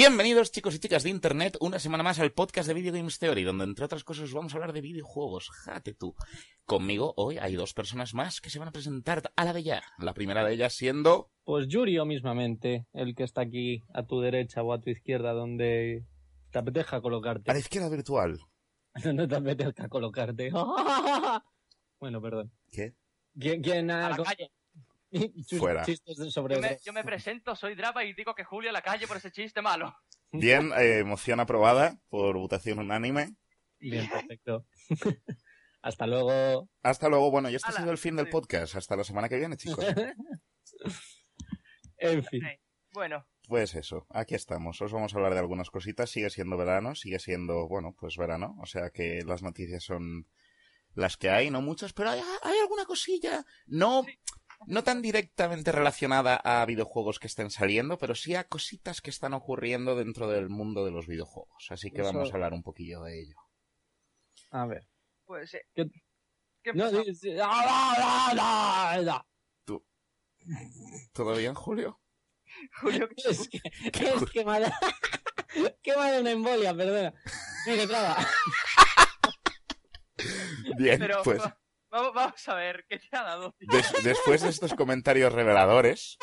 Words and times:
Bienvenidos 0.00 0.50
chicos 0.50 0.74
y 0.74 0.78
chicas 0.78 1.02
de 1.02 1.10
internet, 1.10 1.58
una 1.60 1.78
semana 1.78 2.02
más 2.02 2.18
al 2.20 2.32
podcast 2.32 2.66
de 2.66 2.72
Video 2.72 2.90
Games 2.90 3.18
Theory, 3.18 3.44
donde 3.44 3.64
entre 3.64 3.84
otras 3.84 4.02
cosas 4.02 4.32
vamos 4.32 4.50
a 4.50 4.56
hablar 4.56 4.72
de 4.72 4.80
videojuegos. 4.80 5.50
Jate 5.50 5.92
tú. 5.92 6.14
Conmigo 6.64 7.12
hoy 7.18 7.36
hay 7.36 7.54
dos 7.54 7.74
personas 7.74 8.14
más 8.14 8.40
que 8.40 8.48
se 8.48 8.58
van 8.58 8.68
a 8.68 8.72
presentar 8.72 9.30
a 9.36 9.44
la 9.44 9.52
de 9.52 9.62
ya. 9.62 9.82
La 9.98 10.14
primera 10.14 10.42
de 10.42 10.54
ellas 10.54 10.72
siendo... 10.72 11.30
Pues 11.44 11.68
Yuri 11.68 11.98
o 11.98 12.06
mismamente, 12.06 12.86
el 12.94 13.14
que 13.14 13.24
está 13.24 13.42
aquí 13.42 13.82
a 13.92 14.06
tu 14.06 14.22
derecha 14.22 14.62
o 14.62 14.72
a 14.72 14.80
tu 14.80 14.88
izquierda, 14.88 15.34
donde 15.34 16.06
te 16.50 16.58
apetezca 16.58 17.02
colocarte. 17.02 17.50
A 17.50 17.52
la 17.52 17.60
izquierda 17.60 17.90
virtual. 17.90 18.38
donde 19.04 19.28
te 19.28 19.34
apetezca 19.34 19.86
colocarte. 19.90 20.50
bueno, 22.00 22.22
perdón. 22.22 22.50
¿Qué? 22.72 22.94
¿Quién, 23.38 23.60
quién 23.60 23.90
ha- 23.90 24.06
A 24.06 24.10
la 24.16 24.16
calle. 24.16 24.50
Fuera. 25.58 25.84
sobre 25.84 26.56
Yo 26.56 26.60
me, 26.60 26.78
yo 26.84 26.92
me 26.92 27.04
presento, 27.04 27.56
soy 27.56 27.74
Drapa 27.74 28.04
y 28.04 28.14
digo 28.14 28.34
que 28.34 28.44
Julio 28.44 28.70
a 28.70 28.72
la 28.72 28.82
calle 28.82 29.06
por 29.06 29.16
ese 29.16 29.30
chiste 29.30 29.62
malo. 29.62 29.94
Bien, 30.32 30.72
eh, 30.78 31.02
moción 31.04 31.40
aprobada 31.40 31.98
por 32.08 32.36
votación 32.36 32.78
unánime. 32.78 33.34
Bien, 33.78 34.08
perfecto. 34.08 34.66
Hasta 35.82 36.06
luego. 36.06 36.68
Hasta 36.82 37.08
luego, 37.08 37.30
bueno, 37.30 37.50
y 37.50 37.54
este 37.54 37.68
ha 37.68 37.70
Hala, 37.70 37.80
sido 37.80 37.92
el 37.92 37.98
fin 37.98 38.16
del 38.16 38.28
podcast. 38.28 38.76
Hasta 38.76 38.96
la 38.96 39.04
semana 39.04 39.28
que 39.28 39.38
viene, 39.38 39.56
chicos. 39.56 39.84
en 41.98 42.24
fin. 42.24 42.42
Bueno, 42.92 43.26
Pues 43.48 43.74
eso, 43.74 44.06
aquí 44.10 44.34
estamos. 44.34 44.80
Os 44.82 44.92
vamos 44.92 45.14
a 45.14 45.16
hablar 45.16 45.32
de 45.32 45.40
algunas 45.40 45.70
cositas. 45.70 46.10
Sigue 46.10 46.28
siendo 46.28 46.56
verano, 46.56 46.94
sigue 46.94 47.18
siendo, 47.18 47.66
bueno, 47.66 47.94
pues 47.98 48.16
verano. 48.16 48.56
O 48.60 48.66
sea 48.66 48.90
que 48.90 49.22
las 49.24 49.42
noticias 49.42 49.82
son 49.82 50.26
las 50.94 51.16
que 51.16 51.30
hay, 51.30 51.50
no 51.50 51.62
muchas, 51.62 51.92
pero 51.92 52.10
hay, 52.10 52.20
hay 52.42 52.58
alguna 52.60 52.84
cosilla. 52.84 53.44
No, 53.66 54.04
no 54.66 54.84
tan 54.84 55.02
directamente 55.02 55.72
relacionada 55.72 56.36
a 56.36 56.64
videojuegos 56.66 57.18
que 57.18 57.26
estén 57.26 57.50
saliendo, 57.50 57.98
pero 57.98 58.14
sí 58.14 58.34
a 58.34 58.44
cositas 58.44 59.00
que 59.00 59.10
están 59.10 59.34
ocurriendo 59.34 59.96
dentro 59.96 60.28
del 60.28 60.48
mundo 60.48 60.84
de 60.84 60.90
los 60.90 61.06
videojuegos. 61.06 61.66
Así 61.70 61.90
que 61.90 62.02
Eso- 62.02 62.12
vamos 62.12 62.30
a 62.30 62.34
hablar 62.34 62.52
un 62.52 62.62
poquillo 62.62 63.02
de 63.02 63.20
ello. 63.22 63.36
A 64.50 64.66
ver. 64.66 64.86
pues... 65.24 65.54
eh, 65.54 65.62
¿Qué- 65.74 65.86
¿Qué 66.62 66.72
No, 66.74 66.84
ah, 67.42 68.34
ah. 69.08 69.26
¿Todo 71.12 71.36
bien, 71.36 71.54
Julio? 71.54 72.00
Julio, 72.80 73.08
¿qué- 73.08 73.14
Es 73.30 73.48
que, 73.48 73.60
es 73.64 74.24
que 74.32 74.44
me 74.44 74.52
ha 74.52 74.60
dado 74.60 74.72
una 76.20 76.30
embolia, 76.30 76.74
perdona. 76.74 77.14
Mire, 77.66 77.86
traba. 77.86 78.16
Bien, 80.76 80.98
pero 80.98 81.22
pues 81.22 81.42
vamos, 81.90 82.14
vamos 82.14 82.48
a 82.48 82.54
ver, 82.54 82.84
¿qué 82.88 82.98
te 82.98 83.08
ha 83.16 83.22
dado? 83.22 83.54
des- 83.60 83.92
después 84.04 84.42
de 84.42 84.48
estos 84.48 84.74
comentarios 84.74 85.32
reveladores 85.32 86.16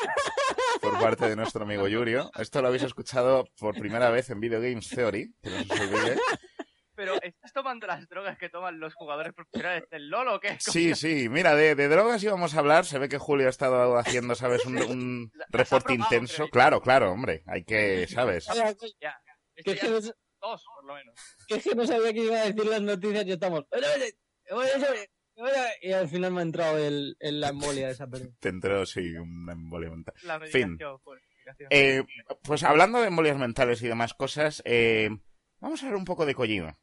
por 0.80 0.98
parte 1.00 1.28
de 1.28 1.36
nuestro 1.36 1.64
amigo 1.64 1.88
Yurio, 1.88 2.30
esto 2.36 2.60
lo 2.62 2.68
habéis 2.68 2.82
escuchado 2.84 3.44
por 3.58 3.74
primera 3.78 4.10
vez 4.10 4.30
en 4.30 4.40
Video 4.40 4.60
Games 4.60 4.88
Theory, 4.88 5.34
que 5.42 5.50
no 5.50 5.62
se 5.64 5.72
os 5.72 5.80
olvide. 5.80 6.18
Pero, 6.94 7.14
¿estás 7.22 7.52
tomando 7.52 7.86
las 7.86 8.08
drogas 8.08 8.36
que 8.38 8.48
toman 8.48 8.80
los 8.80 8.92
jugadores 8.94 9.32
profesionales 9.32 9.84
del 9.88 10.08
LoL 10.08 10.26
o 10.28 10.40
qué? 10.40 10.56
Sí, 10.58 10.96
sí, 10.96 11.28
mira, 11.28 11.54
de, 11.54 11.76
de 11.76 11.86
drogas 11.86 12.20
íbamos 12.24 12.56
a 12.56 12.58
hablar. 12.58 12.86
Se 12.86 12.98
ve 12.98 13.08
que 13.08 13.18
Julio 13.18 13.46
ha 13.46 13.50
estado 13.50 13.96
haciendo, 13.98 14.34
¿sabes? 14.34 14.66
Un, 14.66 14.78
un 14.82 15.32
reporte 15.50 15.94
intenso. 15.94 16.34
creo. 16.38 16.50
Claro, 16.50 16.80
claro, 16.80 17.12
hombre. 17.12 17.44
Hay 17.46 17.62
que, 17.62 18.08
¿sabes? 18.08 18.48
Ahora, 18.48 18.74
Ya, 19.00 19.16
Que 19.54 19.60
esto 19.60 19.70
es 19.70 19.80
que, 19.80 19.86
ya 19.86 20.12
dos, 20.40 20.64
por 20.74 20.84
lo 20.86 20.94
menos. 20.94 21.14
que 21.46 21.54
es 21.54 21.62
que 21.62 21.74
no 21.76 21.86
sabía 21.86 22.12
que 22.12 22.18
iba 22.24 22.36
a 22.36 22.44
decir 22.46 22.66
las 22.66 22.82
noticias 22.82 23.26
y 23.26 23.30
estamos. 23.32 23.64
Y 25.82 25.92
al 25.92 26.08
final 26.08 26.32
me 26.32 26.40
ha 26.40 26.42
entrado 26.42 26.78
el, 26.78 27.16
el- 27.20 27.40
la 27.40 27.48
embolia 27.48 27.86
de 27.86 27.92
esa 27.92 28.06
persona. 28.06 28.32
Te 28.40 28.48
entró, 28.48 28.84
sí, 28.86 29.00
un 29.16 29.48
embolio 29.50 29.90
mental. 29.90 30.14
La 30.24 30.40
Fin. 30.40 30.78
pues. 31.04 31.22
Eh, 31.70 32.02
pues 32.42 32.62
hablando 32.62 33.00
de 33.00 33.08
embolias 33.08 33.38
mentales 33.38 33.82
y 33.82 33.88
demás 33.88 34.12
cosas, 34.14 34.60
eh, 34.66 35.08
vamos 35.60 35.82
a 35.82 35.86
hablar 35.86 35.98
un 35.98 36.04
poco 36.04 36.26
de 36.26 36.34
Kojima. 36.34 36.78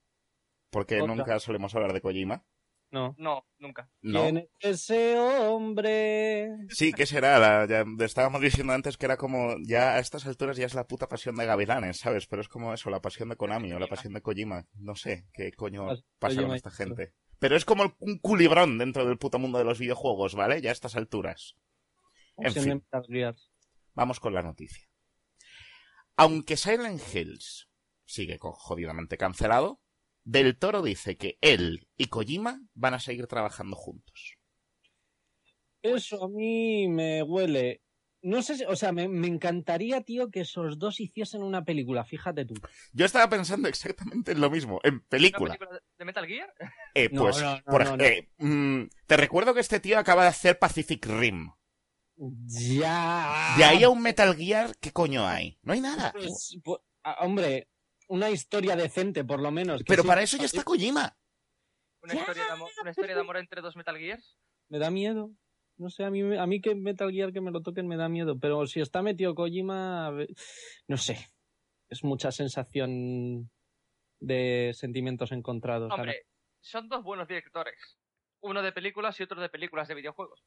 Porque 0.71 1.01
Otra. 1.01 1.16
nunca 1.16 1.39
solemos 1.39 1.73
hablar 1.75 1.93
de 1.93 2.01
Kojima. 2.01 2.43
No. 2.91 3.13
No, 3.17 3.45
nunca. 3.59 3.89
No. 4.01 4.23
¿Quién 4.23 4.38
es 4.38 4.47
ese 4.89 5.17
hombre? 5.19 6.49
Sí, 6.69 6.93
¿qué 6.93 7.05
será? 7.05 7.39
La- 7.39 7.66
ya 7.67 7.83
estábamos 8.05 8.41
diciendo 8.41 8.73
antes 8.73 8.97
que 8.97 9.05
era 9.05 9.17
como, 9.17 9.55
ya 9.63 9.95
a 9.95 9.99
estas 9.99 10.25
alturas 10.25 10.55
ya 10.57 10.66
es 10.66 10.73
la 10.75 10.87
puta 10.87 11.07
pasión 11.07 11.35
de 11.35 11.45
Gavilanes, 11.45 11.97
¿sabes? 11.97 12.25
Pero 12.27 12.41
es 12.41 12.47
como 12.47 12.73
eso, 12.73 12.89
la 12.89 13.01
pasión 13.01 13.29
de 13.29 13.35
Konami 13.35 13.73
o 13.73 13.79
la 13.79 13.87
pasión 13.87 14.13
de 14.13 14.22
Kojima. 14.22 14.66
No 14.75 14.95
sé 14.95 15.25
qué 15.33 15.51
coño 15.51 15.87
Pas- 15.87 16.03
pasa 16.19 16.41
con 16.41 16.55
esta 16.55 16.72
gente. 16.72 17.13
Pero 17.40 17.56
es 17.56 17.66
como 17.66 17.96
un 18.00 18.19
culibrón 18.19 18.78
dentro 18.78 19.06
del 19.06 19.18
puto 19.18 19.40
mundo 19.40 19.57
de 19.57 19.66
los 19.66 19.79
videojuegos, 19.79 20.35
¿vale? 20.35 20.62
Ya 20.62 20.69
a 20.69 20.73
estas 20.73 20.96
alturas. 20.96 21.56
En 22.38 22.53
fin. 22.53 22.84
Vamos 23.94 24.19
con 24.19 24.34
la 24.34 24.41
noticia. 24.41 24.88
Aunque 26.18 26.57
Silent 26.57 27.01
Hills 27.13 27.69
sigue 28.06 28.38
jodidamente 28.40 29.18
cancelado, 29.18 29.81
Del 30.23 30.57
Toro 30.57 30.81
dice 30.81 31.18
que 31.18 31.38
él 31.41 31.88
y 31.97 32.07
Kojima 32.07 32.59
van 32.73 32.96
a 32.96 33.00
seguir 33.00 33.28
trabajando 33.28 33.75
juntos. 33.75 34.38
Eso 35.84 36.23
a 36.23 36.29
mí 36.29 36.88
me 36.88 37.22
huele. 37.22 37.84
No 38.25 38.41
sé, 38.41 38.58
si- 38.58 38.66
o 38.66 38.75
sea, 38.75 38.91
me, 38.91 39.08
me 39.08 39.28
encantaría, 39.28 40.02
tío, 40.02 40.31
que 40.31 40.40
esos 40.41 40.80
dos 40.80 41.00
hiciesen 41.00 41.44
una 41.44 41.63
película, 41.63 42.03
fíjate 42.03 42.44
tú. 42.46 42.56
Yo 42.91 43.06
estaba 43.06 43.30
pensando 43.30 43.68
exactamente 43.68 44.31
en 44.31 44.41
lo 44.41 44.50
mismo, 44.50 44.80
en 44.84 44.96
¿Una 44.96 45.03
película. 45.09 45.53
película 45.56 45.80
de 46.00 46.06
Metal 46.06 46.25
Gear? 46.25 46.53
Eh, 46.96 47.09
pues, 47.12 47.40
no, 47.41 47.56
no, 47.58 47.64
por 47.66 47.84
no, 47.85 47.91
ej- 47.91 47.97
no. 47.97 48.03
eh, 48.03 48.30
mm, 48.40 48.90
te 49.06 49.18
recuerdo 49.18 49.53
que 49.53 49.59
este 49.59 49.80
tío 49.80 50.00
acaba 50.00 50.24
de 50.24 50.30
hacer 50.30 50.58
Pacific 50.58 51.06
Rim. 51.06 51.52
Ya. 52.18 53.53
De 53.58 53.64
ahí 53.64 53.84
a 53.84 53.90
un 53.90 54.02
Metal 54.02 54.35
Gear, 54.35 54.75
¿qué 54.80 54.91
coño 54.91 55.28
hay? 55.28 55.59
No 55.62 55.74
hay 55.74 55.81
nada. 55.81 56.12
Pues, 56.14 56.58
pues, 56.64 56.80
ah, 57.03 57.18
hombre, 57.22 57.69
una 58.08 58.30
historia 58.30 58.75
decente, 58.75 59.24
por 59.24 59.40
lo 59.41 59.52
menos. 59.52 59.84
Pero 59.85 60.02
sí- 60.03 60.08
para 60.08 60.22
eso 60.24 60.38
ya 60.38 60.46
está 60.46 60.64
Kojima. 60.64 61.18
¿Una, 62.02 62.14
Ya. 62.14 62.19
historia 62.22 62.46
de 62.46 62.52
amor, 62.52 62.69
¿Una 62.81 62.90
historia 62.91 63.16
de 63.16 63.22
amor 63.22 63.38
entre 63.38 63.62
dos 63.62 63.75
Metal 63.75 63.97
Gears? 63.97 64.38
Me 64.69 64.80
da 64.80 64.90
miedo. 64.91 65.31
No 65.78 65.90
sé, 65.90 66.03
a 66.06 66.09
mí, 66.09 66.24
me- 66.24 66.40
a 66.40 66.46
mí 66.46 66.62
que 66.62 66.74
Metal 66.75 67.12
Gear 67.12 67.34
que 67.34 67.41
me 67.41 67.52
lo 67.52 67.62
toquen 67.62 67.88
me 67.88 67.97
da 67.97 68.08
miedo. 68.09 68.38
Pero 68.40 68.66
si 68.68 68.80
está 68.81 69.02
metido 69.02 69.36
Kojima, 69.36 70.12
no 70.88 70.97
sé. 70.97 71.18
Es 71.90 72.03
mucha 72.03 72.31
sensación 72.31 73.50
de 74.19 74.72
sentimientos 74.74 75.31
encontrados. 75.31 75.91
ahora. 75.91 76.03
Hombre, 76.03 76.25
son 76.62 76.88
dos 76.90 77.03
buenos 77.03 77.28
directores. 77.28 77.75
Uno 78.41 78.62
de 78.62 78.72
películas 78.72 79.19
y 79.19 79.24
otro 79.24 79.41
de 79.41 79.50
películas 79.50 79.88
de 79.88 79.96
videojuegos. 79.96 80.44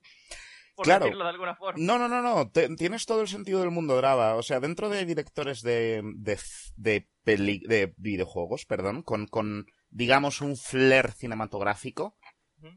Por 0.75 0.84
Claro. 0.84 1.06
decirlo 1.06 1.25
de 1.25 1.31
alguna 1.31 1.56
forma. 1.56 1.84
No, 1.84 1.99
no, 1.99 2.09
no, 2.09 2.22
no. 2.22 2.50
te- 2.50 2.75
tienes 2.77 3.05
todo 3.05 3.21
el 3.21 3.28
sentido 3.28 3.61
del 3.61 3.71
mundo, 3.72 3.97
Drava. 3.97 4.37
O 4.37 4.43
sea, 4.43 4.61
dentro 4.61 4.88
de 4.88 5.05
directores 5.05 5.62
de, 5.62 6.03
de, 6.17 6.38
de, 6.77 7.09
peli- 7.25 7.65
de 7.67 7.93
videojuegos, 7.97 8.65
perdón, 8.65 9.03
con, 9.03 9.27
con, 9.27 9.67
digamos, 9.91 10.41
un 10.41 10.56
flair 10.56 11.11
cinematográfico, 11.12 12.17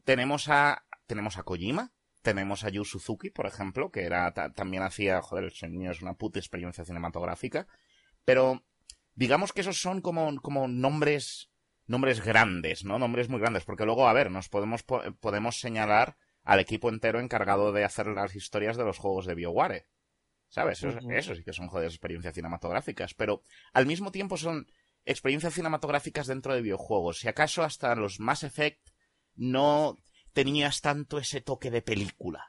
tenemos 0.03 0.49
a, 0.49 0.83
tenemos 1.05 1.37
a 1.37 1.43
Kojima, 1.43 1.91
tenemos 2.21 2.63
a 2.63 2.69
Yu 2.69 2.85
Suzuki, 2.85 3.29
por 3.29 3.45
ejemplo, 3.47 3.91
que 3.91 4.03
era, 4.03 4.31
ta- 4.33 4.51
también 4.53 4.83
hacía, 4.83 5.21
joder, 5.21 5.45
el 5.45 5.51
señor 5.53 5.93
es 5.93 6.01
una 6.01 6.13
puta 6.13 6.39
experiencia 6.39 6.85
cinematográfica, 6.85 7.67
pero 8.25 8.63
digamos 9.15 9.53
que 9.53 9.61
esos 9.61 9.81
son 9.81 10.01
como, 10.01 10.39
como 10.41 10.67
nombres, 10.67 11.49
nombres 11.87 12.23
grandes, 12.23 12.83
¿no? 12.85 12.99
Nombres 12.99 13.29
muy 13.29 13.39
grandes, 13.39 13.65
porque 13.65 13.85
luego, 13.85 14.07
a 14.07 14.13
ver, 14.13 14.31
nos 14.31 14.49
podemos, 14.49 14.83
po- 14.83 15.03
podemos 15.19 15.59
señalar 15.59 16.17
al 16.43 16.59
equipo 16.59 16.89
entero 16.89 17.19
encargado 17.19 17.71
de 17.71 17.83
hacer 17.83 18.07
las 18.07 18.35
historias 18.35 18.77
de 18.77 18.83
los 18.85 18.97
juegos 18.97 19.25
de 19.25 19.35
BioWare. 19.35 19.87
¿Sabes? 20.47 20.83
Eso, 20.83 20.99
eso 21.11 21.33
sí 21.35 21.43
que 21.45 21.53
son 21.53 21.67
joder 21.69 21.87
experiencias 21.87 22.33
cinematográficas, 22.33 23.13
pero 23.13 23.41
al 23.71 23.85
mismo 23.85 24.11
tiempo 24.11 24.35
son 24.35 24.67
experiencias 25.05 25.53
cinematográficas 25.53 26.27
dentro 26.27 26.53
de 26.53 26.61
videojuegos. 26.61 27.19
Si 27.19 27.29
acaso 27.29 27.63
hasta 27.63 27.95
los 27.95 28.19
Mass 28.19 28.43
Effect 28.43 28.89
no 29.35 29.97
tenías 30.33 30.81
tanto 30.81 31.17
ese 31.17 31.41
toque 31.41 31.71
de 31.71 31.81
película. 31.81 32.47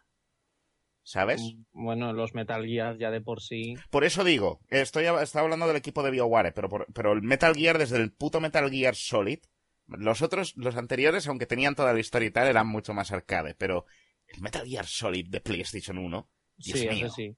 ¿Sabes? 1.05 1.43
Bueno, 1.73 2.12
los 2.12 2.32
Metal 2.34 2.64
Gear 2.64 2.96
ya 2.96 3.11
de 3.11 3.20
por 3.20 3.40
sí. 3.43 3.75
Por 3.90 4.05
eso 4.05 4.23
digo, 4.23 4.61
estoy 4.69 5.06
estaba 5.20 5.44
hablando 5.44 5.67
del 5.67 5.76
equipo 5.76 6.02
de 6.05 6.12
BioWare, 6.12 6.52
pero, 6.52 6.69
por- 6.69 6.87
pero 6.93 7.12
el 7.12 7.23
Metal 7.23 7.55
Gear, 7.56 7.76
desde 7.79 7.96
el 7.96 8.12
puto 8.12 8.40
Metal 8.40 8.70
Gear 8.70 8.94
Solid, 8.94 9.40
Los 9.88 10.23
otros, 10.23 10.55
los 10.56 10.76
anteriores, 10.76 11.26
aunque 11.26 11.44
tenían 11.46 11.75
toda 11.75 11.93
la 11.93 11.99
historia 11.99 12.29
y 12.29 12.31
tal, 12.31 12.46
eran 12.46 12.69
mucho 12.69 12.94
más 12.94 13.11
arcade, 13.11 13.55
pero 13.56 13.85
el 14.28 14.40
Metal 14.40 14.64
Gear 14.67 14.87
Solid 14.87 15.26
de 15.28 15.40
PlayStation 15.40 15.99
1, 15.99 16.31
Dios 16.56 16.78
sí, 16.78 16.88
mío. 16.88 17.06
eso 17.06 17.14
sí. 17.17 17.37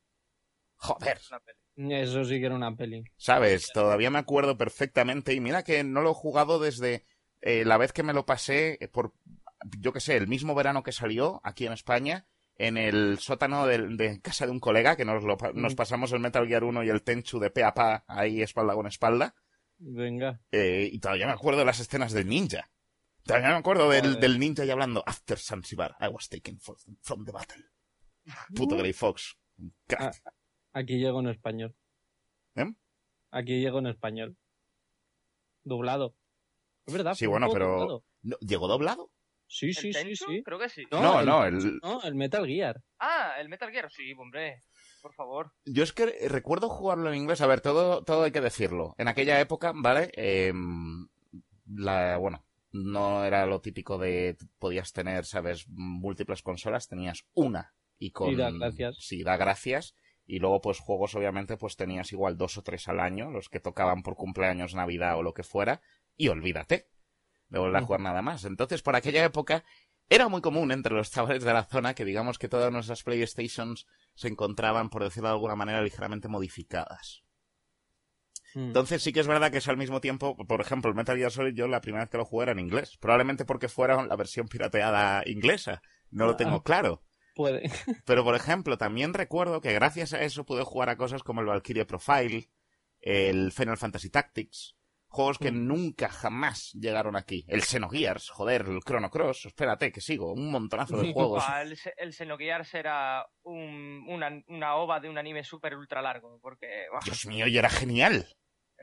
joder. 0.77 1.19
Eso 1.77 2.25
sí 2.25 2.39
que 2.39 2.47
era 2.47 2.55
una 2.55 2.77
peli. 2.77 3.03
¿sabes? 3.17 3.73
Todavía 3.73 4.11
me 4.11 4.19
acuerdo 4.19 4.57
perfectamente 4.59 5.33
y 5.33 5.41
mira 5.41 5.65
que 5.65 5.83
no 5.83 6.03
lo 6.03 6.11
he 6.11 6.15
jugado 6.15 6.59
desde 6.61 7.07
eh, 7.41 7.65
la 7.65 7.79
vez 7.79 7.93
que 7.93 8.03
me 8.03 8.13
lo 8.13 8.27
pasé 8.27 8.77
eh, 8.81 8.89
por, 8.89 9.15
yo 9.85 9.93
qué 9.93 10.01
sé, 10.01 10.17
el 10.17 10.27
mismo 10.27 10.55
verano 10.55 10.83
que 10.83 10.93
salió 10.93 11.41
aquí 11.45 11.67
en 11.67 11.73
España, 11.75 12.27
en 12.57 12.77
el 12.79 13.19
sótano 13.19 13.67
de, 13.67 14.21
casa 14.23 14.47
de 14.47 14.53
un 14.53 14.59
colega, 14.61 14.97
que 14.97 15.05
nos, 15.05 15.23
lo 15.25 15.37
pa- 15.37 15.53
nos 15.53 15.75
pasamos 15.75 16.11
el 16.13 16.21
Metal 16.21 16.47
Gear 16.49 16.65
1 16.65 16.83
y 16.85 16.89
el 16.89 17.03
Tenchu 17.03 17.39
de 17.39 17.51
pe 17.51 17.63
a 17.65 17.75
pa, 17.75 18.05
ahí 18.09 18.41
espalda 18.43 18.75
con 18.75 18.87
espalda. 18.87 19.35
Venga. 19.77 20.41
Eh, 20.51 20.89
y 20.91 20.99
todavía 21.01 21.27
me 21.27 21.33
acuerdo 21.33 21.59
de 21.61 21.67
las 21.67 21.81
escenas 21.81 22.13
del 22.13 22.29
ninja. 22.29 22.71
Todavía 23.25 23.49
me 23.51 23.57
acuerdo 23.57 23.89
del, 23.91 24.39
ninja 24.39 24.65
y 24.65 24.71
hablando 24.71 25.03
After 25.07 25.39
Zanzibar, 25.39 25.97
I 26.01 26.09
was 26.09 26.29
taken 26.29 26.59
for- 26.61 26.77
from 27.03 27.25
the 27.25 27.33
battle. 27.33 27.63
Puto 28.55 28.77
Grey 28.77 28.93
Fox. 28.95 29.37
Crack. 29.87 30.23
Aquí 30.73 30.99
llego 30.99 31.21
en 31.21 31.29
español. 31.29 31.77
¿Eh? 32.57 32.73
Aquí 33.31 33.61
llego 33.61 33.79
en 33.81 33.87
español. 33.89 34.37
Doblado. 35.65 36.15
Es 36.87 36.93
verdad. 36.95 37.15
Sí, 37.15 37.27
bueno, 37.27 37.49
pero- 37.53 37.69
doblado. 37.79 38.05
No, 38.23 38.37
¿Llegó 38.41 38.69
doblado? 38.69 39.11
Sí, 39.57 39.67
¿El 39.67 39.75
sí, 39.75 39.93
sí, 39.93 39.99
Tenchu? 40.03 40.25
sí. 40.33 40.43
Creo 40.43 40.59
que 40.59 40.69
sí. 40.69 40.85
No, 40.91 41.21
el- 41.21 41.27
no, 41.27 41.45
el- 41.45 41.79
No, 41.83 42.03
el 42.03 42.15
Metal 42.17 42.45
Gear. 42.47 42.81
Ah, 42.99 43.35
el 43.39 43.49
Metal 43.49 43.71
Gear. 43.71 43.91
Sí, 43.93 44.13
hombre. 44.19 44.61
Por 45.01 45.15
favor. 45.15 45.53
Yo 45.65 45.85
es 45.85 45.93
que 45.93 46.07
recuerdo 46.29 46.69
jugarlo 46.69 47.09
en 47.11 47.17
inglés. 47.19 47.41
A 47.41 47.47
ver, 47.47 47.61
todo, 47.61 48.03
todo 48.03 48.25
hay 48.25 48.33
que 48.33 48.41
decirlo. 48.41 48.95
En 48.99 49.07
aquella 49.07 49.39
época, 49.41 49.73
¿vale? 49.77 50.11
Em, 50.15 51.07
la, 51.67 52.17
bueno, 52.17 52.45
no 52.73 53.25
era 53.25 53.47
lo 53.47 53.61
típico 53.61 53.99
de 53.99 54.37
podías 54.59 54.93
tener, 54.93 55.25
¿sabes? 55.25 55.67
Múltiples 55.69 56.43
consolas. 56.43 56.89
Tenías 56.89 57.25
una 57.35 57.75
y 57.99 58.11
con... 58.11 58.37
Da 58.37 58.51
gracias. 58.51 58.97
Sí, 58.99 59.23
da 59.23 59.37
gracias. 59.37 59.95
Y 60.27 60.39
luego, 60.39 60.61
pues, 60.63 60.81
juegos, 60.81 61.15
obviamente, 61.15 61.57
pues 61.59 61.77
tenías 61.77 62.11
igual 62.13 62.37
dos 62.39 62.57
o 62.59 62.63
tres 62.63 62.89
al 62.89 62.99
año, 62.99 63.31
los 63.31 63.49
que 63.51 63.61
tocaban 63.61 64.03
por 64.03 64.17
cumpleaños, 64.17 64.75
Navidad 64.75 65.17
o 65.19 65.23
lo 65.23 65.35
que 65.35 65.43
fuera. 65.43 65.81
Y 66.17 66.29
olvídate 66.29 66.89
de 67.55 67.61
volver 67.61 67.83
a 67.83 67.87
jugar 67.87 68.01
nada 68.01 68.21
más. 68.21 68.45
Entonces, 68.45 68.83
por 68.83 68.97
aquella 68.97 69.25
época, 69.25 69.65
era 70.09 70.29
muy 70.29 70.43
común 70.43 70.73
entre 70.73 70.95
los 70.95 71.11
chavales 71.11 71.45
de 71.45 71.53
la 71.53 71.65
zona 71.65 71.95
que 71.95 72.05
digamos 72.05 72.39
que 72.39 72.49
todas 72.49 72.71
nuestras 72.73 73.03
PlayStations 73.03 73.87
se 74.15 74.29
encontraban, 74.29 74.91
por 74.91 75.03
decirlo 75.03 75.29
de 75.29 75.35
alguna 75.35 75.57
manera, 75.57 75.81
ligeramente 75.81 76.29
modificadas. 76.29 77.23
Mm. 78.55 78.67
Entonces 78.67 79.03
sí 79.03 79.13
que 79.13 79.21
es 79.21 79.27
verdad 79.27 79.51
que 79.51 79.59
es 79.59 79.69
al 79.69 79.77
mismo 79.77 80.01
tiempo, 80.01 80.37
por 80.37 80.61
ejemplo, 80.61 80.91
el 80.91 80.97
Metal 80.97 81.17
Gear 81.17 81.31
Solid 81.31 81.55
yo 81.55 81.67
la 81.67 81.81
primera 81.81 82.05
vez 82.05 82.11
que 82.11 82.19
lo 82.19 82.25
jugué 82.25 82.45
era 82.45 82.53
en 82.53 82.59
inglés. 82.61 82.97
Probablemente 82.99 83.45
porque 83.45 83.69
fuera 83.69 84.05
la 84.05 84.17
versión 84.17 84.49
pirateada 84.49 85.23
inglesa. 85.27 85.81
No 86.11 86.27
lo 86.27 86.37
tengo 86.37 86.57
Ah. 86.57 86.63
claro. 86.63 87.03
Puede. 87.35 87.63
Pero, 88.05 88.23
por 88.23 88.37
ejemplo, 88.37 88.79
también 88.79 89.15
recuerdo 89.15 89.61
que 89.61 89.73
gracias 89.73 90.13
a 90.13 90.23
eso 90.23 90.45
pude 90.45 90.63
jugar 90.63 90.89
a 90.89 90.97
cosas 90.97 91.23
como 91.23 91.41
el 91.41 91.47
Valkyrie 91.49 91.85
Profile, 91.85 92.49
el 93.01 93.51
Final 93.53 93.77
Fantasy 93.77 94.11
Tactics, 94.11 94.77
juegos 95.15 95.39
que 95.39 95.53
Mm. 95.53 95.67
nunca 95.67 96.09
jamás 96.09 96.73
llegaron 96.73 97.17
aquí. 97.17 97.45
El 97.49 97.63
Xenogears, 97.63 98.31
joder, 98.31 98.67
el 98.69 98.81
Chrono 98.81 99.11
Cross, 99.11 99.47
espérate 99.47 99.93
que 99.93 100.01
sigo, 100.01 100.33
un 100.33 100.51
montonazo 100.51 100.97
de 100.99 101.13
juegos. 101.15 101.45
Ah, 101.47 101.63
el, 101.63 101.79
el 101.97 102.13
Xenogears 102.13 102.75
era 102.75 103.27
un- 103.45 104.05
una, 104.09 104.31
una 104.49 104.75
ova 104.77 105.01
de 105.01 105.09
un 105.09 105.17
anime 105.19 105.45
súper 105.45 105.77
ultra 105.77 106.03
largo. 106.03 106.39
Porque 106.43 106.87
Dios 107.05 107.27
mío, 107.27 107.47
y 107.47 107.57
era 107.57 107.71
genial. 107.71 108.27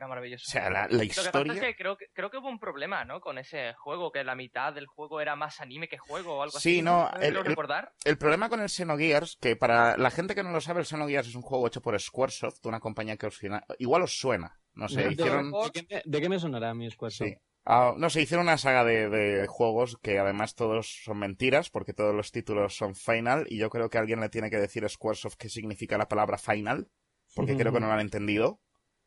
Era 0.01 0.07
maravilloso. 0.07 0.45
O 0.48 0.51
sea, 0.51 0.69
la, 0.69 0.88
la 0.88 0.88
Lo 0.88 1.00
que 1.00 1.07
pasa 1.07 1.27
historia... 1.30 1.53
es 1.53 1.59
que 1.59 1.75
creo, 1.75 1.95
que 1.95 2.06
creo 2.13 2.31
que 2.31 2.38
hubo 2.38 2.50
un 2.50 2.59
problema, 2.59 3.06
¿no? 3.06 3.21
Con 3.21 3.38
ese 3.38 3.74
juego, 3.75 4.12
que 4.12 4.24
la 4.24 4.36
mitad 4.36 4.74
del 4.74 4.88
juego 4.88 5.21
era 5.21 5.36
más 5.36 5.62
anime 5.62 5.88
que 5.88 5.98
juego 6.00 6.38
o 6.38 6.42
algo 6.42 6.57
Sí, 6.59 6.77
así. 6.77 6.81
no, 6.81 7.07
¿Puedes 7.12 7.30
el- 7.30 7.38
el- 7.38 7.45
recordar? 7.45 7.94
El 8.03 8.18
problema 8.18 8.50
con 8.50 8.62
el 8.62 8.69
Xenogears, 8.69 9.38
que 9.39 9.56
para 9.56 9.95
la 9.98 10.09
gente 10.09 10.33
que 10.33 10.42
no 10.44 10.51
lo 10.51 10.59
sabe, 10.59 10.80
el 10.80 10.88
Xenogears 10.88 11.27
es 11.27 11.36
un 11.36 11.44
juego 11.44 11.68
hecho 11.68 11.81
por 11.81 12.00
Squaresoft, 12.00 12.65
una 12.65 12.80
compañía 12.80 13.15
que 13.18 13.27
os 13.27 13.38
fina- 13.38 13.63
igual 13.77 14.01
os 14.01 14.18
suena. 14.18 14.59
No 14.74 14.88
sé, 14.88 15.03
¿De, 15.03 15.12
hicieron... 15.12 15.51
de 15.51 15.69
qué 15.71 15.86
me, 15.89 16.01
de 16.03 16.21
qué 16.21 16.30
me 16.30 16.39
sonará 16.39 16.74
mi 16.74 16.88
esfuerzo? 16.88 17.25
Sí. 17.25 17.36
Ah, 17.63 17.94
no 17.95 18.09
sé, 18.09 18.21
hicieron 18.24 18.48
una 18.48 18.57
saga 18.57 18.83
de, 18.83 19.07
de 19.07 19.45
juegos 19.45 19.98
que 20.01 20.18
además 20.18 20.56
todos 20.56 21.01
son 21.03 21.19
mentiras, 21.19 21.69
porque 21.69 21.94
todos 21.94 22.15
los 22.15 22.31
títulos 22.31 22.75
son 22.75 22.95
Final, 22.95 23.45
y 23.50 23.57
yo 23.59 23.69
creo 23.69 23.88
que 23.92 24.00
alguien 24.00 24.19
le 24.19 24.30
tiene 24.30 24.50
que 24.50 24.57
decir 24.57 24.83
a 24.83 24.89
Squaresoft 24.89 25.36
qué 25.38 25.48
significa 25.48 25.95
la 26.00 26.07
palabra 26.07 26.39
Final, 26.39 26.88
porque 27.36 27.56
creo 27.56 27.71
que 27.71 27.80
no 27.80 27.86
lo 27.86 27.94
han 27.94 28.00
entendido. 28.00 28.59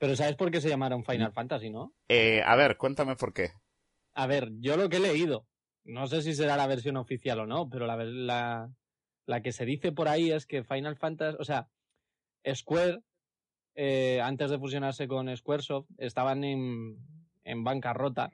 Pero 0.05 0.17
¿sabes 0.17 0.37
por 0.37 0.51
qué 0.51 0.61
se 0.61 0.69
llamaron 0.69 1.03
Final 1.03 1.33
Fantasy, 1.33 1.71
no? 1.71 1.95
Eh, 2.09 2.43
a 2.45 2.55
ver, 2.57 2.77
cuéntame 2.77 3.17
por 3.17 3.33
qué. 3.33 3.53
A 4.13 4.27
ver, 4.27 4.51
yo 4.61 4.77
lo 4.77 4.91
que 4.91 4.99
he 4.99 5.01
leído, 5.01 5.47
no 5.85 6.07
sé 6.09 6.21
si 6.21 6.35
será 6.35 6.59
la 6.59 6.67
versión 6.67 6.99
oficial 6.99 7.41
o 7.41 7.47
no, 7.47 7.71
pero 7.71 7.87
la, 7.87 7.97
la, 8.05 8.71
la 9.25 9.41
que 9.41 9.51
se 9.51 9.65
dice 9.65 9.93
por 9.93 10.09
ahí 10.09 10.31
es 10.31 10.45
que 10.45 10.63
Final 10.63 10.97
Fantasy, 10.99 11.39
o 11.41 11.45
sea, 11.45 11.69
Square, 12.55 12.99
eh, 13.77 14.21
antes 14.23 14.51
de 14.51 14.59
fusionarse 14.59 15.09
con 15.09 15.35
Squaresoft, 15.35 15.89
estaban 15.97 16.45
en, 16.45 16.99
en 17.45 17.65
bancarrota, 17.65 18.25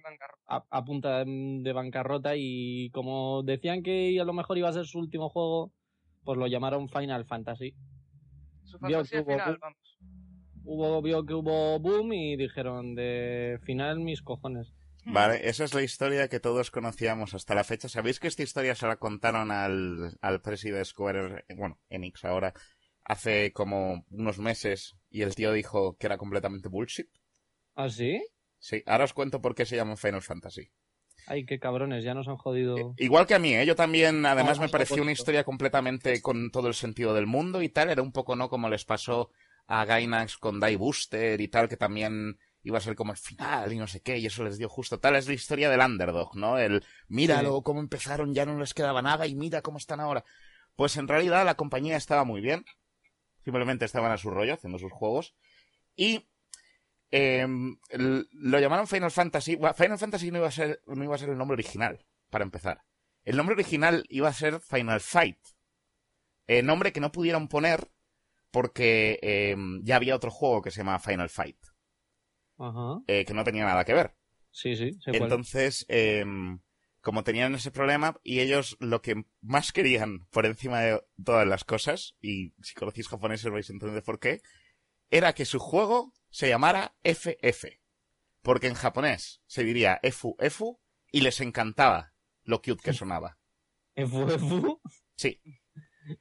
a, 0.49 0.65
a 0.71 0.85
punta 0.85 1.25
de, 1.25 1.73
bancarrota, 1.73 2.33
y 2.35 2.91
como 2.91 3.45
decían 3.45 3.85
que 3.85 4.19
a 4.21 4.25
lo 4.25 4.33
mejor 4.33 4.59
iba 4.59 4.69
a 4.69 4.73
ser 4.73 4.87
su 4.87 4.99
último 4.99 5.29
juego, 5.29 5.71
pues 6.25 6.37
lo 6.37 6.49
llamaron 6.49 6.89
Final 6.89 7.27
Fantasy. 7.27 7.77
Su 8.65 8.77
fantasía 8.81 9.21
hubo- 9.23 9.37
vamos. 9.61 9.90
Hubo, 10.65 11.03
vio 11.03 11.25
que 11.25 11.35
hubo 11.35 11.79
boom 11.79 12.13
y 12.13 12.37
dijeron 12.37 12.95
de 12.95 13.59
final 13.65 14.01
mis 14.01 14.23
cojones. 14.23 14.73
Vale, 15.07 15.49
esa 15.49 15.65
es 15.65 15.75
la 15.75 15.83
historia 15.83 16.29
que 16.29 16.41
todos 16.41 16.71
conocíamos 16.71 17.35
hasta 17.35 17.55
la 17.55 17.65
fecha. 17.65 17.89
¿Sabéis 17.89 18.21
que 18.21 18.29
esta 18.29 18.43
historia 18.43 18.75
se 18.75 18.87
la 18.87 18.97
contaron 18.97 19.51
al, 19.51 20.17
al 20.21 20.43
presidente 20.43 20.79
de 20.81 20.85
Square, 20.85 21.45
bueno, 21.57 21.79
Enix 21.89 22.25
ahora, 22.25 22.53
hace 23.05 23.53
como 23.53 24.05
unos 24.11 24.39
meses 24.39 24.97
y 25.09 25.23
el 25.23 25.35
tío 25.35 25.53
dijo 25.53 25.97
que 25.97 26.07
era 26.07 26.19
completamente 26.19 26.69
bullshit? 26.69 27.09
¿Ah, 27.75 27.89
sí? 27.89 28.23
Sí, 28.59 28.83
ahora 28.87 29.05
os 29.05 29.15
cuento 29.15 29.41
por 29.41 29.55
qué 29.55 29.65
se 29.65 29.77
llama 29.77 29.97
Final 29.97 30.23
Fantasy. 30.23 30.71
Ay, 31.27 31.45
qué 31.47 31.59
cabrones, 31.59 32.05
ya 32.05 32.15
nos 32.15 32.29
han 32.29 32.37
jodido. 32.37 32.77
Eh, 32.77 32.85
Igual 32.99 33.27
que 33.27 33.35
a 33.35 33.39
mí, 33.39 33.55
¿eh? 33.55 33.65
yo 33.65 33.75
también, 33.75 34.25
además 34.27 34.59
Ah, 34.59 34.63
me 34.63 34.69
pareció 34.69 35.03
una 35.03 35.13
historia 35.13 35.45
completamente 35.45 36.21
con 36.21 36.51
todo 36.51 36.69
el 36.69 36.75
sentido 36.75 37.15
del 37.15 37.27
mundo 37.27 37.63
y 37.63 37.69
tal, 37.69 37.91
era 37.91 38.03
un 38.03 38.13
poco 38.13 38.37
no 38.37 38.49
como 38.49 38.69
les 38.69 38.85
pasó 38.85 39.31
a 39.73 39.85
Gainax 39.85 40.37
con 40.37 40.59
Die 40.59 40.75
Booster 40.77 41.41
y 41.41 41.47
tal, 41.47 41.69
que 41.69 41.77
también 41.77 42.37
iba 42.65 42.79
a 42.79 42.81
ser 42.81 42.97
como 42.97 43.13
el 43.13 43.19
final 43.19 43.73
y 43.73 43.79
no 43.79 43.87
sé 43.87 44.03
qué, 44.03 44.19
y 44.19 44.27
eso 44.27 44.43
les 44.43 44.59
dio 44.59 44.69
justo. 44.69 44.99
Tal 44.99 45.15
es 45.15 45.29
la 45.29 45.35
historia 45.35 45.71
del 45.71 45.81
underdog, 45.81 46.35
¿no? 46.35 46.59
El 46.59 46.85
míralo 47.07 47.63
cómo 47.63 47.79
empezaron, 47.79 48.35
ya 48.35 48.45
no 48.45 48.59
les 48.59 48.75
quedaba 48.75 49.01
nada 49.01 49.29
y 49.29 49.37
mira 49.37 49.63
cómo 49.63 49.79
están 49.79 50.01
ahora. 50.01 50.25
Pues 50.75 50.97
en 50.97 51.07
realidad 51.07 51.45
la 51.45 51.55
compañía 51.55 51.97
estaba 51.97 52.25
muy 52.25 52.41
bien, 52.41 52.65
simplemente 53.45 53.85
estaban 53.85 54.11
a 54.11 54.19
su 54.19 54.31
rollo 54.31 54.55
haciendo 54.55 54.79
sus 54.79 54.91
juegos 54.93 55.37
y 55.95 56.29
eh, 57.13 57.47
l- 57.91 58.25
lo 58.33 58.59
llamaron 58.59 58.89
Final 58.89 59.13
Fantasy. 59.13 59.55
Bueno, 59.55 59.75
Final 59.75 59.99
Fantasy 59.99 60.33
no 60.33 60.39
iba, 60.39 60.49
a 60.49 60.53
ser, 60.53 60.83
no 60.87 61.05
iba 61.05 61.15
a 61.15 61.19
ser 61.19 61.29
el 61.31 61.39
nombre 61.39 61.55
original, 61.55 62.05
para 62.29 62.43
empezar. 62.45 62.83
El 63.23 63.37
nombre 63.37 63.55
original 63.55 64.05
iba 64.09 64.29
a 64.29 64.33
ser 64.33 64.59
Final 64.59 65.01
Fight. 65.01 65.39
Eh, 66.49 66.63
nombre 66.63 66.93
que 66.93 67.01
no 67.01 67.13
pudieron 67.13 67.47
poner 67.47 67.89
porque 68.51 69.19
eh, 69.23 69.57
ya 69.83 69.97
había 69.97 70.17
otro 70.17 70.31
juego 70.31 70.63
que 70.63 70.71
se 70.71 70.79
llamaba 70.79 70.99
Final 70.99 71.29
Fight, 71.31 71.59
Ajá. 72.59 73.01
eh, 73.07 73.25
que 73.25 73.35
no 73.35 73.45
tenía 73.45 73.65
nada 73.65 73.85
que 73.85 73.95
ver. 73.95 74.15
Sí, 74.51 74.77
sí, 74.77 74.93
sé 75.01 75.13
cuál. 75.13 75.23
Entonces, 75.23 75.87
eh, 75.89 76.25
como 77.01 77.25
tenían 77.25 77.55
ese 77.55 77.71
problema, 77.71 78.21
y 78.23 78.41
ellos 78.41 78.77
lo 78.81 79.01
que 79.01 79.25
más 79.41 79.73
querían 79.73 80.27
por 80.31 80.45
encima 80.47 80.81
de 80.81 81.03
todas 81.25 81.47
las 81.47 81.65
cosas, 81.65 82.17
y 82.21 82.53
si 82.63 82.75
conocéis 82.75 83.09
japoneses 83.09 83.51
vais 83.51 83.71
a 83.71 83.73
entender 83.73 84.03
por 84.03 84.19
qué, 84.19 84.43
era 85.11 85.33
que 85.33 85.45
su 85.45 85.59
juego 85.59 86.13
se 86.29 86.49
llamara 86.49 86.95
FF. 87.03 87.81
Porque 88.43 88.69
en 88.69 88.75
japonés 88.75 89.43
se 89.47 89.65
diría 89.65 90.01
Efu 90.03 90.35
Efu 90.39 90.81
y 91.13 91.21
les 91.21 91.41
encantaba 91.41 92.15
lo 92.45 92.63
cute 92.63 92.83
que 92.83 92.93
sonaba. 92.95 93.39
FUFU. 93.97 94.81
Sí, 95.17 95.41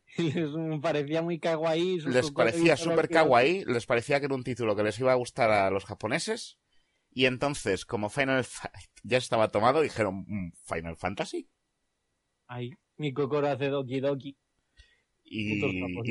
Les 0.17 0.81
parecía 0.81 1.22
muy 1.22 1.39
kawaii. 1.39 2.00
les 2.01 2.31
parecía 2.31 2.75
súper 2.77 3.10
kawaii, 3.10 3.65
les 3.65 3.86
parecía 3.86 4.19
que 4.19 4.25
era 4.25 4.36
un 4.36 4.43
título 4.43 4.75
que 4.75 4.84
les 4.84 5.00
iba 5.00 5.12
a 5.12 5.15
gustar 5.15 5.50
a 5.51 5.69
los 5.69 5.86
japoneses. 5.86 6.58
Y 7.12 7.25
entonces, 7.25 7.86
como 7.86 8.10
Final 8.10 8.43
Fight 8.43 8.74
ya 9.03 9.17
estaba 9.17 9.50
tomado, 9.50 9.81
dijeron, 9.81 10.25
"Mm, 10.27 10.51
¿Final 10.65 10.96
Fantasy? 10.98 11.50
Ay, 12.48 12.72
mi 12.98 13.13
cocoro 13.13 13.48
hace 13.48 13.67
doki 13.69 14.00
doki. 14.00 14.38
y, 15.24 15.60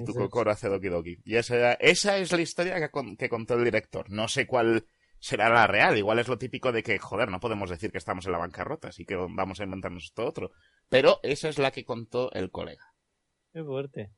tu. 0.04 0.14
Kokoro 0.14 0.50
hace 0.52 0.68
Doki 0.68 0.88
Doki. 0.88 1.16
Y 1.25 1.35
esa, 1.37 1.73
esa 1.75 2.18
es 2.18 2.30
la 2.32 2.40
historia 2.40 2.78
que, 2.78 2.88
con- 2.90 3.16
que 3.16 3.28
contó 3.28 3.54
el 3.54 3.64
director. 3.64 4.08
No 4.11 4.28
sé 4.28 4.47
cuál 4.47 4.87
será 5.18 5.49
la 5.49 5.66
real. 5.66 5.99
Igual 5.99 6.20
es 6.20 6.28
lo 6.28 6.38
típico 6.38 6.70
de 6.70 6.85
que, 6.85 6.99
joder, 7.00 7.28
no 7.28 7.40
podemos 7.40 7.68
decir 7.68 7.90
que 7.90 7.99
estamos 7.99 8.26
en 8.26 8.32
la 8.32 8.38
bancarrota, 8.38 8.88
así 8.88 9.04
que 9.04 9.16
vamos 9.16 9.58
a 9.58 9.64
inventarnos 9.64 10.04
esto 10.04 10.25
otro. 10.25 10.52
Pero 10.88 11.18
esa 11.25 11.49
es 11.49 11.58
la 11.58 11.73
que 11.73 11.85
contó 11.85 12.30
el 12.32 12.50
colega. 12.52 12.85
Qué 13.58 13.64
fuerte. 13.64 14.10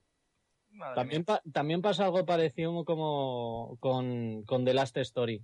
Madre 0.72 0.94
También, 0.96 1.24
pa- 1.24 1.40
también 1.50 1.80
pasa 1.80 2.04
algo 2.04 2.26
parecido 2.26 2.84
como 2.84 3.78
con, 3.80 4.42
con 4.44 4.66
The 4.66 4.74
Last 4.74 4.98
Story. 4.98 5.42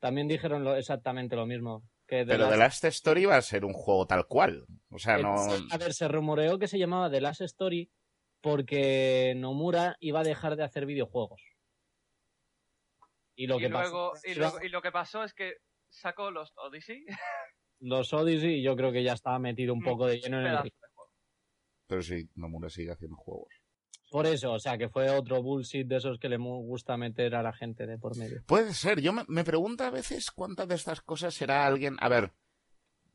También 0.00 0.26
dijeron 0.26 0.64
lo- 0.64 0.74
exactamente 0.74 1.36
lo 1.36 1.46
mismo. 1.46 1.84
Que 2.08 2.24
Pero 2.26 2.48
The 2.50 2.56
Last 2.56 2.84
Story 2.86 3.26
va 3.26 3.36
a 3.36 3.42
ser 3.42 3.64
un 3.64 3.72
juego 3.74 4.08
tal 4.08 4.26
cual. 4.26 4.66
O 4.90 4.98
sea, 4.98 5.18
no. 5.18 5.36
A 5.70 5.78
ver, 5.78 5.94
se 5.94 6.08
rumoreó 6.08 6.58
que 6.58 6.66
se 6.66 6.80
llamaba 6.80 7.08
The 7.08 7.20
Last 7.20 7.42
Story 7.42 7.88
porque 8.40 9.34
Nomura 9.36 9.96
iba 10.00 10.18
a 10.20 10.24
dejar 10.24 10.56
de 10.56 10.64
hacer 10.64 10.84
videojuegos. 10.86 11.40
Y 13.36 13.46
lo, 13.46 13.58
y, 13.58 13.60
que, 13.62 13.68
luego, 13.68 14.10
pasó, 14.14 14.28
y, 14.28 14.34
luego- 14.34 14.62
y 14.64 14.68
lo 14.68 14.82
que 14.82 14.90
pasó 14.90 15.22
es 15.22 15.32
que 15.32 15.52
sacó 15.90 16.32
los 16.32 16.52
Odyssey. 16.56 17.06
los 17.78 18.12
Odyssey, 18.12 18.62
yo 18.64 18.74
creo 18.74 18.90
que 18.90 19.04
ya 19.04 19.12
estaba 19.12 19.38
metido 19.38 19.72
un 19.72 19.80
poco 19.84 20.06
de 20.08 20.18
lleno 20.18 20.40
en 20.40 20.46
el 20.46 20.50
pedazo 20.50 20.62
ring. 20.64 20.72
de 20.72 20.88
juego. 20.92 21.10
Pero 21.86 22.02
sí, 22.02 22.28
Nomura 22.34 22.70
sigue 22.70 22.92
haciendo 22.92 23.16
juegos. 23.16 23.52
Por 24.10 24.26
eso, 24.26 24.52
o 24.52 24.60
sea, 24.60 24.78
que 24.78 24.88
fue 24.88 25.10
otro 25.10 25.42
bullshit 25.42 25.86
de 25.86 25.96
esos 25.96 26.18
que 26.18 26.28
le 26.28 26.36
gusta 26.36 26.96
meter 26.96 27.34
a 27.34 27.42
la 27.42 27.52
gente 27.52 27.86
de 27.86 27.98
por 27.98 28.16
medio. 28.16 28.42
Puede 28.46 28.72
ser. 28.72 29.00
Yo 29.00 29.12
me, 29.12 29.24
me 29.26 29.42
pregunto 29.42 29.82
a 29.84 29.90
veces 29.90 30.30
cuántas 30.30 30.68
de 30.68 30.76
estas 30.76 31.00
cosas 31.00 31.34
será 31.34 31.66
alguien. 31.66 31.96
A 31.98 32.08
ver, 32.08 32.32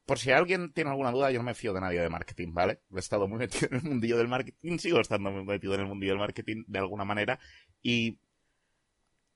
por 0.10 0.18
si 0.18 0.32
alguien 0.32 0.74
tiene 0.74 0.90
alguna 0.90 1.12
duda, 1.12 1.32
yo 1.32 1.38
no 1.38 1.44
me 1.44 1.54
fío 1.54 1.72
de 1.72 1.82
nadie 1.82 2.02
de 2.02 2.10
marketing, 2.10 2.52
¿vale? 2.52 2.82
He 2.94 3.00
estado 3.00 3.28
muy 3.28 3.38
metido 3.38 3.68
en 3.70 3.78
el 3.78 3.84
mundillo 3.84 4.18
del 4.18 4.28
marketing, 4.28 4.78
sigo 4.80 5.00
estando 5.00 5.30
muy 5.30 5.46
metido 5.46 5.76
en 5.76 5.82
el 5.82 5.86
mundillo 5.86 6.14
del 6.14 6.20
marketing 6.20 6.64
de 6.68 6.80
alguna 6.80 7.06
manera. 7.06 7.40
Y 7.82 8.20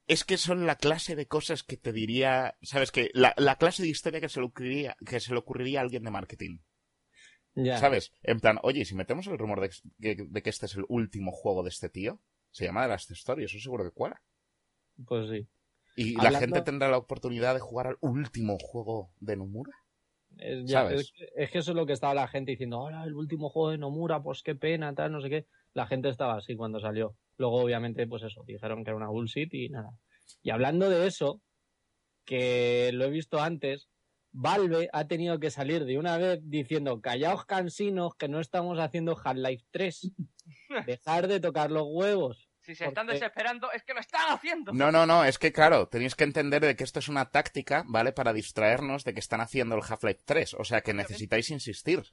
es 0.08 0.24
que 0.24 0.38
son 0.38 0.66
la 0.66 0.76
clase 0.76 1.16
de 1.16 1.28
cosas 1.28 1.62
que 1.64 1.78
te 1.78 1.94
diría. 1.94 2.58
¿Sabes? 2.62 2.92
que 2.92 3.12
La, 3.14 3.34
la 3.38 3.58
clase 3.58 3.84
de 3.84 3.90
historia 3.90 4.20
que 4.20 4.30
se, 4.30 4.40
le 4.40 4.48
ocurriría, 4.48 4.98
que 5.06 5.20
se 5.20 5.32
le 5.32 5.40
ocurriría 5.40 5.80
a 5.80 5.84
alguien 5.84 6.04
de 6.04 6.12
marketing. 6.12 6.58
Ya. 7.56 7.78
¿Sabes? 7.78 8.12
En 8.24 8.40
plan, 8.40 8.60
oye, 8.64 8.82
¿y 8.82 8.86
si 8.86 8.96
metemos 8.96 9.28
el 9.28 9.38
rumor 9.38 9.62
de, 9.62 9.70
que- 10.02 10.26
de 10.28 10.42
que 10.42 10.50
este 10.50 10.66
es 10.66 10.76
el 10.76 10.86
último 10.90 11.32
juego 11.32 11.62
de 11.64 11.70
este 11.70 11.90
tío, 11.90 12.20
se 12.52 12.66
llama 12.66 12.84
The 12.84 12.88
Last 12.90 13.12
Story, 13.12 13.44
eso 13.46 13.60
seguro 13.60 13.84
que 13.84 13.92
cuela. 13.92 14.22
Pues 15.06 15.30
sí. 15.30 15.48
Y 15.96 16.16
la 16.16 16.32
gente 16.40 16.62
tendrá 16.62 16.90
la 16.90 16.98
oportunidad 16.98 17.54
de 17.54 17.60
jugar 17.60 17.88
al 17.88 17.98
último 18.02 18.58
juego 18.60 19.12
de 19.20 19.36
Nomura. 19.38 19.72
Es, 20.38 20.66
ya- 20.66 20.80
¿Sabes? 20.82 21.02
es 21.02 21.14
es 21.36 21.52
que 21.52 21.60
eso 21.60 21.72
es 21.72 21.76
lo 21.78 21.86
que 21.86 21.94
estaba 21.94 22.16
la 22.16 22.28
gente 22.28 22.52
diciendo, 22.52 22.78
ahora 22.78 23.04
el 23.04 23.14
último 23.14 23.50
juego 23.50 23.70
de 23.70 23.78
Nomura, 23.78 24.22
pues 24.24 24.42
qué 24.42 24.56
pena, 24.56 24.94
tal, 24.96 25.12
no 25.12 25.22
sé 25.22 25.30
qué. 25.30 25.46
La 25.76 25.86
gente 25.86 26.10
estaba 26.10 26.36
así 26.38 26.56
cuando 26.56 26.80
salió. 26.80 27.16
Luego, 27.38 27.58
obviamente, 27.62 28.08
pues 28.08 28.24
eso, 28.24 28.44
dijeron 28.46 28.84
que 28.84 28.90
era 28.92 28.98
una 28.98 29.10
bullshit 29.10 29.54
y 29.54 29.70
nada. 29.70 29.92
Y 30.42 30.50
hablando 30.52 30.90
de 30.90 31.06
eso, 31.08 31.42
que 32.26 32.92
lo 32.94 33.06
he 33.06 33.10
visto 33.10 33.40
antes, 33.42 33.90
Valve 34.34 34.90
ha 34.92 35.08
tenido 35.08 35.40
que 35.40 35.52
salir 35.52 35.86
de 35.86 35.98
una 35.98 36.18
vez 36.18 36.40
diciendo, 36.44 37.00
callaos 37.02 37.46
cansinos, 37.46 38.16
que 38.16 38.28
no 38.28 38.40
estamos 38.40 38.80
haciendo 38.80 39.18
Half-Life 39.24 39.66
3. 39.72 40.12
Dejar 40.88 41.28
de 41.28 41.40
tocar 41.40 41.72
los 41.72 41.88
huevos. 41.88 42.50
Si 42.62 42.76
se 42.76 42.86
están 42.86 43.08
desesperando, 43.08 43.72
es 43.74 43.84
que 43.84 43.94
lo 43.94 44.00
están 44.00 44.32
haciendo. 44.32 44.74
No, 44.74 44.92
no, 44.92 45.06
no, 45.06 45.26
es 45.26 45.38
que 45.38 45.52
claro, 45.52 45.88
tenéis 45.88 46.16
que 46.16 46.24
entender 46.24 46.66
de 46.66 46.76
que 46.76 46.84
esto 46.84 47.00
es 47.00 47.10
una 47.10 47.30
táctica, 47.30 47.84
¿vale? 47.88 48.14
Para 48.14 48.34
distraernos 48.34 49.04
de 49.04 49.14
que 49.14 49.20
están 49.20 49.42
haciendo 49.42 49.76
el 49.76 49.84
Half-Life 49.88 50.22
3. 50.26 50.56
O 50.56 50.64
sea 50.64 50.82
que 50.82 50.94
necesitáis 50.94 51.52
insistir. 51.52 52.04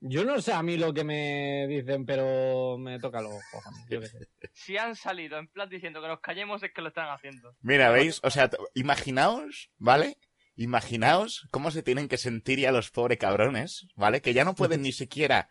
Yo 0.00 0.24
no 0.24 0.40
sé 0.40 0.52
a 0.52 0.62
mí 0.62 0.76
lo 0.76 0.94
que 0.94 1.02
me 1.02 1.66
dicen, 1.66 2.06
pero 2.06 2.78
me 2.78 3.00
toca 3.00 3.20
los 3.20 3.34
cojones. 3.50 3.84
yo 3.90 4.00
qué 4.00 4.06
sé. 4.06 4.28
Si 4.52 4.76
han 4.76 4.94
salido 4.94 5.38
en 5.38 5.48
plan 5.48 5.68
diciendo 5.68 6.00
que 6.00 6.08
nos 6.08 6.20
callemos, 6.20 6.62
es 6.62 6.72
que 6.72 6.80
lo 6.80 6.88
están 6.88 7.08
haciendo. 7.08 7.56
Mira, 7.60 7.90
¿veis? 7.90 8.20
O 8.22 8.30
sea, 8.30 8.48
imaginaos, 8.74 9.70
¿vale? 9.76 10.16
Imaginaos 10.60 11.46
cómo 11.52 11.70
se 11.70 11.84
tienen 11.84 12.08
que 12.08 12.16
sentir 12.18 12.58
ya 12.58 12.72
los 12.72 12.90
pobres 12.90 13.18
cabrones, 13.18 13.86
¿vale? 13.94 14.20
Que 14.20 14.34
ya 14.34 14.44
no 14.44 14.56
pueden 14.56 14.82
ni 14.82 14.90
siquiera 14.90 15.48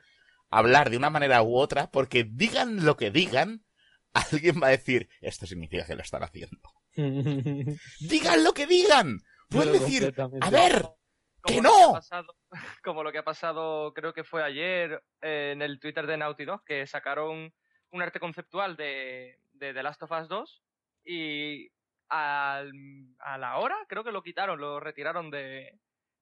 hablar 0.49 0.89
de 0.89 0.97
una 0.97 1.09
manera 1.09 1.41
u 1.43 1.55
otra, 1.55 1.89
porque 1.91 2.25
digan 2.29 2.85
lo 2.85 2.97
que 2.97 3.09
digan, 3.09 3.63
alguien 4.13 4.61
va 4.61 4.67
a 4.67 4.71
decir, 4.71 5.07
esto 5.21 5.45
significa 5.45 5.85
que 5.85 5.95
lo 5.95 6.01
están 6.01 6.23
haciendo. 6.23 6.59
Digan 8.01 8.43
lo 8.43 8.53
que 8.53 8.65
digan. 8.67 9.19
Pueden 9.49 9.71
Pero 9.71 9.85
decir, 9.85 10.13
a 10.41 10.49
ver, 10.49 10.85
¡Que 11.45 11.61
no! 11.61 11.93
pasado- 11.93 12.35
como 12.83 13.03
lo 13.03 13.11
que 13.11 13.19
ha 13.19 13.23
pasado, 13.23 13.93
creo 13.93 14.13
que 14.13 14.23
fue 14.25 14.43
ayer 14.43 15.01
eh, 15.21 15.51
en 15.53 15.61
el 15.61 15.79
Twitter 15.79 16.05
de 16.05 16.17
Naughty 16.17 16.43
Dog, 16.43 16.63
que 16.65 16.85
sacaron 16.85 17.53
un 17.91 18.01
arte 18.01 18.19
conceptual 18.19 18.75
de, 18.75 19.39
de 19.53 19.73
The 19.73 19.83
Last 19.83 20.03
of 20.03 20.11
Us 20.11 20.27
2 20.27 20.63
y 21.05 21.69
al- 22.09 22.71
a 23.19 23.37
la 23.37 23.57
hora 23.57 23.75
creo 23.87 24.03
que 24.03 24.11
lo 24.11 24.23
quitaron, 24.23 24.59
lo 24.59 24.79
retiraron 24.79 25.29
de, 25.31 25.77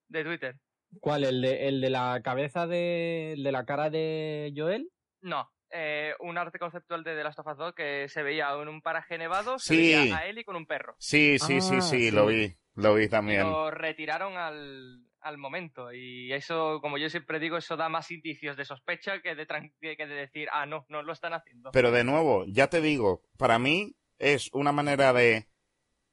de 0.09 0.23
Twitter. 0.23 0.55
¿Cuál? 0.99 1.23
¿El 1.25 1.41
de, 1.41 1.67
el 1.67 1.81
de 1.81 1.89
la 1.89 2.21
cabeza 2.23 2.67
de, 2.67 3.33
el 3.33 3.43
de 3.43 3.51
la 3.51 3.65
cara 3.65 3.89
de 3.89 4.53
Joel? 4.55 4.89
No, 5.21 5.49
eh, 5.71 6.13
un 6.19 6.37
arte 6.37 6.59
conceptual 6.59 7.03
de 7.03 7.15
The 7.15 7.23
Last 7.23 7.39
of 7.39 7.47
Us 7.47 7.57
2 7.57 7.73
que 7.75 8.07
se 8.07 8.23
veía 8.23 8.49
en 8.53 8.67
un 8.69 8.81
paraje 8.81 9.17
nevado, 9.17 9.59
se 9.59 9.73
Sí. 9.75 9.77
veía 9.93 10.17
a 10.17 10.25
Ellie 10.27 10.45
con 10.45 10.55
un 10.55 10.65
perro. 10.67 10.95
Sí, 10.99 11.37
sí, 11.39 11.59
sí, 11.61 11.75
Ah, 11.77 11.81
sí, 11.81 12.05
sí. 12.05 12.11
lo 12.11 12.27
vi, 12.27 12.55
lo 12.75 12.93
vi 12.95 13.09
también. 13.09 13.41
lo 13.41 13.71
retiraron 13.71 14.37
al, 14.37 15.03
al 15.19 15.37
momento. 15.37 15.91
Y 15.91 16.31
eso, 16.31 16.79
como 16.81 16.97
yo 16.97 17.09
siempre 17.09 17.39
digo, 17.39 17.57
eso 17.57 17.75
da 17.75 17.89
más 17.89 18.09
indicios 18.11 18.55
de 18.55 18.63
sospecha 18.63 19.21
que 19.21 19.35
de, 19.35 19.45
que 19.81 20.05
de 20.07 20.15
decir, 20.15 20.47
ah, 20.53 20.65
no, 20.65 20.85
no 20.87 21.01
lo 21.03 21.11
están 21.11 21.33
haciendo. 21.33 21.71
Pero 21.71 21.91
de 21.91 22.03
nuevo, 22.05 22.45
ya 22.47 22.67
te 22.69 22.79
digo, 22.79 23.23
para 23.37 23.59
mí 23.59 23.95
es 24.19 24.49
una 24.53 24.71
manera 24.71 25.11
de... 25.11 25.47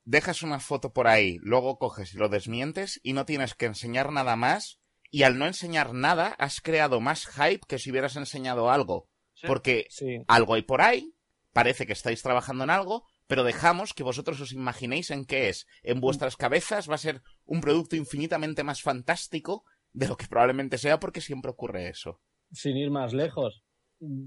Dejas 0.05 0.43
una 0.43 0.59
foto 0.61 0.93
por 0.93 1.07
ahí, 1.07 1.39
luego 1.43 1.79
coges 1.79 2.15
y 2.15 2.19
lo 2.19 2.29
desmientes 2.29 3.01
y 3.03 3.13
no 3.13 3.25
tienes 3.25 3.55
que 3.55 3.67
enseñar 3.67 4.11
nada 4.13 4.35
más 4.37 4.81
y 5.11 5.23
al 5.23 5.39
no 5.39 5.47
enseñar 5.47 5.93
nada 5.95 6.29
has 6.39 6.61
creado 6.61 7.01
más 7.01 7.27
hype 7.27 7.61
que 7.69 7.79
si 7.79 7.91
hubieras 7.91 8.17
enseñado 8.17 8.71
algo. 8.71 9.09
Sí. 9.35 9.47
Porque 9.47 9.87
Sí. 9.91 10.25
algo 10.27 10.55
hay 10.55 10.63
por 10.63 10.81
ahí, 10.81 11.15
parece 11.53 11.87
que 11.87 11.93
estáis 11.93 12.23
trabajando 12.23 12.65
en 12.65 12.71
algo, 12.71 13.07
pero 13.29 13.45
dejamos 13.45 13.95
que 13.95 14.03
vosotros 14.03 14.41
os 14.41 14.53
imaginéis 14.53 15.11
en 15.11 15.25
qué 15.25 15.49
es. 15.49 15.67
En 15.83 16.01
vuestras 16.01 16.37
cabezas 16.37 16.91
va 16.91 16.97
a 16.97 16.99
ser 16.99 17.23
un 17.45 17.61
producto 17.61 17.95
infinitamente 17.95 18.65
más 18.65 18.83
fantástico 18.83 19.65
de 19.93 20.09
lo 20.09 20.17
que 20.17 20.27
probablemente 20.27 20.79
sea 20.79 20.99
porque 20.99 21.21
siempre 21.21 21.51
ocurre 21.51 21.89
eso. 21.89 22.21
Sin 22.51 22.77
ir 22.77 22.91
más 22.91 23.13
lejos. 23.13 23.63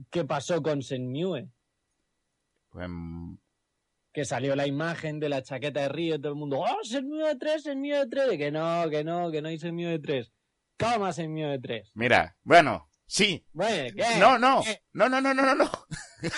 ¿Qué 0.10 0.24
pasó 0.24 0.62
con 0.62 0.82
Senmue? 0.82 1.50
Em, 2.80 3.38
Que 4.16 4.24
salió 4.24 4.56
la 4.56 4.66
imagen 4.66 5.20
de 5.20 5.28
la 5.28 5.44
chaqueta 5.44 5.82
de 5.82 5.90
Río 5.90 6.16
y 6.16 6.20
todo 6.20 6.32
el 6.32 6.38
mundo, 6.40 6.60
¡oh, 6.62 6.84
Senmue 6.84 7.36
3, 7.38 7.62
Senmue 7.64 8.08
3! 8.10 8.34
Y 8.34 8.38
que 8.38 8.50
no, 8.50 8.90
que 8.90 9.04
no, 9.04 9.30
que 9.30 9.42
no 9.42 9.50
hay 9.50 9.60
Senmue 9.60 10.00
3. 10.00 10.32
Toma 10.78 11.12
Senmue 11.12 11.60
3. 11.60 11.92
mira, 11.96 12.38
bueno, 12.44 12.90
sí, 13.06 13.46
Bueno, 13.52 13.94
¿qué? 13.96 14.18
No, 14.18 14.40
no, 14.40 14.62
¿Qué? 14.64 14.82
no, 14.94 15.10
no, 15.10 15.20
no, 15.20 15.34
no, 15.34 15.44
no, 15.46 15.56
no. 15.56 15.70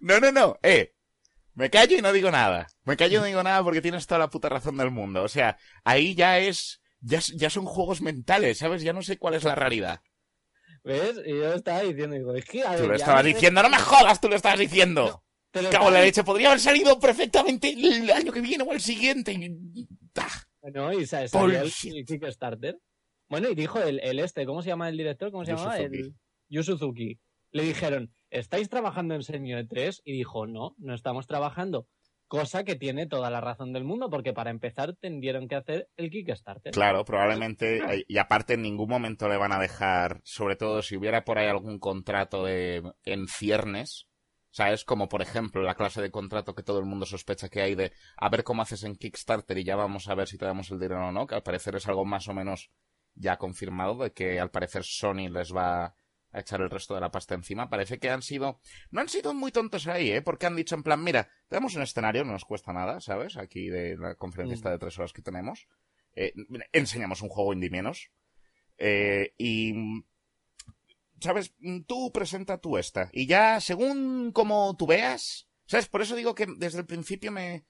No, 0.00 0.20
no, 0.20 0.32
no, 0.32 0.58
eh. 0.62 0.92
Me 1.54 1.70
callo 1.70 1.96
y 1.96 2.02
no 2.02 2.12
digo 2.12 2.30
nada. 2.30 2.66
Me 2.84 2.96
callo 2.96 3.18
y 3.18 3.20
no 3.20 3.26
digo 3.26 3.42
nada 3.42 3.62
porque 3.62 3.80
tienes 3.80 4.06
toda 4.06 4.18
la 4.18 4.28
puta 4.28 4.48
razón 4.48 4.76
del 4.76 4.90
mundo. 4.90 5.22
O 5.22 5.28
sea, 5.28 5.56
ahí 5.84 6.14
ya 6.14 6.38
es, 6.38 6.80
ya, 7.00 7.18
es- 7.18 7.34
ya 7.36 7.48
son 7.48 7.64
juegos 7.64 8.02
mentales, 8.02 8.58
¿sabes? 8.58 8.82
Ya 8.82 8.92
no 8.92 9.02
sé 9.02 9.18
cuál 9.18 9.34
es 9.34 9.44
la 9.44 9.54
realidad. 9.54 10.00
¿Ves? 10.82 11.16
Y 11.24 11.30
yo 11.30 11.54
estaba 11.54 11.80
diciendo, 11.80 12.16
digo, 12.16 12.34
es 12.34 12.44
que 12.44 12.62
a 12.64 12.72
ver, 12.72 12.80
Tú 12.82 12.88
lo 12.88 12.94
estabas 12.96 13.24
diciendo, 13.24 13.62
no 13.62 13.70
me 13.70 13.78
jodas, 13.78 14.20
tú 14.20 14.28
lo 14.28 14.36
estabas 14.36 14.58
diciendo. 14.58 15.23
Lo 15.62 15.70
Cabo 15.70 15.88
en 15.88 15.94
la 15.94 16.00
leche, 16.02 16.24
podría 16.24 16.48
haber 16.48 16.60
salido 16.60 16.98
perfectamente 16.98 17.70
el 17.70 18.10
año 18.10 18.32
que 18.32 18.40
viene 18.40 18.64
o 18.64 18.72
el 18.72 18.80
siguiente. 18.80 19.32
y- 19.32 19.86
ah. 20.16 20.28
Bueno, 20.62 20.92
y 20.92 21.06
sa- 21.06 21.26
salió 21.28 21.60
el. 21.62 21.72
Kickstarter. 22.06 22.78
Bueno, 23.28 23.48
y 23.48 23.54
dijo 23.54 23.80
el, 23.80 24.00
el 24.00 24.18
este, 24.18 24.46
¿cómo 24.46 24.62
se 24.62 24.68
llama 24.68 24.88
el 24.88 24.96
director? 24.96 25.30
¿Cómo 25.30 25.44
se 25.44 25.52
llamaba? 25.52 25.78
El 25.78 26.14
Yu 26.48 26.62
Suzuki. 26.62 27.18
Le 27.50 27.62
dijeron, 27.62 28.12
¿estáis 28.30 28.68
trabajando 28.68 29.14
en 29.14 29.22
Senmue 29.22 29.64
3? 29.64 30.02
Y 30.04 30.12
dijo, 30.12 30.46
no, 30.46 30.74
no 30.78 30.94
estamos 30.94 31.26
trabajando. 31.26 31.86
Cosa 32.26 32.64
que 32.64 32.74
tiene 32.74 33.06
toda 33.06 33.30
la 33.30 33.40
razón 33.40 33.72
del 33.72 33.84
mundo, 33.84 34.10
porque 34.10 34.32
para 34.32 34.50
empezar 34.50 34.96
tendieron 34.96 35.46
que 35.46 35.54
hacer 35.54 35.88
el 35.96 36.10
Kickstarter. 36.10 36.72
Claro, 36.72 37.04
probablemente, 37.04 38.04
y 38.08 38.18
aparte 38.18 38.54
en 38.54 38.62
ningún 38.62 38.88
momento 38.88 39.28
le 39.28 39.36
van 39.36 39.52
a 39.52 39.60
dejar, 39.60 40.20
sobre 40.24 40.56
todo 40.56 40.82
si 40.82 40.96
hubiera 40.96 41.24
por 41.24 41.38
ahí 41.38 41.46
algún 41.48 41.78
contrato 41.78 42.44
de, 42.44 42.82
en 43.04 43.28
ciernes, 43.28 44.08
¿sabes? 44.54 44.84
Como 44.84 45.08
por 45.08 45.20
ejemplo 45.20 45.62
la 45.62 45.74
clase 45.74 46.00
de 46.00 46.12
contrato 46.12 46.54
que 46.54 46.62
todo 46.62 46.78
el 46.78 46.84
mundo 46.84 47.06
sospecha 47.06 47.48
que 47.48 47.60
hay 47.60 47.74
de 47.74 47.92
a 48.16 48.28
ver 48.28 48.44
cómo 48.44 48.62
haces 48.62 48.84
en 48.84 48.94
Kickstarter 48.94 49.58
y 49.58 49.64
ya 49.64 49.74
vamos 49.74 50.08
a 50.08 50.14
ver 50.14 50.28
si 50.28 50.38
te 50.38 50.44
damos 50.44 50.70
el 50.70 50.78
dinero 50.78 51.08
o 51.08 51.10
no, 51.10 51.26
que 51.26 51.34
al 51.34 51.42
parecer 51.42 51.74
es 51.74 51.88
algo 51.88 52.04
más 52.04 52.28
o 52.28 52.34
menos 52.34 52.70
ya 53.16 53.36
confirmado 53.36 53.96
de 53.96 54.12
que 54.12 54.38
al 54.38 54.52
parecer 54.52 54.84
Sony 54.84 55.28
les 55.28 55.52
va 55.52 55.96
a 56.30 56.40
echar 56.40 56.60
el 56.60 56.70
resto 56.70 56.94
de 56.94 57.00
la 57.00 57.10
pasta 57.10 57.34
encima. 57.34 57.68
Parece 57.68 57.98
que 57.98 58.10
han 58.10 58.22
sido, 58.22 58.60
no 58.92 59.00
han 59.00 59.08
sido 59.08 59.34
muy 59.34 59.50
tontos 59.50 59.88
ahí, 59.88 60.12
¿eh? 60.12 60.22
Porque 60.22 60.46
han 60.46 60.54
dicho 60.54 60.76
en 60.76 60.84
plan, 60.84 61.02
mira, 61.02 61.28
tenemos 61.48 61.74
un 61.74 61.82
escenario, 61.82 62.24
no 62.24 62.30
nos 62.30 62.44
cuesta 62.44 62.72
nada, 62.72 63.00
¿sabes? 63.00 63.36
Aquí 63.36 63.68
de 63.68 63.96
la 63.96 64.14
conferencia 64.14 64.54
esta 64.54 64.70
de 64.70 64.78
tres 64.78 64.96
horas 65.00 65.12
que 65.12 65.22
tenemos. 65.22 65.66
Eh, 66.14 66.32
enseñamos 66.72 67.22
un 67.22 67.28
juego 67.28 67.52
indie 67.52 67.70
menos. 67.70 68.12
Eh, 68.78 69.34
y, 69.36 69.74
¿sabes? 71.24 71.54
Tú 71.86 72.12
presenta 72.12 72.58
tú 72.58 72.78
esta. 72.78 73.08
Y 73.12 73.26
ya, 73.26 73.60
según 73.60 74.30
como 74.32 74.76
tú 74.76 74.86
veas, 74.86 75.48
¿sabes? 75.66 75.88
Por 75.88 76.02
eso 76.02 76.14
digo 76.14 76.34
que 76.34 76.46
desde 76.58 76.80
el 76.80 76.86
principio 76.86 77.32
me... 77.32 77.64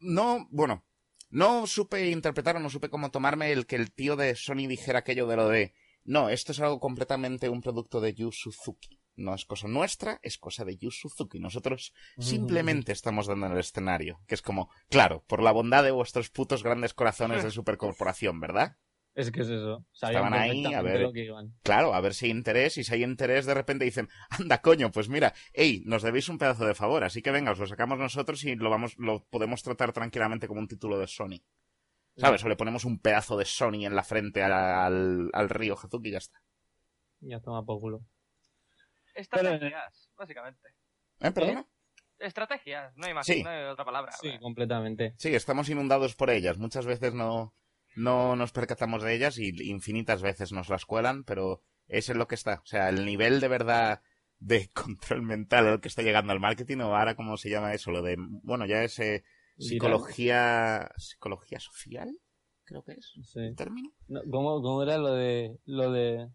No, 0.00 0.48
bueno, 0.50 0.84
no 1.30 1.66
supe 1.66 2.10
interpretar 2.10 2.56
o 2.56 2.60
no 2.60 2.70
supe 2.70 2.88
cómo 2.88 3.10
tomarme 3.10 3.52
el 3.52 3.66
que 3.66 3.76
el 3.76 3.92
tío 3.92 4.16
de 4.16 4.34
Sony 4.34 4.66
dijera 4.68 5.00
aquello 5.00 5.26
de 5.26 5.36
lo 5.36 5.48
de... 5.48 5.74
No, 6.02 6.28
esto 6.28 6.52
es 6.52 6.60
algo 6.60 6.80
completamente 6.80 7.48
un 7.48 7.60
producto 7.60 8.00
de 8.00 8.14
Yu 8.14 8.32
Suzuki. 8.32 9.00
no 9.16 9.34
es 9.34 9.44
cosa 9.44 9.68
nuestra, 9.68 10.18
es 10.22 10.38
cosa 10.38 10.64
de 10.64 10.76
Yu 10.76 10.90
Suzuki. 10.90 11.38
Nosotros 11.38 11.94
simplemente 12.18 12.92
estamos 12.92 13.26
dando 13.26 13.46
en 13.46 13.52
el 13.52 13.58
escenario. 13.58 14.20
Que 14.26 14.34
es 14.34 14.42
como, 14.42 14.70
claro, 14.88 15.24
por 15.26 15.42
la 15.42 15.52
bondad 15.52 15.84
de 15.84 15.92
vuestros 15.92 16.30
putos 16.30 16.62
grandes 16.62 16.94
corazones 16.94 17.42
de 17.42 17.50
supercorporación, 17.58 18.40
¿verdad? 18.40 18.76
Es 19.14 19.30
que 19.30 19.42
es 19.42 19.48
eso. 19.48 19.86
Sabían 19.92 20.24
Estaban 20.24 20.40
ahí, 20.42 20.64
a 20.74 20.82
ver. 20.82 21.00
lo 21.02 21.12
que 21.12 21.24
iban. 21.24 21.54
Claro, 21.62 21.94
a 21.94 22.00
ver 22.00 22.14
si 22.14 22.26
hay 22.26 22.32
interés, 22.32 22.76
y 22.78 22.84
si 22.84 22.92
hay 22.94 23.04
interés, 23.04 23.46
de 23.46 23.54
repente 23.54 23.84
dicen, 23.84 24.08
anda 24.30 24.60
coño, 24.60 24.90
pues 24.90 25.08
mira, 25.08 25.32
hey, 25.52 25.82
nos 25.86 26.02
debéis 26.02 26.28
un 26.28 26.38
pedazo 26.38 26.66
de 26.66 26.74
favor, 26.74 27.04
así 27.04 27.22
que 27.22 27.30
venga, 27.30 27.52
os 27.52 27.58
lo 27.60 27.66
sacamos 27.66 27.98
nosotros 27.98 28.42
y 28.44 28.56
lo 28.56 28.70
vamos, 28.70 28.98
lo 28.98 29.24
podemos 29.26 29.62
tratar 29.62 29.92
tranquilamente 29.92 30.48
como 30.48 30.60
un 30.60 30.68
título 30.68 30.98
de 30.98 31.06
Sony. 31.06 31.40
¿Sabes? 32.16 32.44
O 32.44 32.48
le 32.48 32.56
ponemos 32.56 32.84
un 32.84 33.00
pedazo 33.00 33.36
de 33.36 33.44
Sony 33.44 33.86
en 33.86 33.94
la 33.96 34.04
frente 34.04 34.42
al, 34.42 34.52
al, 34.52 35.30
al 35.32 35.48
río 35.48 35.74
Hazuki 35.74 36.08
y 36.08 36.12
ya 36.12 36.18
está. 36.18 36.40
Ya 37.20 37.40
toma 37.40 37.64
por 37.64 37.80
culo. 37.80 38.04
Estrategias, 39.14 40.10
básicamente. 40.16 40.68
¿Eh? 41.20 41.30
¿Perdona? 41.30 41.66
Estrategias, 42.18 42.96
no 42.96 43.06
hay 43.06 43.14
más, 43.14 43.26
Sí. 43.26 43.42
no 43.42 43.50
hay 43.50 43.64
otra 43.64 43.84
palabra. 43.84 44.12
Sí, 44.12 44.38
completamente. 44.40 45.14
Sí, 45.18 45.34
estamos 45.34 45.68
inundados 45.68 46.14
por 46.14 46.30
ellas. 46.30 46.58
Muchas 46.58 46.86
veces 46.86 47.14
no, 47.14 47.54
no 47.96 48.36
nos 48.36 48.52
percatamos 48.52 49.02
de 49.02 49.14
ellas 49.14 49.38
y 49.38 49.50
infinitas 49.70 50.22
veces 50.22 50.52
nos 50.52 50.68
las 50.68 50.84
cuelan, 50.86 51.24
pero 51.24 51.62
eso 51.88 52.12
es 52.12 52.18
lo 52.18 52.26
que 52.28 52.34
está. 52.34 52.60
O 52.62 52.66
sea, 52.66 52.88
el 52.88 53.04
nivel 53.04 53.40
de 53.40 53.48
verdad 53.48 54.02
de 54.38 54.68
control 54.74 55.22
mental 55.22 55.66
al 55.66 55.80
que 55.80 55.88
está 55.88 56.02
llegando 56.02 56.32
al 56.32 56.40
marketing, 56.40 56.78
o 56.78 56.94
ahora 56.96 57.14
cómo 57.16 57.36
se 57.36 57.50
llama 57.50 57.74
eso, 57.74 57.90
lo 57.90 58.02
de, 58.02 58.16
bueno, 58.18 58.66
ya 58.66 58.82
es 58.82 58.98
eh, 58.98 59.24
psicología, 59.58 60.90
psicología 60.96 61.60
social, 61.60 62.16
creo 62.64 62.82
que 62.82 62.92
es 62.92 63.12
Sí. 63.24 63.40
el 63.40 63.54
término. 63.56 63.90
No, 64.08 64.20
¿cómo, 64.30 64.60
¿Cómo 64.62 64.82
era 64.82 64.98
lo 64.98 65.12
de 65.14 65.58
lo 65.64 65.92
de 65.92 66.28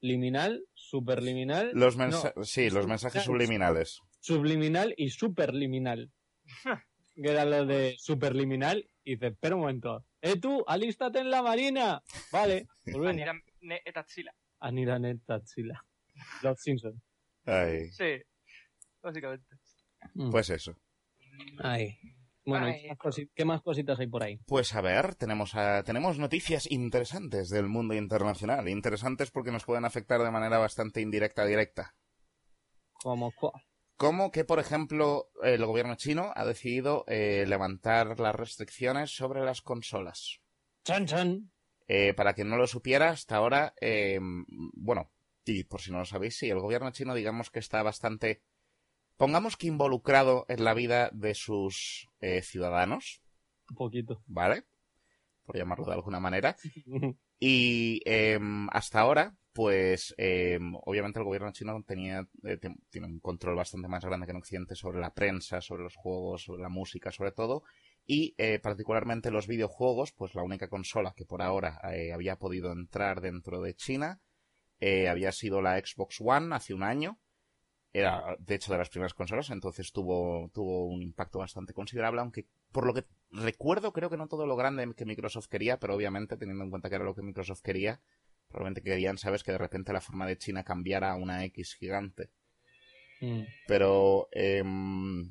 liminal, 0.00 0.64
superliminal? 0.74 1.72
Los 1.74 1.96
No, 1.96 2.10
sí, 2.44 2.70
los 2.70 2.86
mensajes 2.86 3.24
subliminales. 3.24 4.00
subliminal 4.20 4.94
y 4.96 5.10
superliminal. 5.10 6.10
que 7.14 7.30
era 7.30 7.44
lo 7.44 7.66
de 7.66 7.96
superliminal 7.98 8.88
y 9.04 9.14
dice, 9.14 9.28
espera 9.28 9.54
un 9.56 9.62
momento. 9.62 10.04
¡Eh 10.22 10.38
tú, 10.38 10.64
alístate 10.66 11.20
en 11.20 11.30
la 11.30 11.42
marina! 11.42 12.02
Vale, 12.32 12.66
pues 12.84 12.96
venga. 12.98 13.10
Anira 13.10 13.34
ne 13.60 13.80
etatsila. 13.84 14.34
Aniranet 14.60 15.24
Tatsila. 15.24 15.82
Los 16.42 16.60
Simpsons. 16.60 17.02
Ay, 17.46 17.90
Sí, 17.92 18.22
básicamente. 19.02 19.56
Mm. 20.14 20.30
pues 20.30 20.50
eso. 20.50 20.76
Ay. 21.62 21.98
Bueno, 22.44 22.68
¿y 22.68 22.72
Ay. 22.72 22.82
¿qué 22.82 22.96
más, 23.04 23.16
qué 23.34 23.44
más 23.44 23.62
cositas 23.62 23.98
hay 24.00 24.06
por 24.06 24.22
ahí? 24.22 24.38
Pues 24.46 24.74
a 24.74 24.80
ver, 24.82 25.14
tenemos, 25.14 25.54
a- 25.54 25.82
tenemos 25.84 26.18
noticias 26.18 26.70
interesantes 26.70 27.48
del 27.48 27.68
mundo 27.68 27.94
internacional. 27.94 28.68
Interesantes 28.68 29.30
porque 29.30 29.52
nos 29.52 29.64
pueden 29.64 29.84
afectar 29.86 30.20
de 30.22 30.30
manera 30.30 30.58
bastante 30.58 31.00
indirecta 31.00 31.44
directa. 31.46 31.94
Como 32.92 33.32
cuál? 33.32 33.52
Como 34.00 34.30
que, 34.30 34.46
por 34.46 34.58
ejemplo, 34.58 35.28
el 35.42 35.62
gobierno 35.66 35.94
chino 35.94 36.32
ha 36.34 36.46
decidido 36.46 37.04
eh, 37.06 37.44
levantar 37.46 38.18
las 38.18 38.34
restricciones 38.34 39.14
sobre 39.14 39.44
las 39.44 39.60
consolas. 39.60 40.40
Chan 40.84 41.04
chan. 41.04 41.52
Eh, 41.86 42.14
para 42.14 42.32
quien 42.32 42.48
no 42.48 42.56
lo 42.56 42.66
supiera, 42.66 43.10
hasta 43.10 43.36
ahora, 43.36 43.74
eh, 43.78 44.18
bueno, 44.48 45.10
y 45.44 45.64
por 45.64 45.82
si 45.82 45.92
no 45.92 45.98
lo 45.98 46.06
sabéis, 46.06 46.38
sí, 46.38 46.48
el 46.48 46.60
gobierno 46.60 46.90
chino 46.92 47.14
digamos 47.14 47.50
que 47.50 47.58
está 47.58 47.82
bastante, 47.82 48.40
pongamos 49.18 49.58
que 49.58 49.66
involucrado 49.66 50.46
en 50.48 50.64
la 50.64 50.72
vida 50.72 51.10
de 51.12 51.34
sus 51.34 52.08
ciudadanos, 52.40 53.20
Un 53.68 53.76
poquito. 53.76 54.22
¿vale? 54.26 54.64
Por 55.44 55.58
llamarlo 55.58 55.84
de 55.84 55.92
alguna 55.92 56.20
manera. 56.20 56.56
Y 57.42 58.02
em, 58.04 58.68
hasta 58.70 59.00
ahora, 59.00 59.34
pues 59.52 60.14
em, 60.16 60.74
obviamente 60.84 61.18
el 61.18 61.24
gobierno 61.24 61.52
chino 61.52 61.82
tenía 61.86 62.26
eh, 62.44 62.58
tiene 62.90 63.06
un 63.06 63.20
control 63.20 63.56
bastante 63.56 63.88
más 63.88 64.04
grande 64.04 64.26
que 64.26 64.32
en 64.32 64.38
Occidente 64.38 64.74
sobre 64.74 65.00
la 65.00 65.12
prensa, 65.12 65.60
sobre 65.60 65.82
los 65.82 65.96
juegos, 65.96 66.44
sobre 66.44 66.62
la 66.62 66.68
música, 66.68 67.10
sobre 67.10 67.32
todo. 67.32 67.64
Y 68.06 68.34
eh, 68.38 68.58
particularmente 68.58 69.30
los 69.30 69.46
videojuegos, 69.46 70.12
pues 70.12 70.34
la 70.34 70.42
única 70.42 70.68
consola 70.68 71.14
que 71.16 71.24
por 71.24 71.42
ahora 71.42 71.80
eh, 71.92 72.12
había 72.12 72.36
podido 72.36 72.72
entrar 72.72 73.20
dentro 73.20 73.60
de 73.60 73.74
China 73.74 74.20
eh, 74.80 75.08
había 75.08 75.30
sido 75.30 75.60
la 75.60 75.78
Xbox 75.78 76.20
One 76.20 76.54
hace 76.54 76.74
un 76.74 76.82
año. 76.82 77.18
Era, 77.92 78.36
de 78.38 78.54
hecho, 78.54 78.72
de 78.72 78.78
las 78.78 78.88
primeras 78.88 79.14
consolas, 79.14 79.50
entonces 79.50 79.92
tuvo, 79.92 80.48
tuvo 80.54 80.86
un 80.86 81.02
impacto 81.02 81.40
bastante 81.40 81.74
considerable, 81.74 82.20
aunque 82.20 82.46
por 82.70 82.86
lo 82.86 82.94
que 82.94 83.04
recuerdo, 83.30 83.92
creo 83.92 84.10
que 84.10 84.16
no 84.16 84.28
todo 84.28 84.46
lo 84.46 84.56
grande 84.56 84.94
que 84.94 85.04
Microsoft 85.04 85.48
quería, 85.48 85.78
pero 85.78 85.96
obviamente, 85.96 86.36
teniendo 86.36 86.64
en 86.64 86.70
cuenta 86.70 86.88
que 86.88 86.94
era 86.94 87.04
lo 87.04 87.16
que 87.16 87.22
Microsoft 87.22 87.62
quería, 87.62 88.00
probablemente 88.50 88.82
querían, 88.82 89.16
sabes, 89.16 89.42
que 89.42 89.52
de 89.52 89.58
repente 89.58 89.92
la 89.92 90.00
forma 90.00 90.26
de 90.26 90.36
China 90.36 90.64
cambiara 90.64 91.12
a 91.12 91.16
una 91.16 91.44
X 91.44 91.76
gigante. 91.76 92.30
Mm. 93.20 93.42
Pero 93.66 94.28
em, 94.32 95.30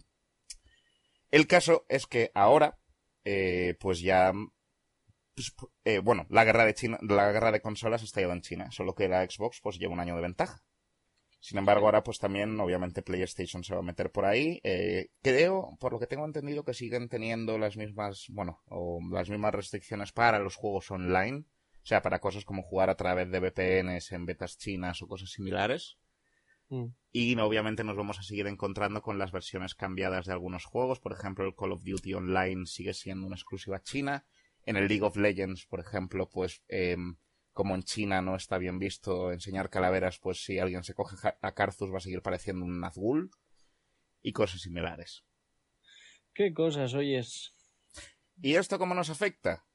el 1.32 1.48
caso 1.48 1.86
es 1.90 2.08
que 2.08 2.32
ahora, 2.34 2.80
eh, 3.26 3.76
pues 3.80 4.02
ya, 4.02 4.34
pues, 5.36 5.54
eh, 5.86 6.00
bueno, 6.00 6.26
la 6.30 6.44
guerra 6.44 6.66
de 6.66 6.74
China, 6.74 6.98
la 7.02 7.32
guerra 7.32 7.52
de 7.52 7.62
consolas 7.62 8.02
ha 8.02 8.06
estallado 8.06 8.34
en 8.34 8.42
China, 8.42 8.72
solo 8.72 8.96
que 8.96 9.08
la 9.08 9.30
Xbox 9.30 9.60
pues 9.62 9.78
lleva 9.78 9.94
un 9.94 10.00
año 10.00 10.16
de 10.16 10.22
ventaja. 10.22 10.64
Sin 11.42 11.58
embargo, 11.58 11.86
ahora 11.86 12.04
pues 12.04 12.20
también, 12.20 12.60
obviamente, 12.60 13.02
PlayStation 13.02 13.64
se 13.64 13.74
va 13.74 13.80
a 13.80 13.84
meter 13.84 14.12
por 14.12 14.26
ahí. 14.26 14.60
Eh, 14.64 15.10
creo, 15.22 15.78
por 15.80 15.94
lo 15.94 16.00
que 16.00 16.08
tengo 16.08 16.26
entendido, 16.26 16.66
que 16.66 16.74
siguen 16.74 17.08
teniendo 17.08 17.58
las 17.58 17.78
mismas, 17.78 18.26
bueno, 18.30 18.62
o 18.68 19.00
las 19.10 19.30
mismas 19.30 19.56
restricciones 19.56 20.12
para 20.12 20.40
los 20.40 20.56
juegos 20.56 20.92
online. 20.92 21.46
O 21.84 21.86
sea, 21.90 22.02
para 22.02 22.20
cosas 22.20 22.46
como 22.46 22.62
jugar 22.62 22.90
a 22.90 22.96
través 22.96 23.32
de 23.32 23.40
VPNs 23.40 24.12
en 24.12 24.26
betas 24.26 24.58
chinas 24.58 25.02
o 25.02 25.08
cosas 25.08 25.32
similares. 25.32 25.98
Mm. 26.70 26.86
Y 27.12 27.38
obviamente 27.40 27.84
nos 27.84 27.98
vamos 27.98 28.20
a 28.20 28.24
seguir 28.24 28.48
encontrando 28.48 29.02
con 29.02 29.18
las 29.18 29.32
versiones 29.32 29.76
cambiadas 29.76 30.26
de 30.26 30.34
algunos 30.34 30.66
juegos. 30.66 31.00
Por 31.00 31.14
ejemplo, 31.14 31.46
el 31.46 31.56
Call 31.56 31.72
of 31.72 31.84
Duty 31.84 32.14
Online 32.14 32.66
sigue 32.66 32.94
siendo 32.94 33.26
una 33.26 33.36
exclusiva 33.36 33.82
china. 33.82 34.26
En 34.66 34.78
el 34.78 34.88
League 34.88 35.04
of 35.04 35.18
Legends, 35.18 35.66
por 35.66 35.80
ejemplo, 35.80 36.30
pues 36.30 36.62
em, 36.68 37.16
como 37.54 37.76
en 37.76 37.84
China 37.84 38.22
no 38.22 38.36
está 38.36 38.58
bien 38.58 38.78
visto 38.78 39.32
enseñar 39.32 39.70
calaveras, 39.70 40.20
pues 40.20 40.44
si 40.44 40.60
alguien 40.60 40.84
se 40.84 40.94
coge 40.94 41.16
a 41.42 41.52
Karthus 41.54 41.92
va 41.92 41.98
a 41.98 42.02
seguir 42.02 42.22
pareciendo 42.22 42.66
un 42.66 42.80
Nazgûl. 42.80 43.32
Y 44.22 44.34
cosas 44.34 44.62
similares. 44.62 45.24
¿Qué 46.34 46.54
cosas 46.54 46.94
oyes? 46.94 47.56
¿Y 48.42 48.56
esto 48.56 48.78
cómo 48.78 48.94
nos 48.94 49.10
afecta? 49.10 49.66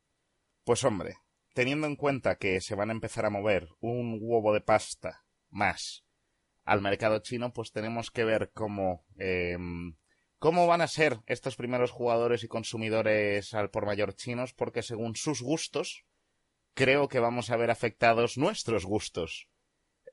Pues 0.64 0.84
hombre, 0.84 1.16
teniendo 1.54 1.86
en 1.86 1.96
cuenta 1.96 2.36
que 2.36 2.60
se 2.60 2.74
van 2.74 2.90
a 2.90 2.92
empezar 2.92 3.24
a 3.24 3.30
mover 3.30 3.68
un 3.80 4.18
huevo 4.20 4.52
de 4.52 4.60
pasta 4.60 5.24
más 5.50 6.04
al 6.64 6.82
mercado 6.82 7.20
chino, 7.20 7.52
pues 7.52 7.72
tenemos 7.72 8.10
que 8.10 8.24
ver 8.24 8.50
cómo, 8.52 9.04
em, 9.16 9.96
cómo 10.38 10.66
van 10.66 10.80
a 10.80 10.88
ser 10.88 11.20
estos 11.26 11.56
primeros 11.56 11.90
jugadores 11.90 12.42
y 12.42 12.48
consumidores 12.48 13.54
al 13.54 13.70
por 13.70 13.86
mayor 13.86 14.14
chinos, 14.14 14.52
porque 14.52 14.82
según 14.82 15.14
sus 15.14 15.42
gustos, 15.42 16.04
creo 16.74 17.08
que 17.08 17.20
vamos 17.20 17.50
a 17.50 17.56
ver 17.56 17.70
afectados 17.70 18.36
nuestros 18.36 18.84
gustos 18.84 19.48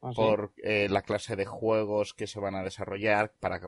¿Ah, 0.02 0.12
sí? 0.12 0.16
por 0.16 0.54
eh, 0.64 0.88
la 0.90 1.02
clase 1.02 1.36
de 1.36 1.46
juegos 1.46 2.14
que 2.14 2.28
se 2.28 2.40
van 2.40 2.56
a 2.56 2.64
desarrollar, 2.64 3.34
para 3.40 3.62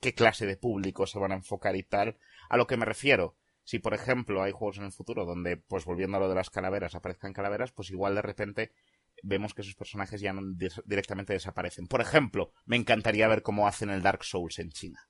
qué 0.00 0.14
clase 0.14 0.46
de 0.46 0.56
público 0.56 1.06
se 1.06 1.18
van 1.18 1.32
a 1.32 1.36
enfocar 1.36 1.74
y 1.76 1.82
tal. 1.82 2.18
A 2.48 2.56
lo 2.56 2.66
que 2.66 2.76
me 2.76 2.84
refiero, 2.84 3.36
si 3.64 3.78
por 3.78 3.94
ejemplo 3.94 4.42
hay 4.42 4.52
juegos 4.52 4.78
en 4.78 4.84
el 4.84 4.92
futuro 4.92 5.24
donde, 5.24 5.56
pues 5.56 5.84
volviendo 5.84 6.16
a 6.16 6.20
lo 6.20 6.28
de 6.28 6.34
las 6.34 6.50
calaveras, 6.50 6.94
aparezcan 6.94 7.32
calaveras, 7.32 7.72
pues 7.72 7.90
igual 7.90 8.14
de 8.14 8.22
repente 8.22 8.72
vemos 9.22 9.54
que 9.54 9.62
esos 9.62 9.74
personajes 9.76 10.20
ya 10.20 10.32
no 10.32 10.40
directamente 10.84 11.32
desaparecen. 11.32 11.86
Por 11.86 12.00
ejemplo, 12.00 12.52
me 12.64 12.76
encantaría 12.76 13.28
ver 13.28 13.42
cómo 13.42 13.66
hacen 13.68 13.90
el 13.90 14.02
Dark 14.02 14.24
Souls 14.24 14.58
en 14.58 14.70
China. 14.70 15.08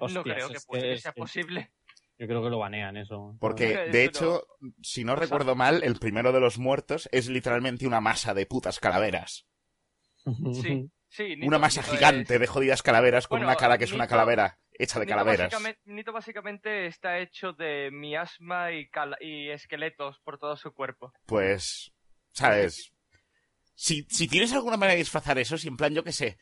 no 0.00 0.22
creo 0.24 0.48
que, 0.48 0.56
es 0.56 0.66
es 0.70 1.02
sea 1.02 1.12
que 1.12 1.20
posible. 1.20 1.72
Yo 2.16 2.26
creo 2.28 2.42
que 2.44 2.50
lo 2.50 2.58
banean 2.58 2.96
eso. 2.96 3.36
Porque, 3.40 3.66
de 3.92 4.04
hecho, 4.04 4.46
si 4.82 5.04
no 5.04 5.16
recuerdo 5.16 5.54
mal, 5.54 5.82
el 5.82 5.96
primero 5.98 6.32
de 6.32 6.40
los 6.40 6.58
muertos 6.58 7.08
es 7.12 7.28
literalmente 7.28 7.86
una 7.86 8.00
masa 8.00 8.34
de 8.34 8.46
putas 8.46 8.78
calaveras. 8.80 9.46
Sí, 10.24 10.90
sí. 11.08 11.36
Nito- 11.36 11.46
Una 11.46 11.58
masa 11.58 11.82
Nito 11.82 11.92
gigante 11.92 12.34
es- 12.34 12.40
de 12.40 12.46
jodidas 12.46 12.82
calaveras 12.82 13.28
con 13.28 13.38
Bueno, 13.40 13.48
una 13.52 13.56
cara 13.56 13.78
que 13.78 13.84
es 13.84 13.92
una 13.92 14.06
calavera 14.06 14.58
hecha 14.78 14.98
de 14.98 15.06
Nito 15.06 15.16
calaveras. 15.16 15.50
básicamente, 15.50 15.80
Nito 15.86 16.12
básicamente 16.12 16.86
está 16.86 17.18
hecho 17.18 17.52
de 17.52 17.90
miasma 17.92 18.70
y, 18.72 19.50
esqueletos 19.50 20.18
por 20.20 20.38
todo 20.38 20.56
su 20.56 20.72
cuerpo. 20.72 21.12
Pues, 21.26 21.92
¿sabes? 22.32 22.92
Si, 23.74 24.06
si 24.08 24.28
tienes 24.28 24.52
alguna 24.52 24.76
manera 24.76 24.94
de 24.94 24.98
disfrazar 24.98 25.38
eso, 25.38 25.58
si 25.58 25.68
en 25.68 25.76
plan, 25.76 25.94
yo 25.94 26.04
qué 26.04 26.12
sé, 26.12 26.38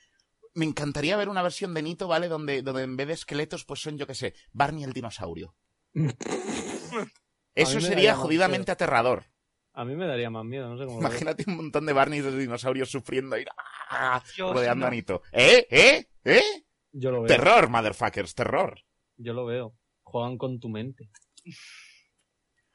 me 0.54 0.64
encantaría 0.64 1.16
ver 1.16 1.28
una 1.28 1.42
versión 1.42 1.74
de 1.74 1.82
Nito, 1.82 2.08
¿vale? 2.08 2.28
Donde, 2.28 2.62
donde 2.62 2.82
en 2.82 2.96
vez 2.96 3.08
de 3.08 3.14
esqueletos, 3.14 3.64
pues 3.64 3.80
son, 3.80 3.98
yo 3.98 4.06
qué 4.06 4.14
sé, 4.14 4.34
Barney 4.52 4.84
el 4.84 4.92
dinosaurio. 4.92 5.54
Eso 7.54 7.74
me 7.76 7.80
sería 7.82 8.14
jodidamente 8.14 8.72
aterrador. 8.72 9.26
A 9.74 9.84
mí 9.84 9.94
me 9.94 10.06
daría 10.06 10.28
más 10.28 10.44
miedo, 10.44 10.68
no 10.68 10.78
sé 10.78 10.84
cómo. 10.84 11.00
Imagínate 11.00 11.44
un 11.46 11.56
montón 11.56 11.86
de 11.86 11.92
Barney 11.92 12.20
de 12.20 12.36
dinosaurios 12.36 12.90
sufriendo 12.90 13.38
y 13.38 13.44
¡ah! 13.90 14.22
Rodeando 14.38 14.84
no. 14.84 14.88
a 14.88 14.90
Nito. 14.90 15.22
¿Eh? 15.32 15.66
¿Eh? 15.70 16.06
¿Eh? 16.24 16.64
Yo 16.92 17.10
lo 17.10 17.22
veo. 17.22 17.28
Terror, 17.28 17.68
motherfuckers, 17.68 18.34
terror. 18.34 18.80
Yo 19.16 19.32
lo 19.32 19.46
veo. 19.46 19.74
Juegan 20.02 20.38
con 20.38 20.60
tu 20.60 20.68
mente. 20.68 21.10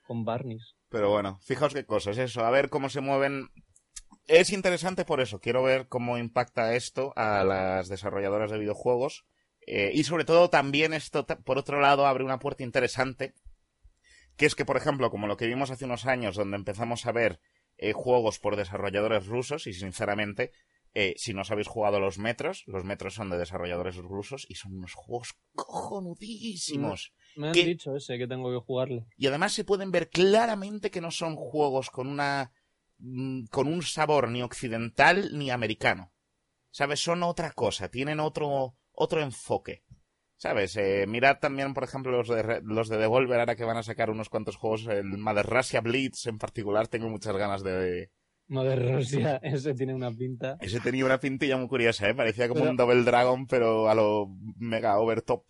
Con 0.06 0.26
Barneys. 0.26 0.76
Pero 0.90 1.10
bueno, 1.10 1.40
fijaos 1.44 1.74
qué 1.74 1.86
cosas, 1.86 2.18
eso, 2.18 2.46
a 2.46 2.50
ver 2.50 2.70
cómo 2.70 2.90
se 2.90 3.02
mueven 3.02 3.50
es 4.28 4.52
interesante 4.52 5.06
por 5.06 5.22
eso. 5.22 5.40
Quiero 5.40 5.64
ver 5.64 5.88
cómo 5.88 6.18
impacta 6.18 6.76
esto 6.76 7.14
a 7.16 7.44
las 7.44 7.88
desarrolladoras 7.88 8.52
de 8.52 8.60
videojuegos. 8.60 9.26
Eh, 9.66 9.92
y 9.94 10.04
sobre 10.04 10.26
todo 10.26 10.50
también 10.50 10.94
esto, 10.94 11.26
por 11.26 11.58
otro 11.58 11.80
lado, 11.82 12.06
abre 12.06 12.24
una 12.24 12.40
puerta 12.40 12.64
interesante. 12.64 13.34
Que 14.36 14.46
es 14.46 14.56
que, 14.56 14.66
por 14.66 14.78
ejemplo, 14.78 15.10
como 15.10 15.28
lo 15.28 15.38
que 15.38 15.48
vimos 15.48 15.72
hace 15.72 15.86
unos 15.86 16.06
años, 16.06 16.36
donde 16.36 16.58
empezamos 16.58 17.06
a 17.06 17.12
ver 17.12 17.40
eh, 17.78 17.94
juegos 17.94 18.40
por 18.40 18.56
desarrolladores 18.56 19.26
rusos, 19.28 19.66
y 19.66 19.74
sinceramente, 19.74 20.52
eh, 21.00 21.14
si 21.16 21.32
no 21.32 21.42
os 21.42 21.52
habéis 21.52 21.68
jugado 21.68 22.00
los 22.00 22.18
metros, 22.18 22.64
los 22.66 22.84
metros 22.84 23.14
son 23.14 23.30
de 23.30 23.38
desarrolladores 23.38 23.98
rusos 23.98 24.48
y 24.50 24.56
son 24.56 24.76
unos 24.76 24.96
juegos 24.96 25.36
cojonudísimos. 25.54 27.14
Me 27.36 27.50
han 27.50 27.54
dicho 27.54 27.96
ese 27.96 28.18
que 28.18 28.26
tengo 28.26 28.50
que 28.50 28.66
jugarle. 28.66 29.06
Y 29.16 29.28
además 29.28 29.54
se 29.54 29.64
pueden 29.64 29.92
ver 29.92 30.10
claramente 30.10 30.90
que 30.90 31.00
no 31.00 31.12
son 31.12 31.36
juegos 31.36 31.92
con 31.92 32.08
una 32.08 32.52
mm, 32.98 33.46
con 33.52 33.68
un 33.68 33.84
sabor 33.84 34.28
ni 34.28 34.42
occidental 34.42 35.38
ni 35.38 35.52
americano. 35.52 36.14
¿Sabes? 36.72 37.00
Son 37.00 37.22
otra 37.22 37.52
cosa, 37.52 37.90
tienen 37.90 38.20
otro 38.20 38.76
otro 38.92 39.22
enfoque. 39.22 39.84
¿Sabes? 40.38 40.76
Eh, 40.78 41.06
mirad 41.08 41.38
también, 41.38 41.76
por 41.76 41.84
ejemplo, 41.84 42.12
los 42.12 42.28
de, 42.28 42.62
los 42.64 42.90
de 42.90 42.98
Devolver, 42.98 43.40
ahora 43.40 43.56
que 43.56 43.66
van 43.66 43.78
a 43.78 43.84
sacar 43.84 44.10
unos 44.10 44.30
cuantos 44.30 44.56
juegos, 44.56 44.88
el 44.88 45.20
Mother 45.20 45.46
Russia 45.46 45.82
Blitz 45.82 46.26
en 46.26 46.40
particular, 46.40 46.88
tengo 46.88 47.08
muchas 47.08 47.38
ganas 47.38 47.62
de... 47.62 48.10
Mother 48.48 48.94
Russia, 48.94 49.38
ese 49.44 49.74
tiene 49.74 49.94
una 49.94 50.12
pinta. 50.12 50.58
Ese 50.62 50.80
tenía 50.80 51.06
una 51.06 51.20
pintilla 51.20 51.58
muy 51.58 51.68
curiosa, 51.68 52.08
¿eh? 52.10 52.16
Parecía 52.16 52.48
como 52.48 52.62
Pero- 52.62 52.72
un 52.72 52.78
Double 52.78 53.04
Dragon, 53.04 53.48
pero 53.48 53.90
a 53.90 53.96
lo 53.96 54.30
mega 54.58 54.98
overtop. 55.00 55.46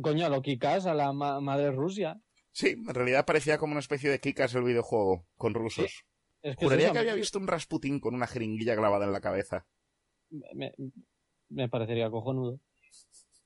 Coño, 0.00 0.24
a 0.26 0.28
lo 0.28 0.40
Kikas, 0.40 0.86
a 0.86 0.94
la 0.94 1.12
ma- 1.12 1.40
madre 1.40 1.70
Rusia. 1.72 2.20
Sí, 2.52 2.68
en 2.70 2.86
realidad 2.94 3.26
parecía 3.26 3.58
como 3.58 3.72
una 3.72 3.80
especie 3.80 4.08
de 4.10 4.20
Kikas 4.20 4.54
el 4.54 4.62
videojuego, 4.64 5.26
con 5.36 5.54
rusos. 5.54 6.04
Es 6.42 6.56
que 6.56 6.64
Juraría 6.64 6.92
que 6.92 6.98
había 6.98 7.14
visto 7.14 7.38
un 7.38 7.46
Rasputín 7.46 8.00
con 8.00 8.14
una 8.14 8.26
jeringuilla 8.26 8.74
clavada 8.76 9.04
en 9.04 9.12
la 9.12 9.20
cabeza. 9.20 9.66
me, 10.54 10.72
me 11.48 11.68
parecería 11.68 12.10
cojonudo. 12.10 12.58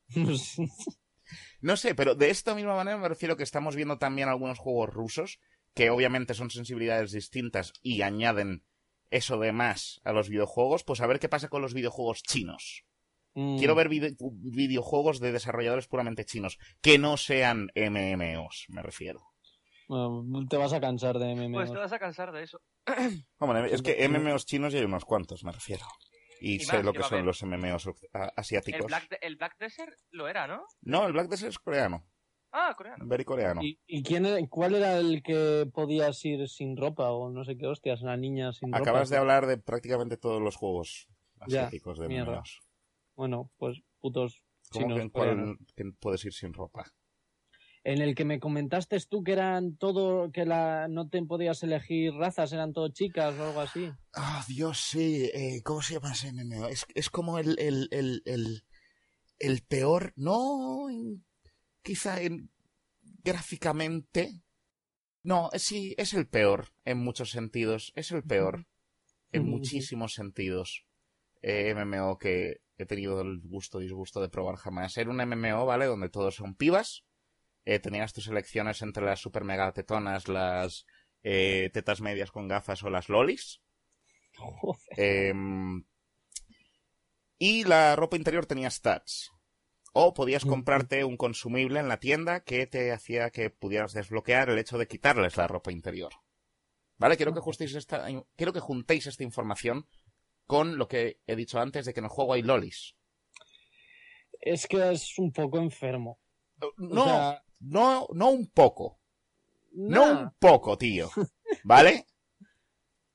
No 1.60 1.76
sé, 1.78 1.94
pero 1.94 2.14
de 2.14 2.28
esta 2.30 2.54
misma 2.54 2.76
manera 2.76 2.98
me 2.98 3.08
refiero 3.08 3.36
que 3.36 3.42
estamos 3.42 3.74
viendo 3.74 3.98
también 3.98 4.28
algunos 4.28 4.58
juegos 4.58 4.90
rusos 4.92 5.40
que 5.72 5.88
obviamente 5.90 6.34
son 6.34 6.50
sensibilidades 6.50 7.12
distintas 7.12 7.72
y 7.82 8.02
añaden 8.02 8.62
eso 9.16 9.38
de 9.38 9.52
más 9.52 10.00
a 10.04 10.12
los 10.12 10.28
videojuegos, 10.28 10.84
pues 10.84 11.00
a 11.00 11.06
ver 11.06 11.18
qué 11.18 11.28
pasa 11.28 11.48
con 11.48 11.62
los 11.62 11.74
videojuegos 11.74 12.22
chinos. 12.22 12.84
Mm, 13.34 13.58
Quiero 13.58 13.74
ver 13.74 13.88
vide- 13.88 14.16
videojuegos 14.20 15.20
de 15.20 15.32
desarrolladores 15.32 15.88
puramente 15.88 16.24
chinos, 16.24 16.58
que 16.80 16.98
no 16.98 17.16
sean 17.16 17.68
MMOs, 17.74 18.66
me 18.68 18.82
refiero. 18.82 19.22
bueno, 19.88 20.46
te 20.48 20.56
vas 20.56 20.72
a 20.72 20.80
cansar 20.80 21.18
de 21.18 21.34
MMOs. 21.34 21.52
Pues 21.52 21.72
te 21.72 21.78
vas 21.78 21.92
a 21.92 21.98
cansar 21.98 22.32
de 22.32 22.42
eso. 22.44 22.60
Hombre, 23.38 23.72
es 23.74 23.82
que 23.82 24.08
MMOs 24.08 24.46
chinos 24.46 24.72
ya 24.72 24.78
hay 24.78 24.84
unos 24.84 25.04
cuantos, 25.04 25.44
me 25.44 25.52
refiero. 25.52 25.84
Y, 26.40 26.56
Y 26.56 26.60
sé 26.60 26.76
más, 26.76 26.84
lo 26.84 26.92
que 26.92 27.02
son 27.02 27.24
los 27.24 27.42
MMOs 27.42 27.86
El 27.86 27.94
asiáticos. 28.36 28.86
Black, 28.86 29.18
el 29.20 29.36
Black 29.36 29.56
Desert 29.58 29.94
lo 30.10 30.28
era, 30.28 30.46
¿no? 30.46 30.64
No, 30.82 31.06
el 31.06 31.12
Black 31.12 31.28
Desert 31.28 31.50
es 31.50 31.58
coreano, 31.58 32.06
Ah, 32.56 32.72
coreano. 32.76 33.04
very 33.06 33.24
coreano. 33.24 33.60
¿Y, 33.62 33.80
y 33.88 34.04
quién 34.04 34.24
cuál 34.46 34.76
era 34.76 34.96
el 34.98 35.24
que 35.24 35.68
podías 35.74 36.24
ir 36.24 36.48
sin 36.48 36.76
ropa 36.76 37.10
o 37.10 37.28
no 37.28 37.44
sé 37.44 37.56
qué 37.56 37.66
hostias? 37.66 38.02
La 38.02 38.16
niña 38.16 38.52
sin 38.52 38.70
ropa. 38.72 38.82
Acabas 38.82 39.10
de 39.10 39.16
hablar 39.16 39.46
de 39.46 39.58
prácticamente 39.58 40.16
todos 40.16 40.40
los 40.40 40.54
juegos 40.54 41.08
Ya, 41.48 41.62
asiáticos 41.62 41.98
de 41.98 42.08
mierda. 42.08 42.44
Bueno, 43.16 43.50
pues 43.58 43.80
putos 44.00 44.40
¿Cómo 44.70 44.86
chinos 44.86 44.98
que 44.98 45.02
en 45.02 45.08
cuál 45.10 45.58
que 45.74 45.84
puedes 45.98 46.24
ir 46.24 46.32
sin 46.32 46.52
ropa? 46.52 46.84
En 47.82 48.00
el 48.00 48.14
que 48.14 48.24
me 48.24 48.38
comentaste 48.38 48.98
tú 49.10 49.24
que 49.24 49.32
eran 49.32 49.76
todo, 49.76 50.30
que 50.30 50.46
la 50.46 50.86
no 50.88 51.08
te 51.08 51.22
podías 51.24 51.62
elegir 51.64 52.14
razas, 52.14 52.52
eran 52.52 52.72
todo 52.72 52.88
chicas 52.88 53.34
o 53.34 53.42
algo 53.48 53.60
así. 53.60 53.90
Ah, 54.14 54.44
Dios, 54.48 54.78
sí. 54.78 55.28
eh, 55.34 55.60
¿Cómo 55.64 55.82
se 55.82 55.94
llama 55.94 56.12
ese 56.12 56.28
MMO? 56.28 56.68
Es, 56.68 56.86
es 56.94 57.10
como 57.10 57.38
el, 57.38 57.58
el, 57.58 57.88
el, 57.90 58.22
el, 58.24 58.62
el 59.38 59.62
peor, 59.62 60.12
no 60.16 60.88
quizá 61.84 62.20
en, 62.20 62.50
gráficamente. 63.22 64.42
No, 65.22 65.50
sí, 65.54 65.94
es 65.96 66.14
el 66.14 66.26
peor 66.26 66.70
en 66.84 66.98
muchos 66.98 67.30
sentidos. 67.30 67.92
Es 67.94 68.10
el 68.10 68.24
peor 68.24 68.66
en 69.30 69.48
muchísimos 69.48 70.14
sentidos. 70.14 70.84
Eh, 71.42 71.74
MMO 71.74 72.18
que 72.18 72.62
he 72.76 72.86
tenido 72.86 73.20
el 73.20 73.40
gusto 73.40 73.80
y 73.80 73.84
disgusto 73.84 74.20
de 74.20 74.28
probar 74.28 74.56
jamás. 74.56 74.96
Era 74.96 75.10
un 75.10 75.18
MMO, 75.18 75.66
¿vale? 75.66 75.86
Donde 75.86 76.08
todos 76.08 76.34
son 76.34 76.56
pibas. 76.56 77.04
Eh, 77.64 77.78
tenías 77.78 78.12
tus 78.12 78.28
elecciones 78.28 78.82
entre 78.82 79.04
las 79.04 79.20
super 79.20 79.44
mega 79.44 79.72
tetonas, 79.72 80.28
las 80.28 80.86
eh, 81.22 81.70
tetas 81.72 82.00
medias 82.00 82.30
con 82.30 82.48
gafas 82.48 82.82
o 82.82 82.90
las 82.90 83.08
lolis. 83.08 83.60
Em, 84.96 85.84
y 87.38 87.64
la 87.64 87.96
ropa 87.96 88.16
interior 88.16 88.46
tenía 88.46 88.70
stats. 88.70 89.33
O 89.96 90.12
podías 90.12 90.44
comprarte 90.44 91.04
un 91.04 91.16
consumible 91.16 91.78
en 91.78 91.86
la 91.88 92.00
tienda 92.00 92.40
que 92.40 92.66
te 92.66 92.90
hacía 92.90 93.30
que 93.30 93.48
pudieras 93.48 93.92
desbloquear 93.92 94.50
el 94.50 94.58
hecho 94.58 94.76
de 94.76 94.88
quitarles 94.88 95.36
la 95.36 95.46
ropa 95.46 95.70
interior. 95.70 96.12
¿Vale? 96.98 97.16
Quiero 97.16 97.32
que, 97.32 97.38
justéis 97.38 97.76
esta, 97.76 98.04
quiero 98.34 98.52
que 98.52 98.58
juntéis 98.58 99.06
esta 99.06 99.22
información 99.22 99.86
con 100.46 100.78
lo 100.78 100.88
que 100.88 101.20
he 101.28 101.36
dicho 101.36 101.60
antes 101.60 101.86
de 101.86 101.94
que 101.94 102.00
en 102.00 102.06
el 102.06 102.10
juego 102.10 102.32
hay 102.34 102.42
lolis. 102.42 102.96
Es 104.40 104.66
que 104.66 104.92
es 104.92 105.16
un 105.18 105.32
poco 105.32 105.58
enfermo. 105.58 106.18
No, 106.76 107.02
O 107.02 107.04
sea, 107.04 107.44
no, 107.60 108.08
no 108.12 108.30
un 108.30 108.48
poco. 108.48 109.00
No 109.72 110.10
un 110.10 110.34
poco, 110.40 110.76
tío. 110.76 111.08
¿Vale? 111.64 112.06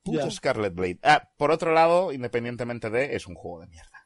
Puto. 0.02 0.32
Scarlet 0.32 0.74
Blade. 0.74 1.00
Ah, 1.04 1.30
por 1.36 1.52
otro 1.52 1.74
lado, 1.74 2.13
independientemente 2.13 2.89
de, 2.89 3.18
es 3.18 3.28
un 3.28 3.36
juego 3.36 3.60
de 3.60 3.68
mierda. 3.68 3.99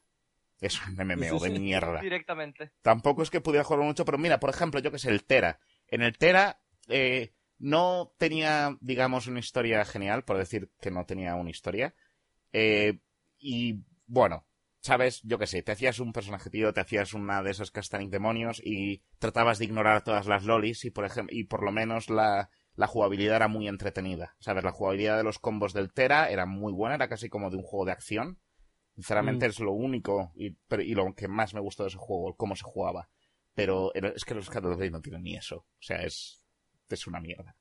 Es 0.63 0.79
un 0.87 0.95
MMO 0.95 1.39
de 1.39 1.59
mierda. 1.59 1.99
Directamente. 1.99 2.71
Tampoco 2.81 3.21
es 3.21 3.29
que 3.29 3.41
pudiera 3.41 3.63
jugar 3.63 3.83
mucho, 3.83 4.05
pero 4.05 4.17
mira, 4.17 4.39
por 4.39 4.49
ejemplo, 4.49 4.79
yo 4.79 4.91
que 4.91 4.99
sé, 4.99 5.09
el 5.09 5.25
Tera. 5.25 5.59
En 5.87 6.01
el 6.01 6.17
Tera 6.17 6.61
eh, 6.87 7.33
no 7.59 8.13
tenía, 8.17 8.77
digamos, 8.79 9.27
una 9.27 9.39
historia 9.39 9.83
genial, 9.85 10.23
por 10.23 10.37
decir 10.37 10.71
que 10.79 10.89
no 10.91 11.05
tenía 11.05 11.35
una 11.35 11.49
historia. 11.49 11.95
Eh, 12.53 12.99
y 13.37 13.83
bueno, 14.05 14.47
sabes, 14.79 15.21
yo 15.23 15.37
que 15.37 15.47
sé, 15.47 15.63
te 15.63 15.71
hacías 15.71 15.99
un 15.99 16.13
personaje 16.13 16.49
tío, 16.49 16.73
te 16.73 16.81
hacías 16.81 17.13
una 17.13 17.41
de 17.43 17.51
esos 17.51 17.71
Castaning 17.71 18.09
demonios 18.09 18.61
y 18.63 19.03
tratabas 19.19 19.59
de 19.59 19.65
ignorar 19.65 20.03
todas 20.03 20.27
las 20.27 20.43
lolis 20.43 20.85
y 20.85 20.91
por 20.91 21.05
ejemplo, 21.05 21.35
y 21.35 21.45
por 21.45 21.63
lo 21.63 21.71
menos 21.71 22.09
la, 22.09 22.49
la 22.75 22.87
jugabilidad 22.87 23.37
era 23.37 23.47
muy 23.47 23.67
entretenida. 23.67 24.35
Sabes, 24.39 24.63
la 24.63 24.71
jugabilidad 24.71 25.17
de 25.17 25.23
los 25.23 25.39
combos 25.39 25.73
del 25.73 25.93
Tera 25.93 26.29
era 26.29 26.45
muy 26.45 26.73
buena, 26.73 26.95
era 26.95 27.07
casi 27.07 27.29
como 27.29 27.49
de 27.49 27.57
un 27.57 27.63
juego 27.63 27.85
de 27.85 27.91
acción. 27.91 28.39
Sinceramente 28.95 29.47
Mm. 29.47 29.49
es 29.49 29.59
lo 29.59 29.71
único 29.71 30.31
y, 30.35 30.51
pero- 30.51 30.83
y 30.83 30.93
lo 30.93 31.13
que 31.15 31.27
más 31.27 31.53
me 31.53 31.59
gustó 31.61 31.83
de 31.83 31.89
ese 31.89 31.97
juego, 31.97 32.35
cómo 32.35 32.55
se 32.55 32.63
jugaba. 32.63 33.09
Pero 33.55 33.93
es 33.93 34.25
que 34.25 34.33
los 34.33 34.49
Blade 34.49 34.89
no 34.91 35.01
tienen 35.01 35.23
ni 35.23 35.35
eso. 35.35 35.57
O 35.57 35.81
sea, 35.81 35.97
es, 36.03 36.43
es 36.89 37.07
una 37.07 37.19
mierda. 37.19 37.55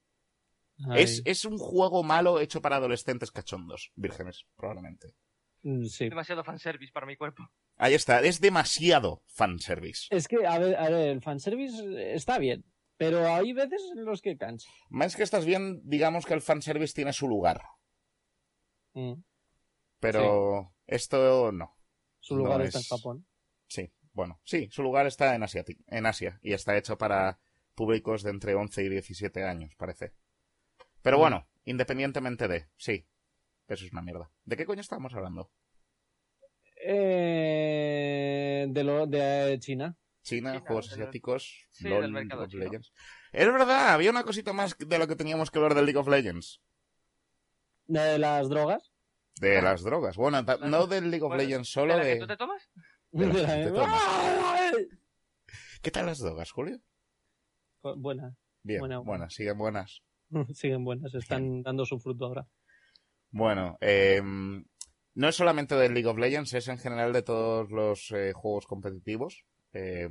Es, 0.97 1.23
es 1.27 1.45
un 1.45 1.59
juego 1.59 2.03
malo 2.03 2.41
hecho 2.41 2.61
para 2.63 2.77
adolescentes 2.77 3.31
cachondos, 3.31 3.93
vírgenes, 3.95 4.47
probablemente. 4.57 5.15
mm, 5.63 5.85
sí. 5.85 6.09
Demasiado 6.09 6.43
fanservice 6.45 6.93
para 6.93 7.07
mi 7.07 7.17
cuerpo. 7.17 7.47
Ahí 7.77 7.95
está, 7.95 8.21
es 8.21 8.41
demasiado 8.41 9.23
fanservice. 9.27 10.07
Es 10.11 10.27
que, 10.29 10.45
a 10.47 10.59
ver, 10.59 10.77
a 10.77 10.89
ver, 10.91 11.09
el 11.11 11.21
fanservice 11.23 12.15
está 12.15 12.39
bien, 12.39 12.65
pero 12.97 13.27
hay 13.33 13.53
veces 13.53 13.83
en 13.95 14.05
los 14.05 14.21
que 14.23 14.37
cansa. 14.37 14.69
Más 14.89 15.15
que 15.15 15.23
estás 15.23 15.45
bien, 15.45 15.81
digamos 15.85 16.25
que 16.27 16.35
el 16.35 16.41
fanservice 16.43 16.95
tiene 16.95 17.13
su 17.13 17.29
lugar. 17.29 17.63
Mm. 18.95 19.15
Pero 20.01 20.73
esto 20.95 21.53
no. 21.53 21.77
Su 22.21 22.37
lugar 22.37 22.59
No 22.59 22.65
está 22.65 22.79
es- 22.79 22.91
en 22.91 22.97
Japón. 22.97 23.27
Sí, 23.67 23.93
bueno, 24.13 24.41
sí, 24.45 24.69
su 24.71 24.83
lugar 24.83 25.07
está 25.07 25.35
en 25.35 25.43
Asia, 25.43 25.65
en 25.89 26.07
Asia 26.07 26.39
y 26.43 26.53
está 26.53 26.77
hecho 26.77 26.99
para 26.99 27.41
públicos 27.75 28.23
de 28.23 28.31
entre 28.31 28.55
11 28.55 28.83
y 28.85 28.89
17 28.89 29.43
años, 29.45 29.75
parece. 29.77 30.13
Pero 31.03 31.17
Mm. 31.17 31.21
bueno, 31.21 31.49
independientemente 31.65 32.47
de, 32.49 32.69
sí, 32.77 33.07
eso 33.67 33.85
es 33.85 33.93
una 33.93 34.03
mierda. 34.03 34.31
¿De 34.45 34.57
qué 34.57 34.67
coño 34.67 34.81
estábamos 34.83 35.15
hablando? 35.15 35.51
Eh, 36.85 38.67
de, 38.69 38.85
lo, 38.85 39.07
de 39.07 39.57
China. 39.61 39.97
China, 40.23 40.53
China, 40.53 40.61
juegos 40.67 40.91
del- 40.91 41.01
asiáticos, 41.01 41.67
sí, 41.71 41.89
LOL, 41.89 42.03
del 42.03 42.13
mercado 42.13 42.47
League 42.47 42.57
of. 42.59 42.65
Legends. 42.73 42.93
Es 43.33 43.47
verdad, 43.47 43.89
había 43.95 44.11
una 44.11 44.23
cosita 44.25 44.53
más 44.53 44.77
de 44.79 44.99
lo 44.99 45.09
que 45.09 45.17
teníamos 45.17 45.51
que 45.51 45.59
hablar 45.59 45.75
del 45.75 45.87
League 45.87 45.99
of 45.99 46.09
Legends. 46.09 46.61
De 47.87 48.19
las 48.19 48.49
drogas. 48.49 48.92
De 49.41 49.61
las 49.63 49.83
drogas. 49.83 50.17
Bueno, 50.17 50.43
no 50.43 50.87
del 50.87 51.11
League 51.11 51.23
of 51.25 51.31
Bueno, 51.31 51.43
Legends 51.43 51.69
¿De 51.69 51.73
solo 51.73 51.97
la 51.97 52.03
que 52.03 52.09
de... 52.09 52.17
tú 52.21 52.27
te 52.27 52.37
tomas? 52.37 52.71
De 53.11 53.27
las 53.27 53.35
que 53.37 53.43
De 53.47 53.65
te 53.65 53.71
la- 53.71 53.73
tomas. 53.85 54.03
¡Ah! 54.05 54.71
¿Qué 55.83 55.91
tal 55.91 56.07
las 56.07 56.19
drogas, 56.19 56.51
Julio? 56.53 56.81
Buena. 57.97 58.37
Bien, 58.63 58.79
Buena, 58.81 58.99
buena. 58.99 59.09
buenas, 59.11 59.35
siguen 59.35 59.59
buenas. 59.59 60.03
Siguen 60.55 60.85
buenas, 60.85 61.13
están 61.15 61.63
dando 61.63 61.85
su 61.85 61.99
fruto 61.99 62.27
ahora. 62.27 62.47
Bueno, 63.31 63.77
eh, 63.81 64.21
no 64.23 65.29
es 65.29 65.35
solamente 65.37 65.75
del 65.75 65.93
League 65.95 66.09
of 66.09 66.19
Legends, 66.19 66.55
es 66.55 66.69
en 66.69 66.79
general 66.79 67.13
de 67.13 67.23
todos 67.23 67.71
los 67.71 68.11
eh, 68.13 68.33
juegos 68.33 68.67
competitivos. 68.67 69.45
Eh, 69.73 70.09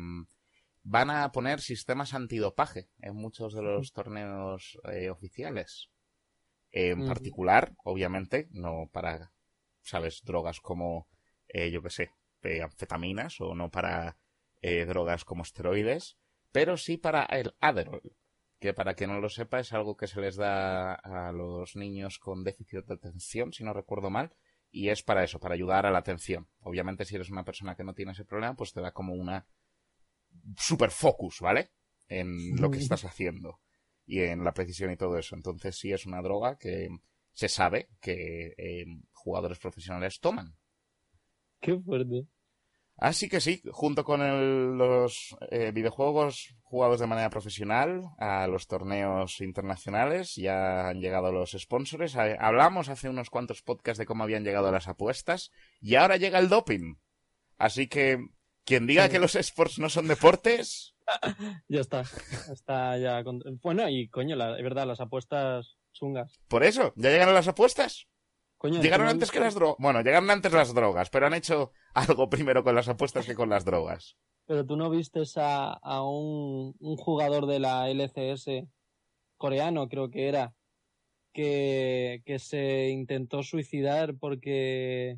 van 0.84 1.10
a 1.12 1.32
poner 1.32 1.62
sistemas 1.62 2.14
antidopaje 2.14 2.90
en 3.00 3.16
muchos 3.16 3.54
de 3.54 3.62
los 3.62 3.94
torneos 3.94 4.78
eh, 4.92 5.10
oficiales. 5.10 5.90
En 6.72 7.06
particular, 7.06 7.74
obviamente, 7.84 8.48
no 8.52 8.90
para 8.92 9.32
¿sabes? 9.82 10.22
Drogas 10.24 10.60
como, 10.60 11.08
eh, 11.48 11.72
yo 11.72 11.82
qué 11.82 11.90
sé, 11.90 12.12
eh, 12.44 12.62
anfetaminas 12.62 13.40
o 13.42 13.56
no 13.56 13.70
para 13.70 14.18
eh, 14.62 14.86
drogas 14.86 15.26
como 15.26 15.44
esteroides, 15.44 16.18
pero 16.52 16.78
sí 16.78 16.98
para 16.98 17.24
el 17.26 17.56
Adderall, 17.60 18.16
que 18.60 18.74
para 18.74 18.94
quien 18.94 19.12
no 19.12 19.20
lo 19.20 19.30
sepa 19.30 19.60
es 19.60 19.74
algo 19.74 19.98
que 19.98 20.08
se 20.08 20.22
les 20.22 20.36
da 20.36 20.94
a 20.94 21.32
los 21.32 21.76
niños 21.76 22.20
con 22.20 22.44
déficit 22.44 22.86
de 22.86 22.94
atención, 22.94 23.54
si 23.54 23.64
no 23.64 23.74
recuerdo 23.74 24.10
mal, 24.10 24.34
y 24.70 24.90
es 24.90 25.04
para 25.04 25.24
eso, 25.24 25.40
para 25.40 25.56
ayudar 25.56 25.86
a 25.86 25.92
la 25.92 26.00
atención. 26.00 26.48
Obviamente 26.60 27.06
si 27.06 27.16
eres 27.16 27.30
una 27.30 27.44
persona 27.44 27.76
que 27.76 27.84
no 27.84 27.94
tiene 27.94 28.14
ese 28.14 28.26
problema, 28.26 28.56
pues 28.56 28.74
te 28.74 28.82
da 28.82 28.92
como 28.92 29.14
una 29.14 29.48
super 30.58 30.92
focus, 30.92 31.42
¿vale? 31.42 31.72
En 32.08 32.56
lo 32.58 32.72
que 32.72 32.78
estás 32.80 33.04
haciendo 33.04 33.60
y 34.06 34.22
en 34.22 34.44
la 34.44 34.54
precisión 34.54 34.92
y 34.92 34.98
todo 34.98 35.18
eso. 35.18 35.36
Entonces 35.36 35.78
sí 35.78 35.92
es 35.92 36.06
una 36.06 36.22
droga 36.22 36.58
que 36.58 36.90
se 37.34 37.48
sabe 37.50 37.90
que 38.02 38.54
eh, 38.58 38.86
jugadores 39.14 39.60
profesionales 39.60 40.20
toman. 40.20 40.56
Qué 41.60 41.78
fuerte. 41.80 42.26
Así 42.98 43.30
que 43.30 43.42
sí, 43.42 43.62
junto 43.72 44.04
con 44.04 44.22
el- 44.22 44.78
los 44.78 45.36
eh, 45.50 45.72
videojuegos 45.74 46.56
jugados 46.62 47.00
de 47.00 47.08
manera 47.08 47.30
profesional 47.32 48.04
a 48.20 48.46
los 48.48 48.68
torneos 48.68 49.42
internacionales, 49.42 50.36
ya 50.36 50.88
han 50.90 51.00
llegado 51.02 51.32
los 51.32 51.52
sponsors. 51.58 52.16
Eh, 52.16 52.38
Hablamos 52.40 52.90
hace 52.90 53.10
unos 53.10 53.30
cuantos 53.30 53.62
podcasts 53.64 53.98
de 53.98 54.06
cómo 54.06 54.24
habían 54.24 54.44
llegado 54.44 54.72
las 54.72 54.88
apuestas 54.88 55.52
y 55.80 55.96
ahora 55.96 56.18
llega 56.18 56.38
el 56.38 56.50
doping. 56.50 56.96
Así 57.58 57.88
que 57.88 58.20
quien 58.66 58.86
diga 58.86 59.06
Sí. 59.06 59.12
que 59.14 59.20
los 59.20 59.36
sports 59.36 59.80
no 59.80 59.90
son 59.90 60.08
deportes, 60.08 60.94
Ya 61.68 61.80
está. 61.82 62.02
Está 62.52 62.98
ya. 62.98 63.24
con- 63.24 63.42
Bueno, 63.62 63.88
y 63.90 64.08
coño, 64.10 64.36
la, 64.36 64.58
es 64.58 64.64
verdad, 64.64 64.86
las 64.88 65.00
apuestas 65.02 65.78
chungas. 65.94 66.40
por 66.48 66.64
eso, 66.64 66.94
ya 66.96 67.10
llegaron 67.10 67.34
las 67.34 67.48
apuestas. 67.48 68.08
Coño, 68.58 68.80
Llegaron 68.82 69.06
¿tú 69.06 69.10
no 69.10 69.12
antes 69.14 69.32
que 69.32 69.40
viste- 69.40 69.46
las 69.46 69.56
drogas. 69.56 69.76
Bueno, 69.80 70.02
llegaron 70.02 70.30
antes 70.30 70.52
las 70.54 70.74
drogas, 70.74 71.10
pero 71.10 71.26
han 71.28 71.34
hecho 71.34 71.72
algo 71.96 72.30
primero 72.30 72.64
con 72.64 72.76
las 72.76 72.88
apuestas 72.88 73.26
que 73.26 73.34
con 73.36 73.50
las 73.50 73.66
drogas. 73.66 74.18
Pero 74.46 74.66
tú 74.66 74.76
no 74.78 74.90
vistes 74.90 75.38
a, 75.38 75.74
a 75.74 76.04
un, 76.04 76.76
un 76.80 76.96
jugador 76.98 77.46
de 77.48 77.60
la 77.60 77.90
LCS 77.90 78.68
coreano, 79.38 79.88
creo 79.90 80.10
que 80.12 80.28
era, 80.28 80.54
que, 81.34 82.22
que 82.26 82.38
se 82.40 82.90
intentó 82.90 83.44
suicidar 83.44 84.16
porque, 84.20 85.18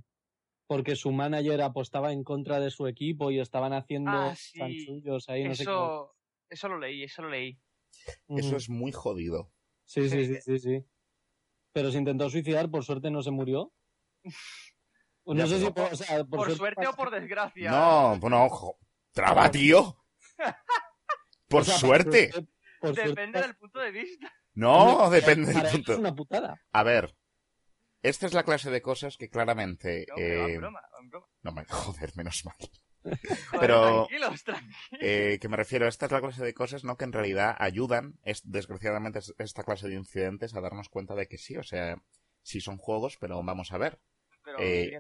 porque 0.73 0.95
su 0.95 1.12
manager 1.12 1.62
apostaba 1.62 2.12
en 2.12 2.23
contra 2.23 2.59
de 2.59 2.71
su 2.71 2.88
equipo 2.88 3.29
y 3.29 3.39
estaban 3.39 3.73
haciendo 3.73 4.09
Ah, 4.12 4.36
sí. 4.36 4.57
chanchullos 4.57 5.29
ahí, 5.29 5.43
no 5.43 5.53
sé 5.53 5.65
qué. 5.65 5.69
Eso, 5.69 6.15
eso 6.49 6.67
lo 6.67 6.79
leí, 6.79 7.03
eso 7.03 7.21
lo 7.21 7.29
leí. 7.29 7.59
Eso 8.27 8.55
es 8.55 8.69
muy 8.69 8.91
jodido. 8.91 9.51
Sí, 9.86 10.09
sí, 10.09 10.25
sí, 10.25 10.36
sí, 10.41 10.57
sí. 10.57 10.83
Pero 11.73 11.91
se 11.91 11.99
intentó 11.99 12.27
suicidar, 12.31 12.71
por 12.71 12.83
suerte 12.83 13.12
no 13.12 13.21
se 13.21 13.29
murió. 13.29 13.71
No 15.25 15.36
Ya, 15.36 15.47
sé 15.47 15.59
si 15.59 15.71
por, 15.71 15.93
o 15.93 15.95
sea, 15.95 16.23
por 16.25 16.39
Por, 16.47 16.51
suerte 16.57 16.86
o 16.88 16.93
por 16.93 17.09
desgracia. 17.12 17.71
No, 17.71 18.17
bueno, 18.19 18.43
ojo. 18.43 18.77
Traba, 19.13 19.49
tío. 19.51 20.03
Por 21.47 21.62
o 21.62 21.65
sea, 21.65 21.77
suerte. 21.77 22.29
por 22.81 22.93
suerte 22.95 23.09
Depende 23.09 23.41
del 23.41 23.55
punto 23.55 23.79
de 23.79 23.91
vista. 23.91 24.33
No, 24.55 25.09
depende 25.12 25.53
del 25.53 25.71
punto. 25.71 25.93
Es 25.93 25.99
una 25.99 26.13
putada. 26.15 26.59
A 26.73 26.83
ver. 26.83 27.15
Esta 28.04 28.26
es 28.28 28.34
la 28.34 28.44
clase 28.44 28.70
de 28.70 28.82
cosas 28.82 29.18
que 29.18 29.30
claramente. 29.30 30.06
No, 30.10 30.16
eh, 30.18 30.58
broma. 30.58 30.82
No 31.42 31.52
me 31.52 31.66
joder, 31.70 32.16
menos 32.16 32.46
mal. 32.46 32.56
Pero- 33.60 34.06
Tranquilos, 34.08 34.44
tranquilos. 34.44 34.78
Eh, 35.02 35.38
que 35.42 35.50
me 35.50 35.58
refiero, 35.58 35.88
esta 35.88 36.06
es 36.06 36.12
la 36.12 36.22
clase 36.22 36.44
de 36.44 36.54
cosas, 36.54 36.84
¿no? 36.84 36.96
Que 36.98 37.04
en 37.06 37.12
realidad 37.13 37.56
ayudan, 37.60 38.20
es, 38.24 38.42
desgraciadamente, 38.50 39.20
es- 39.20 39.34
esta 39.39 39.63
clase 39.63 39.88
de 39.89 39.96
incidentes 39.96 40.54
a 40.56 40.62
darnos 40.62 40.89
cuenta 40.89 41.16
de 41.16 41.28
que 41.28 41.38
sí, 41.38 41.58
o 41.58 41.63
sea, 41.63 41.98
sí 42.42 42.62
son 42.62 42.78
juegos, 42.78 43.18
pero 43.20 43.42
vamos 43.44 43.72
a 43.72 43.78
ver. 43.78 44.00
Pero 44.44 44.58
eh, 44.60 45.00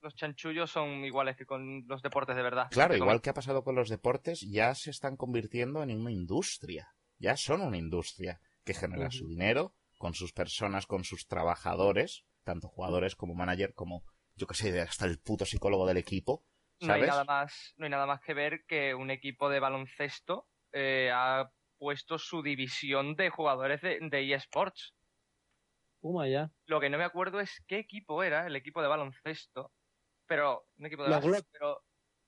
los 0.00 0.14
chanchullos 0.14 0.70
son 0.70 1.04
iguales 1.04 1.36
que 1.36 1.46
con 1.46 1.84
los 1.88 2.02
deportes 2.02 2.36
de 2.36 2.42
verdad. 2.42 2.68
Claro, 2.70 2.96
igual 2.96 3.20
que 3.20 3.30
ha 3.30 3.34
pasado 3.34 3.64
con 3.64 3.74
los 3.74 3.88
deportes, 3.88 4.40
ya 4.48 4.74
se 4.74 4.90
están 4.90 5.16
convirtiendo 5.16 5.82
en 5.82 5.90
una 6.00 6.12
industria. 6.12 6.94
Ya 7.18 7.36
son 7.36 7.62
una 7.62 7.78
industria 7.78 8.40
que 8.64 8.74
genera 8.74 9.10
su 9.10 9.26
dinero 9.26 9.74
con 9.98 10.14
sus 10.14 10.32
personas, 10.32 10.86
con 10.86 11.02
sus 11.04 11.26
trabajadores, 11.26 12.24
tanto 12.46 12.68
jugadores 12.68 13.16
como 13.16 13.34
manager, 13.34 13.74
como, 13.74 14.04
yo 14.36 14.46
qué 14.46 14.54
sé, 14.54 14.80
hasta 14.80 15.04
el 15.04 15.18
puto 15.18 15.44
psicólogo 15.44 15.84
del 15.84 15.96
equipo. 15.96 16.44
No 16.80 16.92
hay, 16.94 17.02
nada 17.02 17.24
más, 17.24 17.74
no 17.76 17.86
hay 17.86 17.90
nada 17.90 18.06
más 18.06 18.20
que 18.20 18.34
ver 18.34 18.64
que 18.66 18.94
un 18.94 19.10
equipo 19.10 19.50
de 19.50 19.60
baloncesto 19.60 20.46
eh, 20.72 21.10
ha 21.12 21.50
puesto 21.76 22.18
su 22.18 22.42
división 22.42 23.16
de 23.16 23.30
jugadores 23.30 23.80
de, 23.80 23.98
de 24.00 24.32
eSports. 24.32 24.94
Puma 26.00 26.28
ya. 26.28 26.50
Lo 26.66 26.78
que 26.78 26.88
no 26.88 26.98
me 26.98 27.04
acuerdo 27.04 27.40
es 27.40 27.64
qué 27.66 27.78
equipo 27.78 28.22
era 28.22 28.46
el 28.46 28.54
equipo 28.54 28.80
de 28.80 28.88
baloncesto, 28.88 29.72
pero 30.26 30.66
un 30.78 30.86
equipo 30.86 31.02
de 31.02 31.10
baloncesto, 31.10 31.48
pero 31.50 31.82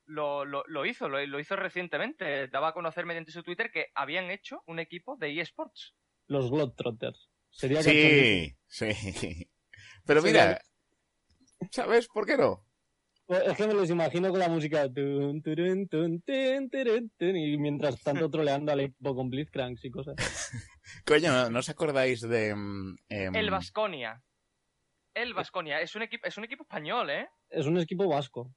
lo, 0.06 0.44
lo, 0.44 0.64
lo 0.66 0.84
hizo, 0.84 1.08
lo, 1.08 1.24
lo 1.24 1.38
hizo 1.38 1.54
recientemente. 1.54 2.48
Daba 2.48 2.68
a 2.68 2.72
conocer 2.74 3.06
mediante 3.06 3.30
su 3.30 3.44
Twitter 3.44 3.70
que 3.70 3.86
habían 3.94 4.30
hecho 4.30 4.62
un 4.66 4.80
equipo 4.80 5.16
de 5.16 5.40
eSports. 5.40 5.94
Los 6.26 6.50
Globetrotters. 6.50 7.30
Sería. 7.50 7.82
Sí, 7.82 8.56
sí. 8.66 9.50
Pero 10.08 10.22
mira, 10.22 10.58
¿sabes 11.70 12.08
por 12.08 12.24
qué 12.26 12.36
no? 12.38 12.64
Es 13.28 13.58
que 13.58 13.66
me 13.66 13.74
los 13.74 13.90
imagino 13.90 14.30
con 14.30 14.38
la 14.40 14.48
música. 14.48 14.90
tun, 14.90 15.42
turun, 15.42 15.86
tun, 15.86 16.22
tin, 16.22 16.70
turun, 16.70 17.12
tun, 17.18 17.36
y 17.36 17.58
mientras 17.58 18.00
tanto 18.02 18.30
troleando 18.30 18.72
al 18.72 18.80
equipo 18.80 19.14
con 19.14 19.28
Blitzcranks 19.28 19.84
y 19.84 19.90
cosas. 19.90 20.14
Coño, 21.04 21.30
¿no, 21.30 21.50
no 21.50 21.58
os 21.58 21.68
acordáis 21.68 22.22
de... 22.22 22.54
mm, 22.54 22.96
em, 23.10 23.34
El 23.36 23.50
Vasconia. 23.50 24.22
El 25.12 25.34
Vasconia. 25.34 25.82
Es 25.82 25.94
un 25.94 26.02
equipo, 26.02 26.26
es 26.26 26.38
un 26.38 26.44
equipo 26.44 26.62
español, 26.62 27.10
¿eh? 27.10 27.28
Es 27.50 27.66
un 27.66 27.78
equipo 27.78 28.08
vasco. 28.08 28.50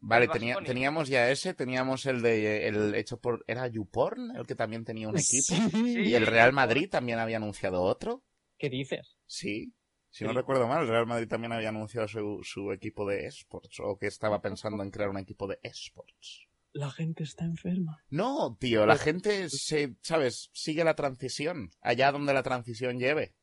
Vale, 0.00 0.26
tenía- 0.26 0.56
teníamos 0.64 1.08
ya 1.08 1.30
ese, 1.30 1.54
teníamos 1.54 2.04
el 2.06 2.20
de 2.22 2.66
el 2.66 2.94
hecho 2.96 3.20
por 3.20 3.44
era 3.46 3.68
YouPorn, 3.68 4.34
el 4.34 4.44
que 4.46 4.56
también 4.56 4.84
tenía 4.84 5.08
un 5.08 5.14
equipo. 5.18 5.54
Sí. 5.54 6.00
Y 6.00 6.14
el 6.14 6.26
Real 6.26 6.52
Madrid 6.52 6.88
también 6.90 7.20
había 7.20 7.36
anunciado 7.36 7.82
otro. 7.82 8.24
¿Qué 8.58 8.68
dices? 8.70 9.16
Sí. 9.26 9.72
Si 10.10 10.24
no 10.24 10.32
recuerdo 10.32 10.66
mal, 10.66 10.82
el 10.82 10.88
Real 10.88 11.06
Madrid 11.06 11.28
también 11.28 11.52
había 11.52 11.68
anunciado 11.68 12.08
su, 12.08 12.40
su 12.42 12.72
equipo 12.72 13.08
de 13.08 13.26
esports 13.26 13.78
o 13.80 13.96
que 13.96 14.08
estaba 14.08 14.42
pensando 14.42 14.82
en 14.82 14.90
crear 14.90 15.08
un 15.08 15.18
equipo 15.18 15.46
de 15.46 15.60
esports. 15.62 16.48
La 16.72 16.90
gente 16.90 17.24
está 17.24 17.44
enferma. 17.44 18.04
No, 18.10 18.56
tío, 18.58 18.86
la 18.86 18.96
gente 18.96 19.48
se, 19.48 19.96
¿sabes? 20.02 20.50
Sigue 20.52 20.84
la 20.84 20.94
transición, 20.94 21.70
allá 21.80 22.12
donde 22.12 22.34
la 22.34 22.42
transición 22.42 22.98
lleve. 22.98 23.34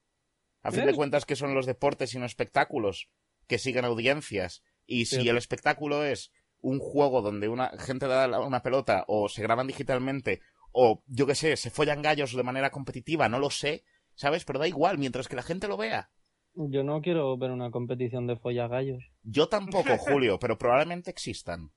A 0.62 0.72
fin 0.72 0.86
de 0.86 0.94
cuentas 0.94 1.26
que 1.26 1.36
son 1.36 1.54
los 1.54 1.66
deportes 1.66 2.14
y 2.14 2.20
no 2.20 2.26
espectáculos 2.26 3.10
que 3.48 3.58
siguen 3.58 3.86
audiencias. 3.86 4.64
Y 4.86 5.06
si 5.06 5.28
el 5.28 5.38
espectáculo 5.38 6.04
es 6.04 6.32
un 6.60 6.80
juego 6.80 7.22
donde 7.22 7.48
una 7.48 7.70
gente 7.80 8.08
da 8.08 8.40
una 8.42 8.64
pelota 8.64 9.06
o 9.08 9.30
se 9.30 9.42
graban 9.42 9.68
digitalmente 9.68 10.42
o 10.72 11.04
yo 11.08 11.26
qué 11.26 11.36
sé, 11.36 11.58
se 11.58 11.70
follan 11.72 12.02
gallos 12.02 12.36
de 12.36 12.44
manera 12.44 12.70
competitiva, 12.70 13.30
no 13.30 13.40
lo 13.40 13.50
sé, 13.50 13.84
¿sabes? 14.16 14.46
Pero 14.46 14.60
da 14.60 14.68
igual, 14.68 14.98
mientras 14.98 15.28
que 15.28 15.36
la 15.36 15.44
gente 15.44 15.68
lo 15.68 15.78
vea. 15.78 16.12
Yo 16.60 16.84
no 16.84 17.02
quiero 17.02 17.38
ver 17.38 17.52
una 17.52 17.70
competición 17.70 18.26
de 18.26 18.36
follagallos. 18.36 19.04
Yo 19.24 19.48
tampoco, 19.48 19.96
Julio, 20.00 20.40
pero 20.40 20.58
probablemente 20.58 21.12
existan. 21.12 21.72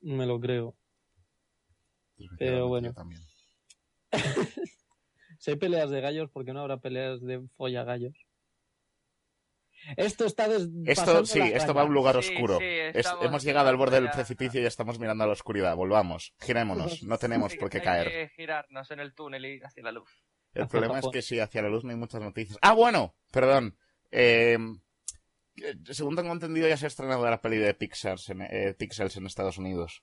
Me 0.00 0.24
lo 0.26 0.40
creo. 0.40 0.74
Pero 2.38 2.68
bueno. 2.68 2.92
también. 2.92 3.20
Si 5.38 5.50
hay 5.50 5.58
peleas 5.58 5.90
de 5.90 6.00
gallos, 6.00 6.30
¿por 6.30 6.46
qué 6.46 6.54
no 6.54 6.60
habrá 6.60 6.78
peleas 6.78 7.20
de 7.20 7.46
follagallos? 7.58 8.14
Esto 9.98 10.24
está 10.24 10.48
des... 10.48 10.70
Esto, 10.86 11.26
sí, 11.26 11.38
la 11.40 11.48
esto 11.48 11.74
va 11.74 11.82
a 11.82 11.84
un 11.84 11.92
lugar 11.92 12.16
oscuro. 12.16 12.56
sí, 12.58 12.64
Es- 12.64 12.96
estamos- 12.96 13.24
hemos 13.26 13.42
llegado 13.42 13.68
al 13.68 13.76
borde 13.76 14.00
del 14.00 14.10
precipicio 14.10 14.60
y 14.60 14.62
ya 14.62 14.68
estamos 14.68 14.98
mirando 14.98 15.24
a 15.24 15.26
la 15.26 15.34
oscuridad. 15.34 15.76
Volvamos, 15.76 16.32
girémonos, 16.40 17.02
no 17.02 17.18
tenemos 17.18 17.52
Sí, 17.52 17.58
por 17.58 17.68
qué 17.68 17.78
hay 17.78 17.84
caer. 17.84 18.08
que 18.08 18.28
girarnos 18.34 18.90
en 18.90 19.00
el 19.00 19.12
túnel 19.14 19.44
y 19.44 19.48
ir 19.56 19.66
hacia 19.66 19.82
la 19.82 19.92
luz. 19.92 20.10
El 20.54 20.68
problema 20.68 20.98
es 21.00 21.06
que 21.12 21.22
sí, 21.22 21.38
hacia 21.40 21.62
la 21.62 21.68
luz 21.68 21.84
no 21.84 21.90
hay 21.90 21.96
muchas 21.96 22.20
noticias. 22.20 22.58
Ah, 22.62 22.72
bueno, 22.74 23.14
perdón. 23.32 23.76
Eh, 24.10 24.56
según 25.90 26.14
tengo 26.16 26.32
entendido, 26.32 26.68
ya 26.68 26.76
se 26.76 26.86
ha 26.86 26.88
estrenado 26.88 27.28
la 27.28 27.40
peli 27.40 27.56
de 27.58 27.74
Pixars 27.74 28.28
en, 28.30 28.42
eh, 28.42 28.74
Pixels 28.78 29.16
en 29.16 29.26
Estados 29.26 29.58
Unidos. 29.58 30.02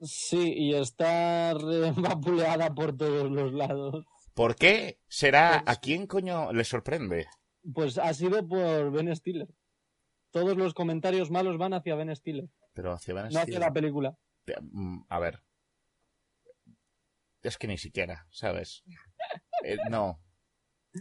Sí, 0.00 0.52
y 0.56 0.74
está 0.74 1.54
vapuleada 1.96 2.74
por 2.74 2.96
todos 2.96 3.30
los 3.30 3.52
lados. 3.52 4.04
¿Por 4.34 4.56
qué? 4.56 4.98
¿Será 5.08 5.62
Pues- 5.64 5.76
a 5.76 5.80
quién 5.80 6.06
coño 6.06 6.52
le 6.52 6.64
sorprende? 6.64 7.26
Pues 7.74 7.98
ha 7.98 8.12
sido 8.14 8.46
por 8.48 8.90
Ben 8.90 9.14
Stiller. 9.14 9.48
Todos 10.30 10.56
los 10.56 10.72
comentarios 10.74 11.30
malos 11.30 11.58
van 11.58 11.74
hacia 11.74 11.94
Ben 11.94 12.14
Stiller, 12.16 12.48
Pero 12.72 12.92
hacia 12.92 13.12
Ben 13.14 13.24
no 13.24 13.28
hacia 13.28 13.42
Stiller. 13.42 13.60
la 13.60 13.72
película. 13.72 14.16
Mm, 14.62 15.02
A 15.08 15.18
ver. 15.20 15.42
Es 17.42 17.58
que 17.58 17.66
ni 17.66 17.76
siquiera, 17.76 18.26
¿sabes? 18.30 18.82
Eh, 19.64 19.76
no. 19.90 20.20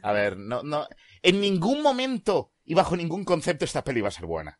A 0.04 0.12
ver, 0.14 0.38
no, 0.38 0.64
no. 0.64 0.88
En 1.22 1.42
ningún 1.42 1.82
momento 1.82 2.54
y 2.64 2.74
bajo 2.74 2.96
ningún 2.96 3.26
concepto 3.26 3.66
esta 3.66 3.84
peli 3.84 4.02
va 4.02 4.08
a 4.08 4.12
ser 4.12 4.26
buena. 4.26 4.60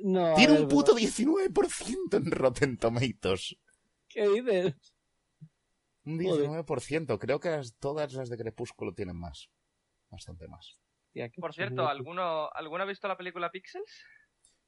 No, 0.00 0.34
Tiene 0.34 0.54
ver, 0.54 0.62
un 0.62 0.68
puto 0.68 0.94
19% 0.94 2.16
en 2.16 2.30
Rotten 2.30 2.76
Tomatoes. 2.76 3.56
¿Qué 4.08 4.28
dices? 4.28 4.74
Un 6.04 6.22
Joder. 6.22 6.48
19%. 6.48 7.18
Creo 7.18 7.40
que 7.40 7.50
las- 7.50 7.76
todas 7.78 8.12
las 8.12 8.28
de 8.28 8.36
Crepúsculo 8.36 8.92
tienen 8.94 9.16
más. 9.18 9.48
Bastante 10.10 10.46
más. 10.48 10.78
Por 11.40 11.54
cierto, 11.54 11.76
jodido. 11.76 11.88
¿alguno, 11.88 12.50
¿alguno 12.52 12.82
ha 12.82 12.86
visto 12.86 13.08
la 13.08 13.16
película 13.16 13.50
Pixels? 13.50 14.04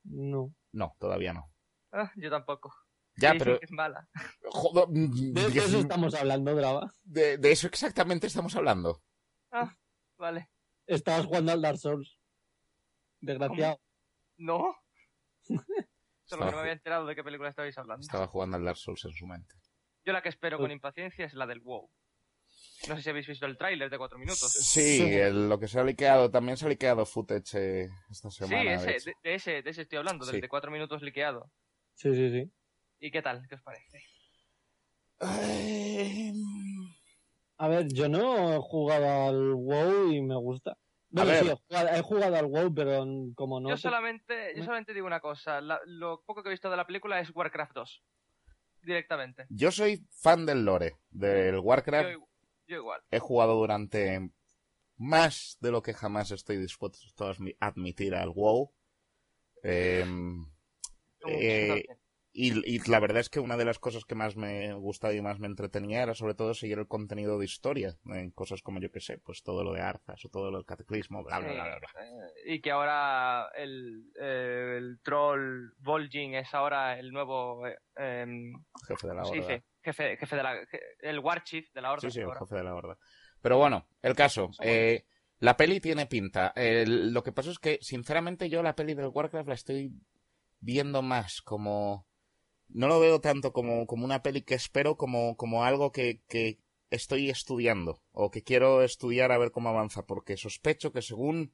No. 0.04 0.54
No, 0.72 0.96
todavía 0.98 1.33
no. 1.35 1.52
Ah, 1.92 2.11
yo 2.16 2.31
tampoco. 2.31 2.72
Ya, 3.20 3.35
pero... 3.38 3.59
que 3.59 3.64
es 3.64 3.72
mala. 3.72 4.09
Joder, 4.50 4.87
De, 4.88 5.42
eso 5.59 5.78
estamos 5.81 6.14
hablando, 6.14 6.54
Drava. 6.54 6.92
De, 7.02 7.37
de 7.38 7.50
eso 7.52 7.66
exactamente 7.66 8.26
estamos 8.26 8.54
hablando. 8.57 9.02
Ah, 9.50 9.76
vale. 10.16 10.50
Estabas 10.87 11.26
jugando 11.26 11.52
al 11.52 11.61
Dark 11.62 11.78
Souls. 11.78 12.18
Desgraciado. 13.20 13.81
¿No? 14.37 14.74
Solo 16.24 16.44
que 16.44 16.50
no 16.50 16.57
me 16.57 16.61
había 16.61 16.72
enterado 16.72 17.07
de 17.07 17.14
qué 17.14 17.24
película 17.24 17.48
estabais 17.50 17.76
hablando. 17.78 18.02
Estaba 18.02 18.26
jugando 18.26 18.57
al 18.57 18.64
Dark 18.64 18.76
Souls 18.76 19.04
en 19.04 19.12
su 19.12 19.26
mente. 19.26 19.54
Yo 20.04 20.12
la 20.12 20.22
que 20.22 20.28
espero 20.28 20.57
Uy. 20.59 20.62
con 20.64 20.70
impaciencia 20.70 21.24
es 21.26 21.35
la 21.35 21.46
del 21.46 21.61
WoW. 21.61 21.90
No 22.88 22.96
sé 22.96 23.02
si 23.02 23.11
habéis 23.11 23.26
visto 23.26 23.46
el 23.46 23.59
tráiler 23.59 23.90
de 23.90 23.98
cuatro 23.98 24.18
minutos. 24.18 24.52
Sí, 24.52 25.02
el- 25.02 25.48
lo 25.48 25.59
que 25.59 25.68
se 25.68 25.81
ha 25.81 25.85
liqueado, 25.85 26.31
también 26.31 26.57
se 26.57 26.66
ha 26.66 26.68
liqueado 26.68 27.04
footage 27.04 27.57
eh, 27.85 27.88
esta 28.11 28.31
Sí, 28.31 28.44
semana. 28.46 28.62
de 28.83 28.96
ese, 28.96 29.11
de, 29.11 29.16
de 29.22 29.35
ese, 29.35 29.62
de 29.62 29.70
ese 29.70 29.83
estoy 29.83 29.98
hablando, 29.98 30.24
del 30.24 30.37
Sí. 30.37 30.40
de 30.40 30.48
cuatro 30.48 30.70
minutos 30.70 31.02
liqueado. 31.02 31.50
Sí, 31.94 32.14
sí, 32.14 32.31
sí. 32.31 32.52
¿Y 33.00 33.11
qué 33.11 33.22
tal? 33.22 33.46
¿Qué 33.48 33.54
os 33.54 33.62
parece? 33.62 34.02
Ay, 35.20 36.32
A 37.58 37.68
ver, 37.68 37.88
yo 37.92 38.08
no 38.08 38.54
he 38.54 38.58
jugado 38.58 39.28
al 39.28 39.54
WoW 39.54 40.12
y 40.12 40.22
me 40.22 40.37
gusta. 40.37 40.76
Bueno, 41.11 41.30
ver. 41.30 41.42
sí, 41.44 41.50
he 41.50 41.54
jugado, 41.54 41.88
he 41.88 42.02
jugado 42.02 42.37
al 42.37 42.46
WoW, 42.46 42.74
pero 42.74 43.04
como 43.34 43.61
no. 43.61 43.70
yo, 43.70 43.74
te- 43.76 43.80
solamente, 43.80 44.50
yo 44.54 44.58
me- 44.61 44.64
solamente 44.64 44.94
digo 44.94 45.06
una 45.06 45.20
cosa. 45.20 45.61
la- 45.61 45.80
lo 45.87 46.22
poco 46.22 46.42
que 46.42 46.50
he 46.50 46.52
visto 46.52 46.70
de 46.70 46.76
la 46.76 46.87
película 46.87 47.18
es 47.20 47.34
Warcraft 47.34 47.72
2. 47.74 48.02
Directamente. 48.82 49.46
Yo 49.48 49.72
soy 49.72 50.06
fan 50.11 50.46
del 50.46 50.64
lore, 50.64 50.96
del 51.11 51.58
Warcraft. 51.58 52.11
Yo, 52.12 52.28
yo 52.68 52.76
igual. 52.76 53.00
He 53.11 53.18
jugado 53.18 53.54
durante 53.56 54.30
más 54.96 55.56
de 55.61 55.70
lo 55.72 55.82
que 55.82 55.94
jamás 55.94 56.30
estoy 56.30 56.58
dispuesto 56.58 57.26
a 57.26 57.34
admi- 57.34 57.56
admitir 57.61 58.14
al 58.14 58.30
WoW. 58.30 58.72
Em, 59.62 60.44
Como- 61.20 61.34
Eh, 61.37 61.84
Y, 62.40 62.53
y 62.72 62.79
la 62.88 63.01
verdad 63.01 63.18
es 63.18 63.31
que 63.31 63.40
una 63.40 63.57
de 63.57 63.64
las 63.64 63.81
cosas 63.81 64.05
que 64.05 64.14
más 64.14 64.37
me 64.37 64.72
gustaba 64.74 65.12
y 65.12 65.20
más 65.20 65.40
me 65.40 65.48
entretenía 65.48 66.05
era 66.05 66.14
sobre 66.14 66.35
todo 66.35 66.55
seguir 66.55 66.79
el 66.79 66.87
contenido 66.87 67.37
de 67.37 67.44
historia, 67.44 67.96
en 68.07 68.31
cosas 68.31 68.62
como 68.62 68.79
yo 68.79 68.92
que 68.92 69.01
sé, 69.01 69.18
pues 69.18 69.42
todo 69.42 69.64
lo 69.64 69.72
de 69.72 69.81
Arzas 69.81 70.24
o 70.24 70.29
todo 70.29 70.53
lo 70.53 70.59
del 70.59 70.64
cataclismo, 70.66 71.24
bla 71.24 71.40
bla 71.40 71.48
Sí, 71.48 71.55
bla 71.55 71.64
bla. 71.64 71.79
bla. 71.81 72.05
eh, 72.05 72.31
y 72.46 72.61
que 72.61 72.70
ahora 72.70 73.48
el, 73.57 74.05
eh, 74.20 74.77
el 74.79 75.01
troll 75.03 75.72
Vol'jin 75.79 76.37
es 76.37 76.55
ahora 76.55 76.96
el 76.98 77.11
nuevo 77.11 77.66
eh, 77.66 77.77
em, 77.96 78.53
Jefe 78.87 79.09
de 79.09 79.14
la 79.16 79.22
¿cómo 79.22 79.35
se 79.35 79.40
horda. 79.40 79.55
dice? 79.55 79.64
jefe, 79.83 80.16
jefe 80.18 80.37
de 80.37 80.42
la 80.44 80.57
el 81.01 81.18
War 81.18 81.42
Chief 81.42 81.68
de 81.72 81.81
la 81.81 81.90
Horda 81.92 82.03
Sí, 82.03 82.11
sí, 82.12 82.20
el 82.20 82.33
jefe 82.38 82.55
de 82.55 82.62
la 82.62 82.74
horda. 82.74 82.98
Pero 83.42 83.59
bueno, 83.59 83.88
el 84.03 84.14
caso. 84.14 84.51
eh, 84.62 85.05
la 85.40 85.57
peli 85.57 85.81
tiene 85.81 86.07
pinta. 86.07 86.53
Lo 86.87 87.22
que 87.24 87.33
pasa 87.33 87.51
es 87.51 87.59
que, 87.59 87.79
sinceramente, 87.81 88.48
yo 88.48 88.62
la 88.62 88.77
peli 88.77 88.94
del 88.94 89.07
Warcraft 89.12 89.48
la 89.48 89.55
estoy 89.55 89.90
viendo 90.61 91.03
más 91.03 91.42
como... 91.42 92.07
No 92.68 92.88
lo 92.88 93.00
veo 93.00 93.20
tanto 93.20 93.52
como, 93.52 93.87
como 93.87 94.04
una 94.04 94.22
peli 94.22 94.42
que 94.42 94.54
espero, 94.54 94.96
como, 94.96 95.37
como 95.37 95.64
algo 95.64 95.90
que, 95.92 96.20
que 96.28 96.59
estoy 96.90 97.31
estudiando. 97.31 98.02
O 98.12 98.31
que 98.31 98.42
quiero 98.42 98.83
estudiar 98.83 99.33
a 99.33 99.38
ver 99.38 99.50
cómo 99.50 99.68
avanza. 99.68 100.07
Porque 100.07 100.37
sospecho 100.37 100.92
que 100.92 101.02
según 101.02 101.52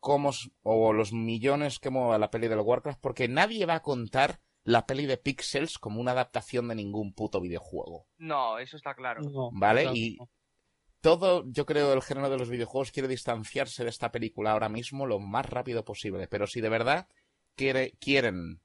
cómo... 0.00 0.32
O 0.62 0.92
los 0.92 1.12
millones 1.12 1.78
que 1.78 1.90
mueva 1.90 2.18
la 2.18 2.30
peli 2.30 2.48
del 2.48 2.60
Warcraft, 2.60 3.00
porque 3.00 3.28
nadie 3.28 3.66
va 3.66 3.76
a 3.76 3.82
contar 3.82 4.40
la 4.64 4.86
peli 4.86 5.06
de 5.06 5.16
Pixels 5.16 5.78
como 5.78 6.00
una 6.00 6.12
adaptación 6.12 6.68
de 6.68 6.76
ningún 6.76 7.12
puto 7.14 7.40
videojuego. 7.40 8.06
No, 8.18 8.58
eso 8.58 8.76
está 8.76 8.94
claro. 8.94 9.22
No, 9.22 9.50
¿Vale? 9.52 9.82
claro, 9.82 9.96
Y- 9.96 10.18
todo, 11.00 11.44
yo 11.48 11.66
creo, 11.66 11.92
el 11.92 12.02
género 12.02 12.30
de 12.30 12.38
los 12.38 12.48
videojuegos 12.48 12.92
quiere 12.92 13.08
distanciarse 13.08 13.82
de 13.82 13.90
esta 13.90 14.12
película 14.12 14.52
ahora 14.52 14.68
mismo 14.68 15.04
lo 15.06 15.18
más 15.18 15.46
rápido 15.50 15.84
posible. 15.84 16.28
Pero 16.28 16.46
si 16.46 16.60
de 16.60 16.68
verdad 16.68 17.08
quiere, 17.56 17.92
quieren, 17.98 18.60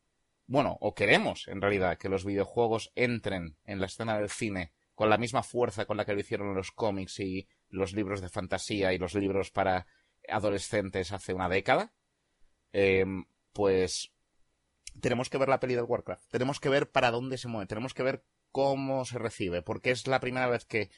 bueno, 0.48 0.78
o 0.82 0.96
queremos 0.96 1.48
en 1.48 1.62
realidad 1.62 1.98
que 1.98 2.10
los 2.10 2.26
videojuegos 2.26 2.92
entren 2.96 3.58
en 3.66 3.80
la 3.80 3.86
escena 3.86 4.18
del 4.18 4.30
cine 4.30 4.72
con 4.96 5.10
la 5.10 5.18
misma 5.18 5.44
fuerza 5.44 5.86
con 5.86 5.98
la 5.98 6.06
que 6.06 6.14
lo 6.14 6.20
hicieron 6.20 6.56
los 6.56 6.72
cómics 6.72 7.20
y 7.20 7.48
los 7.70 7.94
libros 7.94 8.22
de 8.22 8.30
fantasía 8.30 8.94
y 8.94 8.98
los 8.98 9.14
libros 9.14 9.52
para 9.52 9.86
adolescentes 10.28 11.12
hace 11.12 11.34
una 11.34 11.50
década, 11.50 11.94
eh, 12.74 13.06
pues 13.54 14.12
tenemos 15.02 15.30
que 15.30 15.38
ver 15.38 15.50
la 15.50 15.60
peli 15.60 15.76
del 15.76 15.86
Warcraft. 15.86 16.30
Tenemos 16.30 16.60
que 16.60 16.70
ver 16.70 16.90
para 16.90 17.12
dónde 17.12 17.38
se 17.38 17.48
mueve. 17.48 17.68
Tenemos 17.68 17.94
que 17.94 18.04
ver 18.04 18.24
cómo 18.52 19.06
se 19.06 19.20
recibe. 19.20 19.62
Porque 19.62 19.92
es 19.92 20.08
la 20.08 20.20
primera 20.20 20.48
vez 20.48 20.66
que 20.66 20.90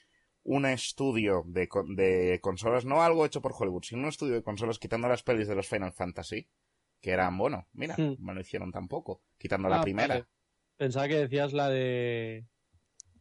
un 0.43 0.65
estudio 0.65 1.43
de, 1.45 1.67
de 1.95 2.39
consolas, 2.41 2.85
no 2.85 3.03
algo 3.03 3.25
hecho 3.25 3.41
por 3.41 3.53
Hollywood, 3.57 3.83
sino 3.83 4.03
un 4.03 4.07
estudio 4.07 4.35
de 4.35 4.43
consolas 4.43 4.79
quitando 4.79 5.07
las 5.07 5.23
pelis 5.23 5.47
de 5.47 5.55
los 5.55 5.67
Final 5.67 5.93
Fantasy, 5.93 6.47
que 7.01 7.11
eran, 7.11 7.37
bueno, 7.37 7.67
mira, 7.73 7.95
Hmm. 7.97 8.15
no 8.19 8.33
lo 8.33 8.41
hicieron 8.41 8.71
tampoco, 8.71 9.23
quitando 9.37 9.69
la 9.69 9.79
Ah, 9.79 9.83
primera. 9.83 10.15
vale. 10.15 10.25
Pensaba 10.77 11.07
que 11.07 11.15
decías 11.15 11.53
la 11.53 11.69
de. 11.69 12.47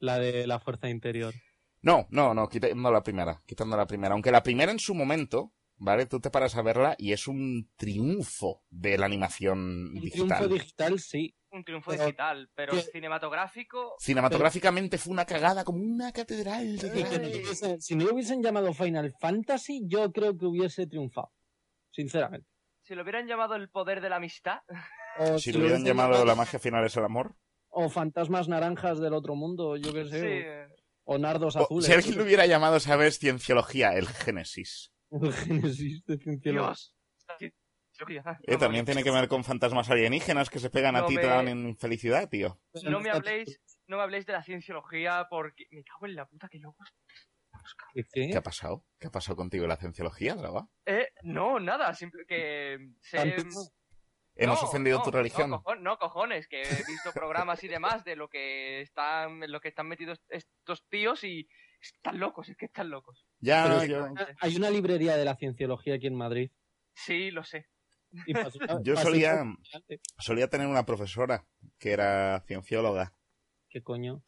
La 0.00 0.18
de 0.18 0.46
la 0.46 0.60
fuerza 0.60 0.88
interior. 0.88 1.34
No, 1.82 2.06
no, 2.10 2.32
no, 2.34 2.48
quitando 2.48 2.90
la 2.92 3.02
primera, 3.02 3.42
quitando 3.46 3.76
la 3.76 3.86
primera. 3.86 4.12
Aunque 4.14 4.30
la 4.30 4.42
primera 4.42 4.70
en 4.72 4.78
su 4.78 4.94
momento, 4.94 5.52
¿vale? 5.76 6.06
Tú 6.06 6.20
te 6.20 6.30
paras 6.30 6.54
a 6.56 6.62
verla 6.62 6.94
y 6.98 7.12
es 7.12 7.26
un 7.28 7.68
triunfo 7.76 8.62
de 8.70 8.96
la 8.98 9.06
animación 9.06 9.58
Un 9.58 9.94
digital. 9.94 10.38
triunfo 10.38 10.54
digital, 10.54 10.98
sí. 11.00 11.34
Un 11.50 11.64
triunfo 11.64 11.90
Pero- 11.92 12.04
digital, 12.04 12.50
pero 12.54 12.72
que- 12.74 12.82
cinematográfico. 12.82 13.94
Cinematográficamente 13.98 14.98
fue 14.98 15.12
una 15.12 15.24
cagada 15.24 15.64
como 15.64 15.78
una 15.82 16.12
catedral 16.12 16.76
de 16.78 16.86
Y 16.88 16.90
que 16.90 17.00
no 17.04 17.10
grande. 17.10 17.30
lo 17.30 17.36
hubiesen- 17.38 17.80
si 17.80 17.96
no 17.96 18.04
lo 18.04 18.12
hubiesen 18.14 18.42
llamado 18.42 18.72
Final 18.74 19.14
Fantasy, 19.18 19.82
yo 19.86 20.12
creo 20.12 20.36
que 20.36 20.46
hubiese 20.46 20.86
triunfado. 20.86 21.32
Sinceramente. 21.90 22.46
Si 22.88 22.94
lo 22.94 23.02
hubieran 23.02 23.26
llamado 23.26 23.54
el 23.54 23.68
poder 23.68 24.00
de 24.00 24.08
la 24.08 24.16
amistad, 24.16 24.60
O 25.18 25.38
Si 25.38 25.52
lo 25.52 25.58
lo 25.58 25.64
hubieran 25.66 25.84
llamado 25.84 26.24
La 26.24 26.34
magia 26.34 26.58
final 26.58 26.84
es 26.86 26.96
el 26.96 27.04
amor. 27.04 27.36
O 27.68 27.90
fantasmas 27.90 28.48
naranjas 28.48 28.98
del 28.98 29.12
otro 29.12 29.34
mundo, 29.34 29.76
yo 29.76 29.92
qué 29.92 30.04
sí. 30.04 30.10
sé. 30.10 30.66
O, 31.04 31.14
o 31.16 31.18
nardos 31.18 31.54
O, 31.56 31.64
azules. 31.64 31.84
si 31.86 31.92
alguien 31.92 32.16
lo 32.16 32.24
hubiera 32.24 32.46
llamado, 32.46 32.80
¿sabes? 32.80 33.18
Cienciología, 33.18 33.90
el 33.94 34.06
Génesis. 34.08 34.90
El 35.10 35.32
Génesis 35.32 36.02
de 36.06 36.16
Cienciología. 36.18 36.74
Eh, 38.46 38.56
también 38.56 38.84
tiene 38.84 39.02
que 39.02 39.10
ver 39.10 39.26
con 39.28 39.42
fantasmas 39.44 39.90
alienígenas 39.90 40.48
que 40.50 40.60
se 40.60 40.70
pegan 40.70 40.94
a 40.96 41.04
ti 41.04 41.14
y 41.14 41.16
me- 41.16 41.22
te 41.22 41.26
dan 41.28 41.48
en 41.48 41.76
felicidad, 41.76 42.28
tío. 42.28 42.60
No 42.84 43.00
me 43.00 43.10
habléis, 43.10 43.60
no 43.88 43.96
me 43.96 44.02
habléis 44.04 44.24
de 44.24 44.32
la 44.34 44.42
cienciología 44.44 45.26
porque 45.28 45.66
me 45.72 45.82
cago 45.82 46.06
en 46.06 46.14
la 46.14 46.24
puta 46.26 46.48
que 46.48 46.58
locos. 46.60 46.88
¿Qué, 47.94 48.02
qué? 48.12 48.28
¿Qué 48.30 48.36
ha 48.36 48.42
pasado? 48.42 48.84
¿Qué 48.98 49.06
ha 49.08 49.10
pasado 49.10 49.36
contigo 49.36 49.64
en 49.64 49.68
la 49.70 49.76
cienciología, 49.76 50.34
Drava? 50.34 50.68
Eh, 50.86 51.08
no, 51.22 51.58
nada, 51.60 51.92
simple 51.94 52.24
que 52.26 52.74
¿Hemos 54.40 54.62
No, 54.62 54.68
ofendido 54.68 54.98
no, 54.98 55.04
tu 55.04 55.10
religión? 55.10 55.50
No, 55.50 55.62
cojo- 55.62 55.74
no, 55.76 55.98
cojones, 55.98 56.46
que 56.46 56.62
he 56.62 56.84
visto 56.86 57.12
programas 57.12 57.62
y 57.64 57.68
demás 57.68 58.04
de 58.04 58.14
lo 58.14 58.28
que 58.28 58.80
están, 58.82 59.42
en 59.42 59.50
lo 59.50 59.60
que 59.60 59.68
están 59.68 59.88
metidos 59.88 60.20
estos 60.28 60.86
tíos 60.88 61.24
y 61.24 61.48
están 61.80 62.20
locos, 62.20 62.48
es 62.48 62.56
que 62.56 62.66
están 62.66 62.88
locos. 62.88 63.26
ya, 63.40 63.64
Pero 63.64 63.84
yo, 63.84 64.14
Hay 64.40 64.56
una 64.56 64.70
librería 64.70 65.16
de 65.16 65.24
la 65.24 65.34
cienciología 65.36 65.94
aquí 65.96 66.06
en 66.06 66.14
Madrid. 66.14 66.52
Sí, 66.94 67.32
lo 67.32 67.42
sé. 67.42 67.66
Y 68.26 68.32
Yo 68.84 68.96
solía- 68.96 69.42
solía 70.18 70.48
tener 70.48 70.68
una 70.68 70.86
profesora 70.86 71.44
que 71.78 71.90
era 71.92 72.40
ciencióloga 72.46 73.14
¿Qué 73.68 73.82
coño? 73.82 74.22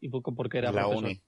¿Y 0.00 0.08
poco 0.08 0.34
porque 0.34 0.58
era 0.58 0.70
la 0.72 0.82
profesor? 0.82 1.04
uni. 1.04 1.22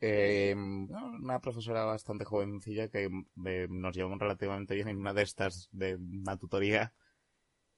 Eh, 0.00 0.54
una 0.54 1.40
profesora 1.40 1.84
bastante 1.84 2.24
jovencilla 2.24 2.88
que 2.88 3.08
eh, 3.46 3.66
nos 3.70 3.96
llevamos 3.96 4.18
relativamente 4.18 4.74
bien 4.74 4.88
en 4.88 4.98
una 4.98 5.14
de 5.14 5.22
estas 5.22 5.68
de 5.72 5.96
una 5.96 6.36
tutoría. 6.36 6.92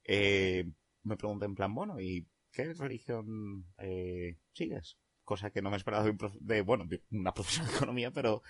eh, 0.05 0.65
me 1.05 1.17
pregunté 1.17 1.47
en 1.47 1.55
plan, 1.55 1.75
bueno, 1.75 2.01
¿y 2.01 2.27
qué 2.53 2.73
religión 2.75 3.67
eh, 3.79 4.37
sigues? 4.53 4.99
Cosa 5.25 5.51
que 5.51 5.63
no 5.63 5.71
me 5.71 5.77
esperaba 5.77 6.05
de, 6.05 6.17
de, 6.41 6.61
bueno, 6.63 6.85
de 6.87 7.03
una 7.11 7.33
profesora 7.35 7.69
de 7.69 7.77
economía, 7.77 8.11
pero 8.11 8.43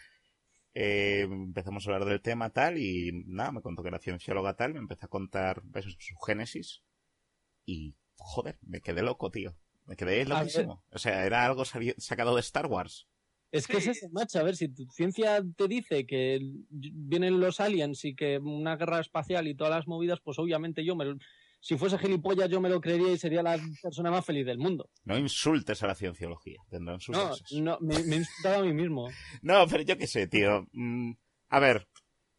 eh, 0.75 1.23
empezamos 1.23 1.87
a 1.87 1.93
hablar 1.93 2.09
del 2.09 2.21
tema 2.23 2.51
tal 2.51 2.79
y 2.79 3.11
nada, 3.27 3.53
me 3.53 3.63
contó 3.63 3.83
que 3.83 3.89
era 3.89 3.99
ciencióloga 3.99 4.55
tal, 4.55 4.75
me 4.75 4.81
empezó 4.81 5.07
a 5.07 5.09
contar 5.11 5.63
eso, 5.75 5.91
su 5.99 6.17
génesis 6.19 6.83
y 7.67 7.95
joder, 8.17 8.59
me 8.63 8.81
quedé 8.81 9.03
loco, 9.03 9.31
tío. 9.31 9.57
Me 9.87 9.97
quedé 9.97 10.25
loquísimo. 10.27 10.85
O 10.91 10.99
sea, 10.99 11.25
era 11.25 11.47
algo 11.47 11.65
sacado 11.65 12.35
de 12.35 12.41
Star 12.41 12.67
Wars. 12.67 13.09
Es 13.51 13.67
que 13.67 13.79
es 13.79 13.87
eso, 13.87 14.09
macho. 14.11 14.39
A 14.39 14.43
ver, 14.43 14.57
si 14.57 14.69
tu 14.69 14.85
ciencia 14.91 15.43
te 15.57 15.69
dice 15.69 16.07
que 16.07 16.39
vienen 16.71 17.41
los 17.41 17.61
aliens 17.61 18.05
y 18.05 18.15
que 18.15 18.39
una 18.39 18.77
guerra 18.77 19.01
espacial 19.01 19.49
y 19.49 19.55
todas 19.55 19.73
las 19.75 19.87
movidas, 19.89 20.21
pues 20.23 20.39
obviamente 20.39 20.85
yo 20.85 20.95
me 20.97 21.07
lo- 21.07 21.17
si 21.61 21.77
fuese 21.77 21.99
gilipollas 21.99 22.49
yo 22.51 22.61
me 22.61 22.69
lo 22.69 22.81
creería 22.81 23.11
y 23.13 23.19
sería 23.19 23.43
la 23.43 23.59
persona 23.83 24.11
más 24.11 24.25
feliz 24.25 24.45
del 24.47 24.59
mundo. 24.59 24.91
No 25.05 25.17
insultes 25.19 25.83
a 25.83 25.87
la 25.87 25.95
cienciología. 25.95 26.61
Tendrán 26.69 27.01
sus 27.01 27.17
No, 27.53 27.79
me, 27.81 28.03
me 28.05 28.17
he 28.17 28.19
insultado 28.19 28.63
a 28.63 28.67
mí 28.67 28.73
mismo. 28.75 29.09
No, 29.43 29.67
pero 29.67 29.83
yo 29.83 29.97
qué 29.97 30.07
sé, 30.07 30.27
tío. 30.27 30.67
Mm, 30.73 31.13
a 31.49 31.59
ver, 31.59 31.89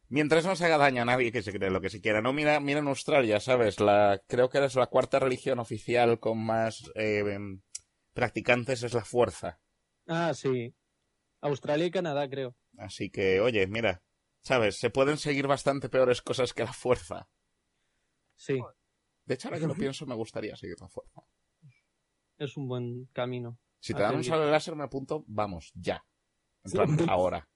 mientras 0.10 0.46
no 0.46 0.56
se 0.56 0.66
haga 0.66 0.78
daño 0.78 1.02
a 1.02 1.06
nadie 1.06 1.32
que 1.32 1.42
se 1.42 1.52
cree 1.52 1.72
lo 1.72 1.82
que 1.82 1.90
se 1.90 2.02
quiera. 2.02 2.22
No, 2.22 2.34
mira, 2.34 2.60
mira 2.60 2.80
en 2.80 2.88
Australia, 2.88 3.40
¿sabes? 3.40 3.80
La, 3.80 4.22
creo 4.28 4.50
que 4.50 4.60
eres 4.60 4.76
la 4.76 4.88
cuarta 4.88 5.18
religión 5.20 5.58
oficial 5.60 6.20
con 6.20 6.38
más 6.46 6.90
eh, 6.96 7.24
practicantes 8.14 8.84
es 8.84 8.94
la 8.94 9.04
fuerza. 9.06 9.60
Ah, 10.08 10.34
sí. 10.34 10.74
Australia 11.42 11.86
y 11.86 11.92
Canadá, 11.92 12.30
creo. 12.30 12.56
Así 12.78 13.10
que, 13.10 13.40
oye, 13.40 13.66
mira, 13.68 14.02
¿sabes? 14.42 14.78
Se 14.78 14.90
pueden 14.90 15.18
seguir 15.18 15.48
bastante 15.48 15.90
peores 15.90 16.22
cosas 16.22 16.54
que 16.54 16.64
la 16.64 16.74
fuerza. 16.74 17.30
Sí. 18.36 18.60
De 19.26 19.36
hecho, 19.36 19.48
ahora 19.48 19.60
que 19.60 19.68
lo 19.68 19.76
pienso, 19.76 20.06
me 20.06 20.16
gustaría 20.16 20.56
seguir 20.56 20.76
la 20.80 20.90
fuerza. 20.90 21.22
Es 22.38 22.56
un 22.58 22.68
buen 22.68 23.06
camino. 23.14 23.60
Si 23.80 23.94
te 23.94 24.02
dan 24.02 24.16
un 24.16 24.24
sable 24.24 24.50
láser, 24.50 24.76
me 24.76 24.84
apunto, 24.84 25.24
vamos, 25.28 25.72
ya. 25.76 26.06
En 26.64 26.72
plan, 26.72 26.88
ahora. 27.10 27.50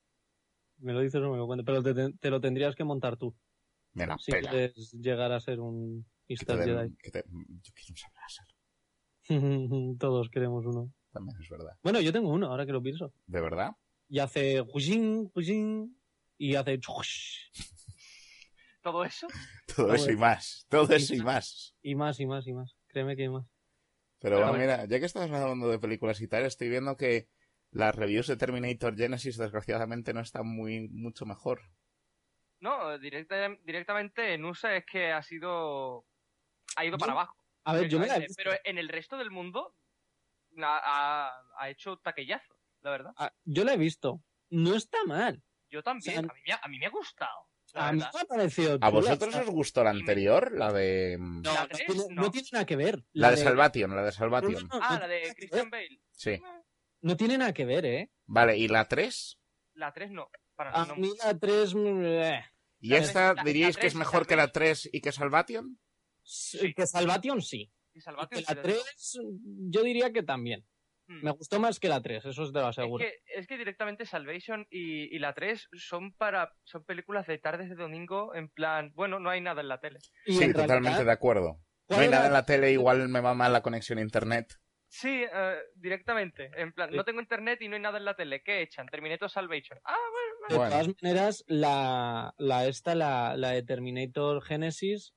Me 0.78 0.94
lo 0.94 1.00
dices 1.02 1.22
o 1.22 1.32
me 1.32 1.38
lo 1.38 1.46
cuento, 1.48 1.64
pero 1.66 1.82
te, 1.82 2.14
te 2.14 2.30
lo 2.30 2.42
tendrías 2.42 2.76
que 2.76 2.84
montar 2.84 3.18
tú. 3.18 3.36
Me 3.94 4.08
la 4.08 4.18
si 4.18 4.32
pela. 4.32 4.50
quieres 4.50 4.92
llegar 4.94 5.32
a 5.32 5.40
ser 5.40 5.60
un 5.60 6.06
den- 6.28 6.96
Jedi. 7.02 7.12
te- 7.12 7.24
Yo 7.30 7.74
quiero 7.74 7.92
un 7.92 7.98
sable 7.98 8.20
láser. 8.22 8.48
Todos 10.00 10.30
queremos 10.30 10.66
uno. 10.66 10.92
También 11.14 11.38
es 11.40 11.48
verdad. 11.50 11.78
Bueno, 11.84 12.02
yo 12.02 12.12
tengo 12.12 12.30
uno, 12.30 12.48
ahora 12.48 12.66
que 12.66 12.72
lo 12.74 12.82
pienso. 12.82 13.14
¿De 13.28 13.40
verdad? 13.40 13.72
Y 14.10 14.20
hace 14.20 14.64
y 16.38 16.56
hace 16.56 16.80
Todo 18.82 19.06
eso. 19.06 19.28
Todo 19.68 19.86
Todo 19.88 19.94
eso 19.96 20.12
y 20.12 20.18
más. 20.18 20.66
Todo 20.70 20.94
eso 20.96 21.14
y 21.16 21.22
más. 21.22 21.74
y 21.82 21.96
más 21.96 22.20
y 22.20 22.26
más 22.26 22.46
y 22.48 22.54
más. 22.54 22.76
Créeme 22.88 23.16
que 23.16 23.24
hay 23.24 23.30
más. 23.30 23.46
Pero 24.20 24.36
Pero 24.36 24.38
bueno, 24.38 24.52
bueno. 24.52 24.64
mira, 24.64 24.86
ya 24.86 25.00
que 25.00 25.06
estás 25.06 25.30
hablando 25.32 25.70
de 25.70 25.80
películas 25.80 26.20
y 26.22 26.28
tal, 26.28 26.44
estoy 26.46 26.70
viendo 26.70 26.98
que 26.98 27.30
las 27.72 27.96
reviews 27.96 28.28
de 28.28 28.38
Terminator 28.38 28.96
Genesis 28.96 29.38
desgraciadamente 29.38 30.14
no 30.14 30.20
están 30.22 30.48
muy 30.48 30.90
mucho 30.90 31.26
mejor. 31.26 31.62
No, 32.60 32.98
directa- 33.00 33.58
directamente 33.64 34.34
en 34.34 34.46
USA 34.46 34.76
es 34.78 34.86
que 34.86 35.12
ha 35.12 35.22
sido. 35.22 36.06
Ha 36.76 36.86
ido 36.86 36.94
Yo- 36.98 37.00
para 37.00 37.12
abajo. 37.14 37.36
A 37.66 37.74
ver, 37.74 37.88
yo 37.90 38.00
me 38.00 38.08
la 38.08 38.18
he 38.18 38.20
directamente, 38.20 38.28
visto. 38.28 38.44
Pero 38.44 38.58
en 38.66 38.78
el 38.78 38.90
resto 38.90 39.18
del 39.18 39.32
mundo 39.32 39.76
ha, 40.62 40.80
ha- 40.84 41.32
ha 41.58 41.70
hecho 41.70 41.98
taquillazo, 41.98 42.56
la 42.82 42.92
verdad. 42.92 43.14
Ah, 43.18 43.34
yo 43.44 43.64
la 43.64 43.74
he 43.74 43.78
visto. 43.78 44.22
No 44.50 44.76
está 44.76 44.98
mal. 45.06 45.42
Yo 45.70 45.82
también. 45.82 46.20
O 46.20 46.22
sea, 46.22 46.30
a, 46.32 46.34
mí 46.34 46.42
me 46.46 46.54
ha, 46.54 46.60
a 46.62 46.68
mí 46.68 46.78
me 46.80 46.86
ha 46.86 46.90
gustado. 46.90 47.50
la 47.74 47.88
A 47.88 47.92
mí 47.94 48.00
me 48.00 48.06
ha 48.06 48.26
parecido. 48.26 48.78
¿A 48.82 48.90
vosotros 48.90 49.34
os 49.36 49.50
gustó 49.50 49.84
la 49.84 49.90
anterior? 49.90 50.52
La 50.52 50.72
de... 50.72 51.18
No, 51.20 51.42
¿La 51.42 51.62
no 51.62 51.68
tiene, 51.70 51.96
No. 52.12 52.22
no 52.24 52.32
tiene 52.32 52.48
nada 52.52 52.66
que 52.66 52.76
ver. 52.76 53.04
La 53.14 53.32
de 53.32 53.38
Salvation, 53.38 53.96
la 53.96 54.04
de 54.04 54.12
Salvation. 54.12 54.54
No, 54.54 54.60
no, 54.80 54.80
Ah, 54.84 54.94
no 54.96 55.00
la 55.00 55.08
de 55.08 55.34
Christian. 55.36 55.70
Bale. 55.72 56.00
Sí. 56.12 56.40
No 57.02 57.18
tiene 57.18 57.38
nada 57.40 57.54
que 57.54 57.66
ver, 57.66 57.86
¿eh? 57.86 58.12
Vale, 58.28 58.58
¿y 58.58 58.68
la 58.68 58.88
3? 58.88 59.40
La 59.74 59.92
3 59.92 60.12
no. 60.12 60.30
Para 60.56 60.72
A 60.72 60.86
no. 60.86 60.96
mí 60.96 61.12
la 61.24 61.38
3... 61.38 61.74
¿Y 62.80 62.90
La 62.90 62.98
esta 62.98 63.34
la- 63.34 63.44
diríais 63.44 63.76
la 63.76 63.82
que 63.82 63.88
es 63.88 63.96
mejor 63.96 64.22
la 64.24 64.28
que 64.28 64.36
la 64.36 64.52
tres. 64.52 64.82
3 64.84 64.90
y 64.94 65.02
que 65.02 65.12
Salvation? 65.12 65.80
Que 66.76 66.86
Salvation 66.86 67.42
sí. 67.42 67.72
Y 67.94 68.00
Y 68.00 68.02
Salvation 68.02 68.30
que 68.30 68.38
sí, 68.38 68.44
la 68.48 68.56
desde 68.56 68.68
luego. 68.70 68.84
3 68.84 69.20
yo 69.70 69.84
diría 69.84 70.12
que 70.12 70.24
también. 70.24 70.66
Mm. 71.08 71.24
Me 71.26 71.32
gustó 71.32 71.60
más 71.60 71.80
que 71.80 71.90
la 71.90 72.02
3, 72.02 72.26
eso 72.26 72.52
te 72.52 72.60
lo 72.60 72.70
Es 72.70 72.78
aseguro. 72.78 73.04
que, 73.04 73.14
es 73.36 73.46
que 73.46 73.58
directamente 73.58 74.06
Salvation 74.06 74.66
y, 74.70 75.14
y 75.16 75.20
la 75.20 75.34
3 75.34 75.68
son 75.74 76.14
para 76.14 76.54
son 76.64 76.86
películas 76.86 77.28
de 77.28 77.38
tardes 77.38 77.70
de 77.70 77.76
domingo 77.76 78.34
en 78.36 78.50
plan, 78.50 78.92
bueno, 78.96 79.20
no 79.20 79.30
hay 79.30 79.42
nada 79.42 79.62
en 79.62 79.68
la 79.68 79.80
tele. 79.80 80.00
Y 80.26 80.34
Sí, 80.36 80.44
en 80.46 80.54
totalmente 80.54 80.90
realidad, 80.90 81.06
de 81.06 81.12
acuerdo. 81.12 81.60
No 81.90 81.96
¿cuál 81.98 82.02
hay 82.02 82.10
nada 82.10 82.28
en 82.28 82.34
la 82.34 82.46
tele, 82.46 82.72
igual 82.72 83.10
me 83.10 83.20
va 83.20 83.34
mal 83.34 83.52
la 83.52 83.62
conexión 83.62 84.00
a 84.00 84.02
internet. 84.02 84.54
Sí, 84.88 85.24
eh, 85.32 85.56
directamente. 85.76 86.52
En 86.56 86.72
plan, 86.72 86.90
Sí. 86.92 86.96
no 86.96 87.04
tengo 87.04 87.20
internet 87.20 87.62
y 87.62 87.68
no 87.68 87.76
hay 87.76 87.82
nada 87.82 87.98
en 87.98 88.06
la 88.06 88.16
tele. 88.16 88.42
¿Qué 88.44 88.62
echan? 88.62 88.88
Terminator 88.88 89.30
Salvation. 89.30 89.80
Ah, 89.84 89.98
bueno, 90.12 90.48
De 90.50 90.56
Bueno. 90.56 90.72
todas 90.72 90.96
maneras, 91.02 91.44
la, 91.48 92.34
la 92.38 92.66
esta, 92.68 92.94
la, 92.96 93.36
la 93.36 93.50
de 93.50 93.64
Terminator 93.64 94.42
Genesis, 94.44 95.14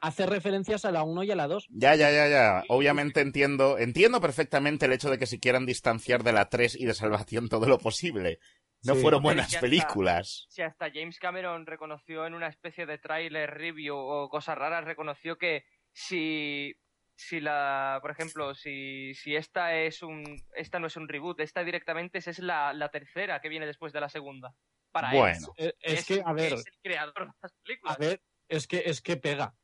hace 0.00 0.26
referencias 0.26 0.84
a 0.84 0.90
la 0.92 1.02
1 1.02 1.22
y 1.24 1.30
a 1.30 1.36
la 1.36 1.46
2. 1.48 1.66
Ya, 1.70 1.94
ya, 1.94 2.10
ya, 2.10 2.28
ya. 2.28 2.62
Obviamente 2.68 3.20
entiendo, 3.20 3.78
entiendo 3.78 4.20
perfectamente 4.20 4.86
el 4.86 4.92
hecho 4.92 5.10
de 5.10 5.18
que 5.18 5.26
se 5.26 5.40
quieran 5.40 5.66
distanciar 5.66 6.22
de 6.22 6.32
la 6.32 6.48
3 6.48 6.76
y 6.78 6.84
de 6.84 6.94
Salvación 6.94 7.48
todo 7.48 7.66
lo 7.66 7.78
posible. 7.78 8.38
No 8.84 8.94
Sí. 8.94 9.00
fueron 9.02 9.22
buenas 9.22 9.56
películas. 9.56 10.46
si 10.48 10.62
hasta 10.62 10.90
James 10.92 11.18
Cameron 11.18 11.66
reconoció 11.66 12.26
en 12.26 12.34
una 12.34 12.48
especie 12.48 12.84
de 12.86 12.98
trailer 12.98 13.50
review 13.54 13.96
o 13.96 14.28
cosas 14.28 14.56
raras, 14.58 14.84
reconoció 14.84 15.38
que 15.38 15.64
si, 15.92 16.74
si 17.14 17.40
la, 17.40 17.98
por 18.02 18.10
ejemplo, 18.10 18.54
si, 18.54 19.14
si 19.14 19.34
esta 19.34 19.74
es 19.74 20.02
un, 20.02 20.24
esta 20.54 20.78
no 20.78 20.86
es 20.88 20.96
un 20.96 21.08
reboot, 21.08 21.40
esta 21.40 21.64
directamente 21.64 22.18
es, 22.18 22.28
es 22.28 22.38
la, 22.38 22.74
la 22.74 22.90
tercera 22.90 23.40
que 23.40 23.48
viene 23.48 23.66
después 23.66 23.92
de 23.94 24.00
la 24.00 24.10
segunda. 24.10 24.54
Para 24.92 25.10
él. 25.10 25.18
Bueno. 25.18 25.48
Eh, 25.56 25.72
Es, 25.80 26.06
que, 26.06 26.22
a 26.24 26.32
ver, 26.34 26.52
es 26.52 26.66
el 26.66 26.78
creador 26.82 27.26
de 27.26 27.32
las 27.42 27.52
películas. 27.64 27.96
a 27.96 27.98
ver, 27.98 28.20
es 28.48 28.66
que, 28.66 28.82
es 28.86 29.00
que 29.00 29.16
pega. 29.16 29.54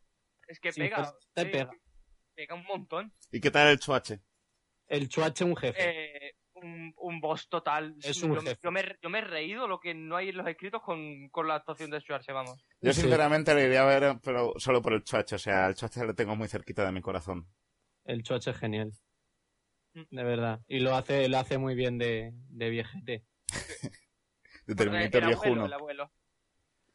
es 0.49 0.61
que 0.61 0.73
sí, 0.73 0.81
pega. 0.81 1.13
te 1.35 1.43
sí, 1.45 1.49
pega. 1.51 1.71
Pega 2.35 2.55
un 2.55 2.65
montón. 2.65 3.13
¿Y 3.31 3.41
qué 3.41 3.51
tal 3.51 3.69
el 3.69 3.79
chuache? 3.79 4.21
El 4.87 5.09
chuache 5.09 5.45
un 5.45 5.57
jefe. 5.57 6.27
Eh, 6.29 6.35
un, 6.55 6.93
un 6.97 7.21
boss 7.21 7.49
total. 7.49 7.95
Es 8.03 8.23
un 8.23 8.35
yo, 8.35 8.41
jefe. 8.41 8.59
yo 8.63 8.71
me, 8.71 8.83
yo 9.03 9.11
me 9.11 9.19
he 9.19 9.23
reído 9.23 9.67
lo 9.67 9.81
que 9.81 9.95
no 9.95 10.17
hay 10.17 10.29
en 10.31 10.37
los 10.37 10.47
escritos 10.47 10.83
con, 10.83 11.29
con 11.31 11.47
la 11.49 11.57
actuación 11.57 11.91
de 11.91 12.01
Schwarze, 12.01 12.33
vamos. 12.33 12.65
Yo 12.81 12.93
Sí. 12.93 13.01
sinceramente 13.03 13.55
le 13.55 13.67
iría 13.67 13.83
a 13.83 13.87
ver, 13.87 14.19
pero 14.23 14.53
solo 14.59 14.81
por 14.83 14.93
el 14.95 15.03
chuache. 15.05 15.37
O 15.37 15.39
sea, 15.39 15.67
el 15.67 15.75
chuache 15.75 16.05
lo 16.05 16.15
tengo 16.15 16.37
muy 16.37 16.49
cerquita 16.49 16.85
de 16.85 16.93
mi 16.93 17.01
corazón. 17.01 17.49
El 18.05 18.23
chuache 18.23 18.51
es 18.51 18.57
genial. 18.59 18.93
Mm. 19.95 20.03
De 20.11 20.25
verdad. 20.25 20.61
Y 20.69 20.81
lo 20.81 20.95
hace, 20.95 21.29
lo 21.29 21.39
hace 21.39 21.59
muy 21.59 21.75
bien 21.75 21.99
de, 21.99 22.33
de 22.49 22.71
viejete. 22.71 23.25
De 24.67 24.75
Terminator 24.77 25.27
viejo 25.27 25.41
abuelo, 25.43 25.53
uno. 25.57 25.67
el 25.67 25.73
abuelo. 25.73 26.13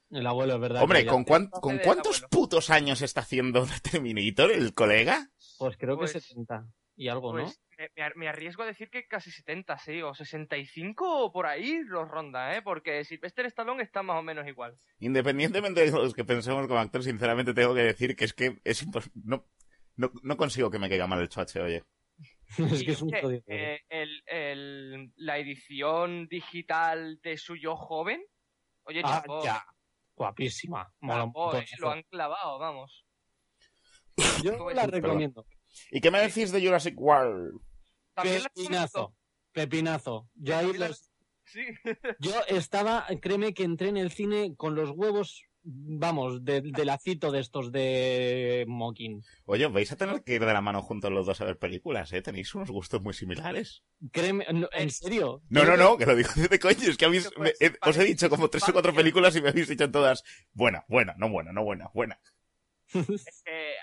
El 0.10 0.26
abuelo, 0.26 0.56
es 0.56 0.60
verdad. 0.62 0.84
Hombre, 0.84 1.06
¿con, 1.06 1.24
cuán- 1.24 1.50
hace 1.52 1.62
¿con 1.62 1.76
del 1.76 1.84
cuántos 1.86 2.22
putos 2.30 2.70
años 2.70 3.02
está 3.02 3.22
haciendo 3.22 3.66
Terminator 3.92 4.52
el 4.52 4.74
colega? 4.74 5.30
Pues 5.60 5.78
creo 5.78 5.98
Pues- 5.98 6.14
que 6.14 6.20
70 6.22 6.66
y 6.96 7.10
algo, 7.10 7.32
Pues 7.32 7.60
me, 7.78 7.90
me 7.96 8.02
ar- 8.04 8.16
me 8.16 8.28
arriesgo 8.28 8.64
a 8.64 8.66
decir 8.66 8.90
que 8.90 9.06
casi 9.06 9.30
70, 9.32 9.78
sí, 9.78 10.02
o 10.02 10.14
65 10.16 11.26
o 11.26 11.32
por 11.32 11.46
ahí 11.46 11.80
los 11.86 12.08
ronda, 12.08 12.56
¿eh? 12.56 12.62
Porque 12.64 13.04
Sylvester 13.06 13.46
Stallone 13.48 13.84
está 13.84 14.02
más 14.02 14.18
o 14.18 14.24
menos 14.24 14.48
igual. 14.48 14.76
Independientemente 15.00 15.82
de 15.86 15.92
los 15.92 16.14
que 16.16 16.26
pensemos 16.26 16.68
como 16.68 16.80
actor, 16.80 17.04
sinceramente 17.04 17.54
tengo 17.54 17.76
que 17.76 17.82
decir 17.84 18.16
que 18.16 18.26
es 18.26 18.34
que 18.34 18.60
es 18.64 18.86
no, 19.24 19.46
no, 19.96 20.12
no 20.24 20.38
consigo 20.38 20.72
que 20.72 20.80
me 20.80 20.90
caiga 20.90 21.06
mal 21.08 21.20
el 21.22 21.30
chuache, 21.30 21.60
oye. 21.62 21.84
¿no? 22.58 22.66
es 22.82 22.84
que 22.84 22.92
es 22.94 23.02
un 23.02 23.12
jodido. 23.12 23.44
eh, 23.48 23.82
el, 23.90 24.24
el- 24.26 25.12
la 25.18 25.38
edición 25.38 26.28
digital 26.28 27.20
de 27.22 27.38
su 27.38 27.56
yo 27.58 27.76
joven, 27.76 28.24
oye, 28.86 29.02
Ah, 29.04 29.24
ya. 29.44 29.64
Guapísima. 30.18 30.92
Mola 31.00 31.24
un 31.26 31.32
eh, 31.56 31.66
lo 31.78 31.92
han 31.92 32.02
clavado, 32.04 32.58
vamos. 32.58 33.06
Yo 34.44 34.70
la 34.72 34.88
recomiendo. 34.88 35.46
¿Y 35.92 36.02
qué 36.02 36.10
me 36.10 36.20
decís 36.20 36.52
de 36.52 36.60
Jurassic 36.66 37.00
World? 37.00 37.62
Pepinazo. 38.16 39.16
Pepinazo. 39.52 40.28
Yo 40.34 40.58
ahí 40.58 40.74
los- 40.74 41.12
Sí, 41.46 41.62
Yo 42.20 42.34
estaba, 42.48 43.06
créeme 43.22 43.54
que 43.54 43.64
entré 43.64 43.88
en 43.90 43.96
el 43.98 44.12
cine 44.12 44.54
con 44.58 44.76
los 44.76 44.90
huevos, 44.90 45.46
vamos, 45.70 46.46
de, 46.46 46.62
de 46.62 46.86
lacito 46.86 47.32
de 47.32 47.42
estos 47.42 47.72
de 47.72 48.64
Mocking. 48.68 49.22
Oye, 49.46 49.68
vais 49.68 49.92
a 49.92 49.98
tener 49.98 50.24
que 50.24 50.36
ir 50.36 50.46
de 50.46 50.54
la 50.54 50.62
mano 50.62 50.82
juntos 50.82 51.12
los 51.12 51.26
dos 51.26 51.42
a 51.42 51.46
ver 51.46 51.58
películas, 51.58 52.14
¿eh? 52.14 52.22
Tenéis 52.22 52.56
unos 52.56 52.72
gustos 52.72 53.02
muy 53.02 53.14
similares. 53.14 53.84
Créeme, 54.12 54.46
no, 54.54 54.70
en 54.72 54.90
serio. 54.90 55.42
No, 55.50 55.66
no, 55.66 55.76
no, 55.76 55.98
que 55.98 56.06
lo 56.06 56.16
digo 56.16 56.30
de 56.50 56.60
coño, 56.60 56.90
es 56.90 56.96
que 56.98 57.06
habéis, 57.06 57.30
me- 57.38 57.54
eh, 57.60 57.74
os 57.82 57.98
he 57.98 58.04
dicho 58.06 58.30
como 58.30 58.50
tres 58.50 58.68
o 58.70 58.74
cuatro 58.74 58.94
películas 58.94 59.36
y 59.36 59.42
me 59.42 59.50
habéis 59.50 59.68
dicho 59.68 59.92
todas, 59.92 60.24
buena, 60.54 60.86
buena, 60.88 61.16
no 61.18 61.30
buena, 61.30 61.52
no 61.52 61.64
buena, 61.64 61.90
buena. 61.94 62.20
es 62.94 63.44
que 63.44 63.74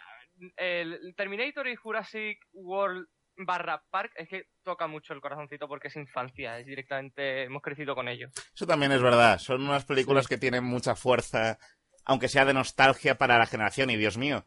el 0.56 1.14
Terminator 1.16 1.68
y 1.68 1.76
Jurassic 1.76 2.38
World 2.52 3.06
barra 3.36 3.82
Park 3.90 4.12
es 4.16 4.28
que 4.28 4.48
toca 4.62 4.86
mucho 4.86 5.12
el 5.12 5.20
corazoncito 5.20 5.68
porque 5.68 5.88
es 5.88 5.96
infancia, 5.96 6.58
es 6.58 6.66
directamente, 6.66 7.44
hemos 7.44 7.62
crecido 7.62 7.94
con 7.94 8.08
ello. 8.08 8.28
Eso 8.54 8.66
también 8.66 8.92
es 8.92 9.02
verdad, 9.02 9.38
son 9.38 9.62
unas 9.62 9.84
películas 9.84 10.28
que 10.28 10.38
tienen 10.38 10.64
mucha 10.64 10.94
fuerza, 10.94 11.58
aunque 12.04 12.28
sea 12.28 12.44
de 12.44 12.54
nostalgia 12.54 13.16
para 13.16 13.38
la 13.38 13.46
generación, 13.46 13.90
y 13.90 13.96
Dios 13.96 14.16
mío. 14.18 14.46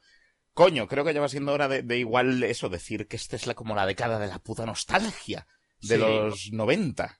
Coño, 0.53 0.87
creo 0.87 1.05
que 1.05 1.13
ya 1.13 1.21
va 1.21 1.29
siendo 1.29 1.53
hora 1.53 1.67
de, 1.67 1.83
de 1.83 1.97
igual 1.99 2.41
eso, 2.43 2.69
decir 2.69 3.07
que 3.07 3.15
esta 3.15 3.35
es 3.35 3.45
la, 3.45 3.53
como 3.53 3.75
la 3.75 3.85
década 3.85 4.17
de 4.19 4.27
la 4.27 4.39
puta 4.39 4.65
nostalgia 4.65 5.45
de 5.81 5.95
Sí. 5.95 5.97
los 5.97 6.49
90. 6.53 7.17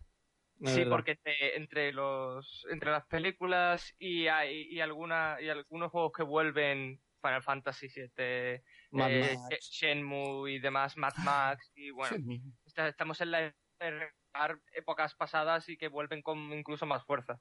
Es 0.62 0.72
sí, 0.74 0.86
porque 0.86 1.12
entre, 1.12 1.56
entre 1.56 1.94
los 1.94 2.66
entre 2.72 2.90
las 2.90 3.06
películas 3.06 3.94
y, 4.00 4.26
hay- 4.28 4.64
y 4.72 4.80
alguna 4.80 5.38
y 5.40 5.50
algunos 5.50 5.92
juegos 5.92 6.14
que 6.16 6.24
vuelven 6.24 7.00
Final 7.22 7.44
Fantasy 7.44 7.88
VII, 7.90 8.64
eh, 9.10 9.38
Max. 9.38 9.70
Shenmue 9.72 10.52
y 10.52 10.60
demás, 10.60 10.96
Mad 10.98 11.16
Max 11.18 11.72
y 11.76 11.92
bueno, 11.92 12.18
está- 12.66 12.88
estamos 12.88 13.20
en 13.22 13.32
la 13.32 13.54
épocas 14.76 15.14
pasadas 15.16 15.68
y 15.70 15.78
que 15.78 15.88
vuelven 15.88 16.22
con 16.22 16.38
incluso 16.54 16.86
más 16.86 17.04
fuerza. 17.06 17.40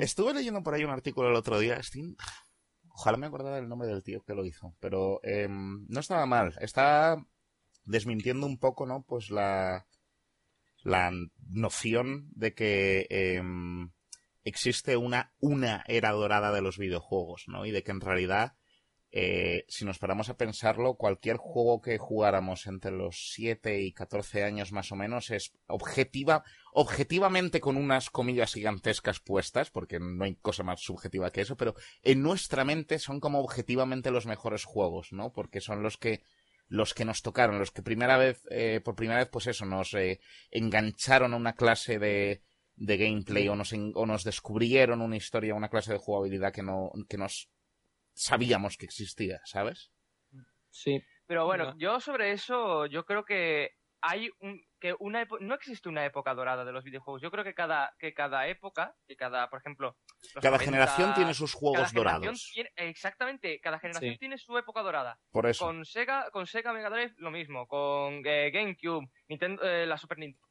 Estuve 0.00 0.34
leyendo 0.34 0.62
por 0.62 0.74
ahí 0.74 0.84
un 0.84 0.90
artículo 0.90 1.28
el 1.30 1.36
otro 1.36 1.58
día. 1.58 1.76
estoy- 1.76 2.16
Ojalá 2.94 3.16
me 3.16 3.26
acordara 3.26 3.56
del 3.56 3.68
nombre 3.68 3.88
del 3.88 4.02
tío 4.02 4.22
que 4.22 4.34
lo 4.34 4.44
hizo. 4.44 4.74
Pero 4.80 5.20
em, 5.22 5.86
no 5.88 6.00
estaba 6.00 6.26
mal. 6.26 6.54
Está 6.60 7.16
desmintiendo 7.84 8.46
un 8.46 8.58
poco, 8.58 8.84
¿no? 8.86 9.02
Pues 9.02 9.30
la, 9.30 9.86
la 10.82 11.10
noción 11.48 12.28
de 12.34 12.54
que 12.54 13.06
em, 13.08 13.90
existe 14.44 14.96
una, 14.98 15.32
una 15.40 15.84
era 15.86 16.10
dorada 16.10 16.52
de 16.52 16.60
los 16.60 16.76
videojuegos, 16.76 17.44
¿no? 17.46 17.64
Y 17.64 17.70
de 17.70 17.82
que 17.82 17.92
en 17.92 18.00
realidad 18.02 18.54
eh, 19.14 19.66
si 19.68 19.84
nos 19.84 19.98
paramos 19.98 20.30
a 20.30 20.38
pensarlo, 20.38 20.94
cualquier 20.94 21.36
juego 21.36 21.82
que 21.82 21.98
jugáramos 21.98 22.66
entre 22.66 22.92
los 22.92 23.32
7 23.34 23.82
y 23.82 23.92
14 23.92 24.42
años 24.42 24.72
más 24.72 24.90
o 24.90 24.96
menos 24.96 25.30
es 25.30 25.52
objetiva, 25.66 26.44
objetivamente 26.72 27.60
con 27.60 27.76
unas 27.76 28.08
comillas 28.08 28.54
gigantescas 28.54 29.20
puestas, 29.20 29.70
porque 29.70 30.00
no 30.00 30.24
hay 30.24 30.36
cosa 30.36 30.62
más 30.62 30.80
subjetiva 30.80 31.30
que 31.30 31.42
eso, 31.42 31.58
pero 31.58 31.74
en 32.02 32.22
nuestra 32.22 32.64
mente 32.64 32.98
son 32.98 33.20
como 33.20 33.40
objetivamente 33.40 34.10
los 34.10 34.24
mejores 34.24 34.64
juegos, 34.64 35.12
¿no? 35.12 35.30
Porque 35.30 35.60
son 35.60 35.82
los 35.82 35.98
que 35.98 36.22
los 36.68 36.94
que 36.94 37.04
nos 37.04 37.20
tocaron, 37.20 37.58
los 37.58 37.70
que 37.70 37.82
primera 37.82 38.16
vez, 38.16 38.40
eh, 38.50 38.80
por 38.82 38.94
primera 38.94 39.18
vez, 39.18 39.28
pues 39.28 39.46
eso, 39.46 39.66
nos 39.66 39.92
eh, 39.92 40.20
engancharon 40.50 41.34
a 41.34 41.36
una 41.36 41.52
clase 41.52 41.98
de, 41.98 42.40
de 42.76 42.96
gameplay 42.96 43.46
o 43.48 43.56
nos, 43.56 43.74
o 43.74 44.06
nos 44.06 44.24
descubrieron 44.24 45.02
una 45.02 45.16
historia, 45.16 45.54
una 45.54 45.68
clase 45.68 45.92
de 45.92 45.98
jugabilidad 45.98 46.50
que, 46.50 46.62
no, 46.62 46.90
que 47.10 47.18
nos 47.18 47.50
sabíamos 48.14 48.76
que 48.76 48.86
existía, 48.86 49.40
¿sabes? 49.44 49.90
Sí. 50.70 51.02
Pero 51.26 51.46
bueno, 51.46 51.74
yo 51.78 52.00
sobre 52.00 52.32
eso, 52.32 52.86
yo 52.86 53.04
creo 53.04 53.24
que 53.24 53.72
hay 54.02 54.30
un, 54.40 54.60
que 54.80 54.94
una 54.98 55.26
no 55.40 55.54
existe 55.54 55.88
una 55.88 56.04
época 56.04 56.34
dorada 56.34 56.64
de 56.64 56.72
los 56.72 56.82
videojuegos. 56.82 57.22
Yo 57.22 57.30
creo 57.30 57.44
que 57.44 57.54
cada, 57.54 57.94
que 57.98 58.12
cada 58.12 58.48
época, 58.48 58.96
que 59.06 59.16
cada, 59.16 59.48
por 59.48 59.60
ejemplo, 59.60 59.96
cada 60.40 60.58
generación 60.58 61.14
tiene 61.14 61.32
sus 61.34 61.54
juegos 61.54 61.92
dorados. 61.92 62.52
exactamente, 62.76 63.60
cada 63.60 63.78
generación 63.78 64.18
tiene 64.18 64.38
su 64.38 64.58
época 64.58 64.82
dorada. 64.82 65.18
Por 65.30 65.46
eso. 65.46 65.64
Con 65.64 65.84
Sega, 65.84 66.30
con 66.32 66.46
Sega 66.46 66.72
Mega 66.72 66.90
Drive 66.90 67.14
lo 67.18 67.30
mismo, 67.30 67.68
con 67.68 68.22
eh, 68.26 68.50
GameCube, 68.50 69.08
Nintendo, 69.28 69.62
eh, 69.62 69.86
la 69.86 69.96
Super 69.96 70.18
Nintendo, 70.18 70.48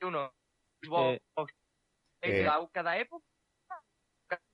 1, 0.00 0.34
Xbox, 0.82 1.54
eh, 2.22 2.48
cada 2.72 2.98
época 2.98 3.26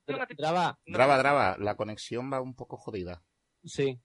Drava. 0.06 0.78
Drava, 0.86 1.18
Drava, 1.18 1.56
la 1.58 1.76
conexión 1.76 2.32
va 2.32 2.40
un 2.40 2.54
poco 2.54 2.76
jodida. 2.76 3.22
Sí. 3.64 4.00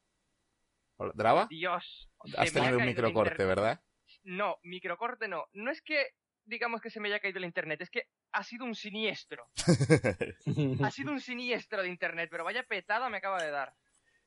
¿Drava? 1.13 1.47
Dios. 1.49 2.09
Has 2.37 2.53
tenido 2.53 2.77
un 2.77 2.85
microcorte, 2.85 3.45
¿verdad? 3.45 3.81
No, 4.23 4.57
microcorte 4.63 5.27
no. 5.27 5.45
No 5.53 5.71
es 5.71 5.81
que 5.81 6.11
digamos 6.45 6.81
que 6.81 6.89
se 6.89 6.99
me 6.99 7.09
haya 7.09 7.19
caído 7.19 7.39
el 7.39 7.45
internet, 7.45 7.81
es 7.81 7.89
que 7.89 8.03
ha 8.31 8.43
sido 8.43 8.65
un 8.65 8.75
siniestro. 8.75 9.47
ha 10.83 10.91
sido 10.91 11.11
un 11.11 11.19
siniestro 11.19 11.81
de 11.81 11.89
internet, 11.89 12.29
pero 12.31 12.43
vaya 12.43 12.63
petada 12.63 13.09
me 13.09 13.17
acaba 13.17 13.41
de 13.41 13.51
dar. 13.51 13.73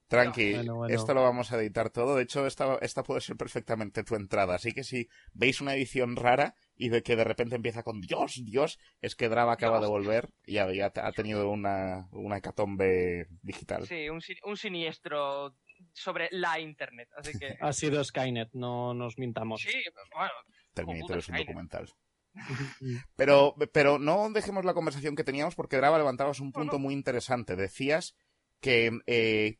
Tranqui, 0.08 0.54
esto 0.88 1.12
lo 1.12 1.22
vamos 1.22 1.52
a 1.52 1.58
editar 1.58 1.90
todo. 1.90 2.16
De 2.16 2.22
hecho, 2.22 2.46
esta, 2.46 2.78
esta 2.80 3.02
puede 3.02 3.20
ser 3.20 3.36
perfectamente 3.36 4.04
tu 4.04 4.14
entrada. 4.14 4.54
Así 4.54 4.72
que 4.72 4.82
si 4.82 5.08
veis 5.34 5.60
una 5.60 5.74
edición 5.74 6.16
rara 6.16 6.54
y 6.76 6.88
de 6.88 7.02
que 7.02 7.14
de 7.14 7.24
repente 7.24 7.56
empieza 7.56 7.82
con 7.82 8.00
Dios, 8.00 8.40
Dios, 8.42 8.78
es 9.02 9.14
que 9.14 9.28
Drava 9.28 9.52
acaba 9.52 9.80
de 9.80 9.86
volver 9.86 10.30
y 10.46 10.56
ha, 10.56 10.66
ha 10.86 11.12
tenido 11.12 11.50
una, 11.50 12.08
una 12.12 12.38
hecatombe 12.38 13.26
digital. 13.42 13.86
Sí, 13.86 14.08
un, 14.08 14.22
un 14.44 14.56
siniestro 14.56 15.54
sobre 15.92 16.28
la 16.30 16.58
internet. 16.58 17.10
Así 17.14 17.38
que... 17.38 17.58
ha 17.60 17.72
sido 17.74 18.02
Skynet, 18.02 18.48
no 18.54 18.94
nos 18.94 19.18
mintamos. 19.18 19.60
Sí, 19.60 19.78
bueno. 20.14 20.32
Terminator 20.72 21.18
es 21.18 21.28
un 21.28 21.36
documental. 21.36 21.88
Pero, 23.16 23.56
pero 23.72 23.98
no 23.98 24.30
dejemos 24.30 24.64
la 24.64 24.74
conversación 24.74 25.16
que 25.16 25.24
teníamos 25.24 25.56
porque 25.56 25.76
Drava 25.76 25.98
levantabas 25.98 26.38
un 26.38 26.52
punto 26.52 26.78
muy 26.78 26.94
interesante. 26.94 27.56
Decías 27.56 28.14
que 28.60 28.92
eh, 29.06 29.58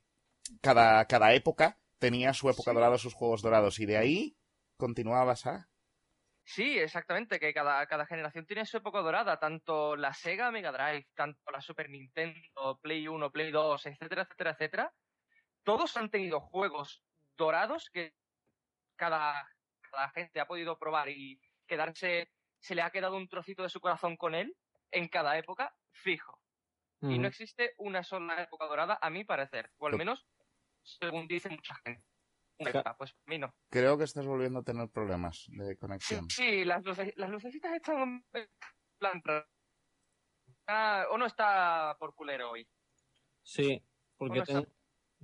cada, 0.60 1.04
cada 1.06 1.34
época 1.34 1.78
tenía 1.98 2.32
su 2.32 2.48
época 2.48 2.72
dorada, 2.72 2.98
sus 2.98 3.14
juegos 3.14 3.42
dorados, 3.42 3.78
y 3.80 3.86
de 3.86 3.96
ahí 3.96 4.36
continuabas 4.76 5.46
a... 5.46 5.68
Sí, 6.44 6.78
exactamente, 6.78 7.38
que 7.38 7.52
cada, 7.52 7.86
cada 7.86 8.06
generación 8.06 8.46
tiene 8.46 8.64
su 8.64 8.78
época 8.78 9.00
dorada, 9.00 9.38
tanto 9.38 9.96
la 9.96 10.14
Sega 10.14 10.50
Mega 10.50 10.72
Drive, 10.72 11.06
tanto 11.14 11.50
la 11.50 11.60
Super 11.60 11.90
Nintendo, 11.90 12.78
Play 12.80 13.06
1, 13.06 13.30
Play 13.30 13.50
2, 13.50 13.86
etcétera, 13.86 14.22
etcétera, 14.22 14.50
etcétera. 14.52 14.94
Todos 15.62 15.96
han 15.98 16.08
tenido 16.08 16.40
juegos 16.40 17.02
dorados 17.36 17.90
que 17.90 18.14
cada, 18.96 19.46
cada 19.90 20.08
gente 20.10 20.40
ha 20.40 20.46
podido 20.46 20.78
probar 20.78 21.10
y 21.10 21.38
quedarse, 21.66 22.30
se 22.60 22.74
le 22.74 22.80
ha 22.80 22.90
quedado 22.90 23.16
un 23.16 23.28
trocito 23.28 23.62
de 23.62 23.68
su 23.68 23.80
corazón 23.80 24.16
con 24.16 24.34
él 24.34 24.56
en 24.90 25.08
cada 25.08 25.36
época 25.36 25.74
fijo. 25.92 26.40
Y 27.00 27.18
no 27.20 27.28
existe 27.28 27.74
una 27.76 28.02
sola 28.02 28.42
época 28.42 28.66
dorada, 28.66 28.98
a 29.00 29.08
mi 29.08 29.22
parecer, 29.22 29.70
o 29.78 29.86
al 29.86 29.96
menos 29.96 30.26
según 31.00 31.28
dice 31.28 31.48
mucha 31.50 31.74
gente. 31.84 32.04
pues 32.56 33.12
a 33.12 33.30
mí 33.30 33.38
no. 33.38 33.54
Creo 33.70 33.98
que 33.98 34.04
estás 34.04 34.26
volviendo 34.26 34.60
a 34.60 34.64
tener 34.64 34.88
problemas 34.88 35.46
de 35.48 35.76
conexión. 35.76 36.28
Sí, 36.30 36.64
las, 36.64 36.84
las 37.16 37.30
lucecitas 37.30 37.72
están 37.74 38.24
en 38.32 39.22
plan... 39.22 39.44
Ah, 40.66 41.06
o 41.10 41.18
no 41.18 41.26
está 41.26 41.96
por 41.98 42.14
culero 42.14 42.50
hoy. 42.50 42.68
Sí, 43.42 43.82
porque 44.16 44.42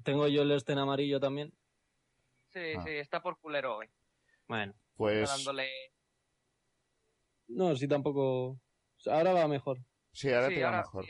tengo 0.03 0.27
yo 0.29 0.43
el 0.43 0.53
este 0.53 0.73
en 0.73 0.79
amarillo 0.79 1.21
también. 1.21 1.53
Sí, 2.49 2.75
ah. 2.79 2.83
sí, 2.83 2.91
está 2.93 3.21
por 3.21 3.39
culero 3.39 3.77
hoy. 3.77 3.91
Bueno. 4.47 4.75
Pues... 4.95 5.29
Dándole... 5.29 5.69
No, 7.49 7.77
sí, 7.77 7.87
tampoco... 7.87 8.59
Ahora 9.07 9.33
va 9.33 9.49
mejor. 9.49 9.79
Sí, 10.13 10.33
ahora 10.33 10.49
te 10.49 10.63
va 10.63 10.71
mejor. 10.79 11.07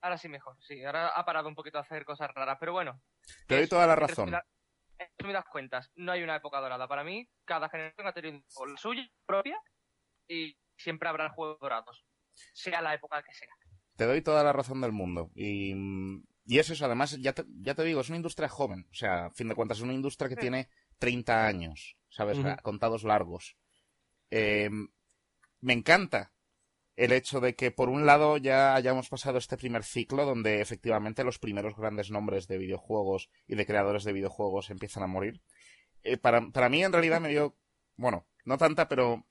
Ahora 0.00 0.18
sí 0.18 0.28
mejor, 0.28 0.56
sí. 0.60 0.84
Ahora 0.84 1.08
ha 1.08 1.24
parado 1.24 1.48
un 1.48 1.54
poquito 1.54 1.78
a 1.78 1.82
hacer 1.82 2.04
cosas 2.04 2.30
raras, 2.34 2.56
pero 2.60 2.72
bueno. 2.72 3.00
Te 3.46 3.56
doy 3.56 3.68
toda 3.68 3.86
la 3.86 3.96
razón. 3.96 4.32
En 5.18 5.32
das 5.32 5.44
cuentas, 5.46 5.90
no 5.94 6.12
hay 6.12 6.22
una 6.22 6.36
época 6.36 6.60
dorada. 6.60 6.88
Para 6.88 7.04
mí, 7.04 7.28
cada 7.44 7.68
generación 7.68 8.06
ha 8.06 8.12
tenido 8.12 8.42
la 8.66 8.76
suya 8.76 9.06
propia 9.26 9.60
y 10.26 10.56
siempre 10.76 11.08
habrá 11.08 11.30
juegos 11.30 11.58
dorados, 11.60 12.04
sea 12.54 12.80
la 12.80 12.94
época 12.94 13.22
que 13.22 13.34
sea. 13.34 13.54
Te 13.96 14.06
doy 14.06 14.22
toda 14.22 14.42
la 14.42 14.52
razón 14.52 14.80
del 14.80 14.92
mundo. 14.92 15.30
Y, 15.34 15.74
y 16.46 16.58
es 16.58 16.70
eso, 16.70 16.86
además, 16.86 17.18
ya 17.20 17.32
te, 17.32 17.44
ya 17.60 17.74
te 17.74 17.84
digo, 17.84 18.00
es 18.00 18.08
una 18.08 18.16
industria 18.16 18.48
joven. 18.48 18.86
O 18.90 18.94
sea, 18.94 19.26
a 19.26 19.30
fin 19.30 19.48
de 19.48 19.54
cuentas, 19.54 19.78
es 19.78 19.84
una 19.84 19.94
industria 19.94 20.28
que 20.28 20.36
tiene 20.36 20.70
30 20.98 21.46
años, 21.46 21.96
¿sabes? 22.08 22.38
Contados 22.62 23.04
largos. 23.04 23.56
Eh, 24.30 24.70
me 25.60 25.72
encanta 25.72 26.32
el 26.96 27.12
hecho 27.12 27.40
de 27.40 27.54
que, 27.54 27.70
por 27.70 27.90
un 27.90 28.06
lado, 28.06 28.38
ya 28.38 28.74
hayamos 28.74 29.08
pasado 29.08 29.38
este 29.38 29.56
primer 29.56 29.84
ciclo 29.84 30.24
donde 30.24 30.60
efectivamente 30.60 31.24
los 31.24 31.38
primeros 31.38 31.76
grandes 31.76 32.10
nombres 32.10 32.48
de 32.48 32.58
videojuegos 32.58 33.30
y 33.46 33.54
de 33.54 33.66
creadores 33.66 34.04
de 34.04 34.14
videojuegos 34.14 34.70
empiezan 34.70 35.02
a 35.02 35.06
morir. 35.06 35.42
Eh, 36.02 36.16
para, 36.16 36.50
para 36.50 36.68
mí, 36.70 36.82
en 36.82 36.92
realidad, 36.92 37.20
me 37.20 37.28
dio, 37.28 37.56
bueno, 37.96 38.26
no 38.44 38.56
tanta, 38.56 38.88
pero 38.88 39.26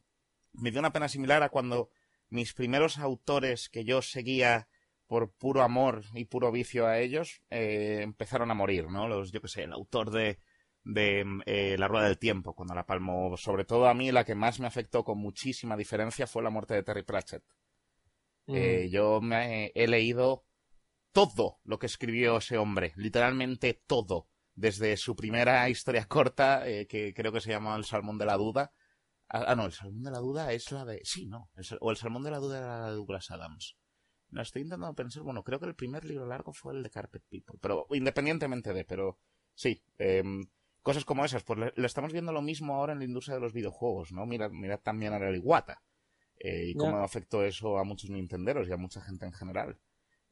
me 0.53 0.71
dio 0.71 0.79
una 0.79 0.93
pena 0.93 1.09
similar 1.09 1.41
a 1.41 1.49
cuando 1.49 1.89
mis 2.29 2.53
primeros 2.53 2.99
autores 2.99 3.69
que 3.69 3.83
yo 3.83 4.01
seguía 4.01 4.67
por 5.07 5.31
puro 5.31 5.63
amor 5.63 6.03
y 6.13 6.25
puro 6.25 6.51
vicio 6.51 6.87
a 6.87 6.99
ellos 6.99 7.41
eh, 7.49 7.99
empezaron 8.01 8.51
a 8.51 8.55
morir, 8.55 8.89
¿no? 8.89 9.07
Los, 9.07 9.31
yo 9.31 9.41
qué 9.41 9.47
sé, 9.47 9.63
el 9.63 9.73
autor 9.73 10.11
de, 10.11 10.39
de 10.85 11.25
eh, 11.47 11.75
La 11.77 11.87
Rueda 11.87 12.05
del 12.05 12.19
Tiempo, 12.19 12.53
cuando 12.53 12.75
la 12.75 12.85
palmó. 12.85 13.35
Sobre 13.35 13.65
todo 13.65 13.87
a 13.87 13.93
mí, 13.93 14.11
la 14.11 14.23
que 14.23 14.35
más 14.35 14.59
me 14.59 14.67
afectó 14.67 15.03
con 15.03 15.17
muchísima 15.17 15.75
diferencia 15.75 16.27
fue 16.27 16.43
la 16.43 16.51
muerte 16.51 16.75
de 16.75 16.83
Terry 16.83 17.03
Pratchett. 17.03 17.43
Mm. 18.45 18.55
Eh, 18.55 18.89
yo 18.89 19.19
me 19.19 19.71
he 19.73 19.87
leído 19.87 20.45
todo 21.11 21.59
lo 21.63 21.79
que 21.79 21.87
escribió 21.87 22.37
ese 22.37 22.57
hombre, 22.57 22.93
literalmente 22.95 23.81
todo, 23.87 24.29
desde 24.53 24.95
su 24.95 25.15
primera 25.15 25.67
historia 25.69 26.05
corta, 26.05 26.67
eh, 26.67 26.87
que 26.87 27.13
creo 27.13 27.31
que 27.31 27.41
se 27.41 27.49
llama 27.49 27.75
El 27.75 27.85
Salmón 27.85 28.17
de 28.17 28.25
la 28.25 28.37
Duda. 28.37 28.71
Ah, 29.27 29.45
ah, 29.47 29.55
no, 29.55 29.65
El 29.65 29.71
Salmón 29.71 30.03
de 30.03 30.11
la 30.11 30.19
Duda 30.19 30.53
es 30.53 30.71
la 30.71 30.85
de... 30.85 31.01
Sí, 31.03 31.25
no, 31.25 31.49
o 31.79 31.89
El 31.89 31.97
Salmón 31.97 32.23
de 32.23 32.31
la 32.31 32.37
Duda 32.37 32.59
era 32.59 32.79
la 32.81 32.89
de 32.89 32.95
Douglas 32.95 33.31
Adams. 33.31 33.75
No 34.29 34.41
estoy 34.41 34.63
intentando 34.63 34.93
pensar, 34.93 35.23
bueno, 35.23 35.43
creo 35.43 35.59
que 35.59 35.65
el 35.65 35.75
primer 35.75 36.05
libro 36.05 36.27
largo 36.27 36.53
fue 36.53 36.73
el 36.73 36.83
de 36.83 36.89
Carpet 36.91 37.23
People, 37.29 37.57
pero 37.59 37.87
independientemente 37.91 38.73
de, 38.73 38.83
pero 38.83 39.17
sí, 39.53 39.81
eh, 39.97 40.21
cosas 40.85 41.03
como 41.03 41.25
esas. 41.25 41.43
Pues 41.43 41.59
le, 41.75 41.85
estamos 41.85 42.13
viendo 42.13 42.31
lo 42.31 42.43
mismo 42.43 42.75
ahora 42.75 42.93
en 42.93 42.99
la 42.99 43.05
industria 43.05 43.35
de 43.35 43.41
los 43.41 43.53
videojuegos, 43.53 44.11
¿no? 44.11 44.25
Mira, 44.27 44.49
mira 44.49 44.77
también 44.77 45.13
a 45.13 45.19
la 45.19 45.35
Iguata 45.35 45.81
eh, 46.37 46.67
y 46.67 46.75
cómo 46.75 46.97
afectó 46.99 47.43
eso 47.43 47.79
a 47.79 47.83
muchos 47.83 48.11
nintenderos 48.11 48.69
y 48.69 48.71
a 48.71 48.77
mucha 48.77 49.01
gente 49.01 49.25
en 49.25 49.33
general. 49.33 49.79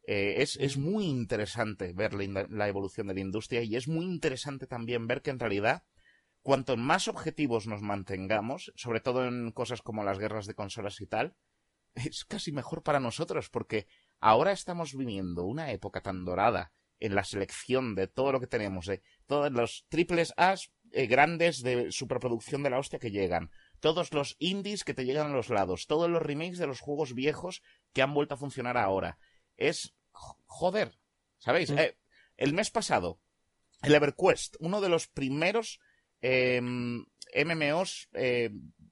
Eh, 0.06 0.36
es, 0.44 0.58
es, 0.58 0.78
muy 0.78 1.06
interesante 1.06 1.94
ver 1.94 2.14
la, 2.14 2.46
la, 2.50 2.68
evolución 2.68 3.08
de 3.08 3.14
la 3.16 3.22
industria 3.22 3.64
y 3.64 3.76
es 3.78 3.88
muy 3.88 4.06
interesante 4.06 4.68
también 4.68 5.08
ver 5.08 5.22
que 5.22 5.32
en 5.32 5.40
realidad 5.40 5.86
cuanto 6.42 6.76
más 6.76 7.08
objetivos 7.08 7.68
nos 7.68 7.82
mantengamos, 7.82 8.74
sobre 8.76 9.00
todo 9.00 9.26
en 9.26 9.52
cosas 9.54 9.82
como 9.82 10.04
las 10.04 10.20
guerras 10.20 10.46
de 10.46 10.56
consolas 10.56 11.00
y 11.00 11.08
tal, 11.08 11.36
es 11.96 12.26
casi 12.26 12.52
mejor 12.52 12.84
para 12.84 13.00
nosotros 13.00 13.50
porque 13.50 13.88
ahora 14.20 14.52
estamos 14.52 14.94
viviendo 14.94 15.46
una 15.46 15.72
época 15.72 16.02
tan 16.02 16.26
dorada 16.26 16.74
en 17.04 17.16
la 17.16 17.26
selección 17.26 17.96
de 17.96 18.08
todo 18.08 18.32
lo 18.32 18.40
que 18.40 18.48
tenemos, 18.48 18.86
de 18.86 19.04
todos 19.28 19.52
los 19.52 19.86
triples 19.90 20.34
A 20.38 20.56
eh, 20.92 21.06
grandes 21.06 21.62
de 21.62 21.92
superproducción 21.92 22.64
de 22.64 22.70
la 22.70 22.80
hostia 22.80 22.98
que 22.98 23.12
llegan, 23.12 23.52
todos 23.82 24.14
los 24.14 24.38
indies 24.40 24.86
que 24.86 24.94
te 24.94 25.04
llegan 25.04 25.32
a 25.32 25.36
los 25.36 25.50
lados, 25.50 25.86
todos 25.86 26.10
los 26.10 26.22
remakes 26.22 26.60
de 26.60 26.68
los 26.68 26.80
juegos 26.80 27.14
viejos 27.14 27.62
que 27.92 28.02
han 28.02 28.14
vuelto 28.14 28.36
a 28.36 28.38
funcionar 28.38 28.78
ahora. 28.78 29.18
Es 29.58 29.94
joder, 30.14 30.98
¿sabéis? 31.40 31.72
Eh, 31.72 31.98
el 32.38 32.54
mes 32.54 32.72
pasado, 32.72 33.20
el 33.82 33.96
EverQuest, 33.96 34.56
uno 34.60 34.80
de 34.80 34.88
los 34.88 35.08
primeros 35.08 35.82
em, 36.22 37.06
MMOs 37.36 38.08
eh, 38.14 38.50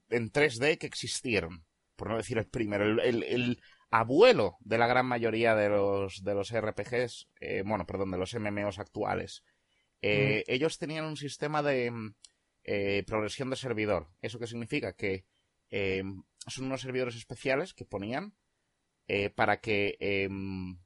en 0.10 0.32
3D 0.34 0.78
que 0.80 0.88
existieron, 0.88 1.66
por 1.96 2.10
no 2.10 2.18
decir 2.18 2.38
el 2.38 2.48
primero, 2.48 3.02
el, 3.02 3.62
abuelo 3.92 4.58
de 4.62 4.78
la 4.78 4.88
gran 4.88 5.06
mayoría 5.06 5.54
de 5.56 5.70
los, 5.70 6.24
de 6.24 6.34
los 6.34 6.52
RPGs, 6.52 7.28
eh, 7.42 7.64
bueno, 7.66 7.86
perdón, 7.86 8.12
de 8.12 8.18
los 8.18 8.34
MMOs 8.34 8.80
actuales. 8.80 9.44
Eh, 10.02 10.44
Ellos 10.48 10.78
tenían 10.80 11.06
un 11.06 11.18
sistema 11.18 11.62
de 11.62 11.92
mm, 11.92 12.16
eh, 12.64 13.04
progresión 13.06 13.50
de 13.50 13.56
servidor. 13.58 14.08
¿Eso 14.22 14.40
qué 14.40 14.48
significa? 14.48 14.94
Que 14.94 15.26
eh, 15.70 16.04
son 16.48 16.66
unos 16.66 16.82
servidores 16.82 17.16
especiales 17.16 17.74
que 17.74 17.86
ponían 17.86 18.34
para 19.36 19.60
que 19.60 19.98
em, 20.00 20.80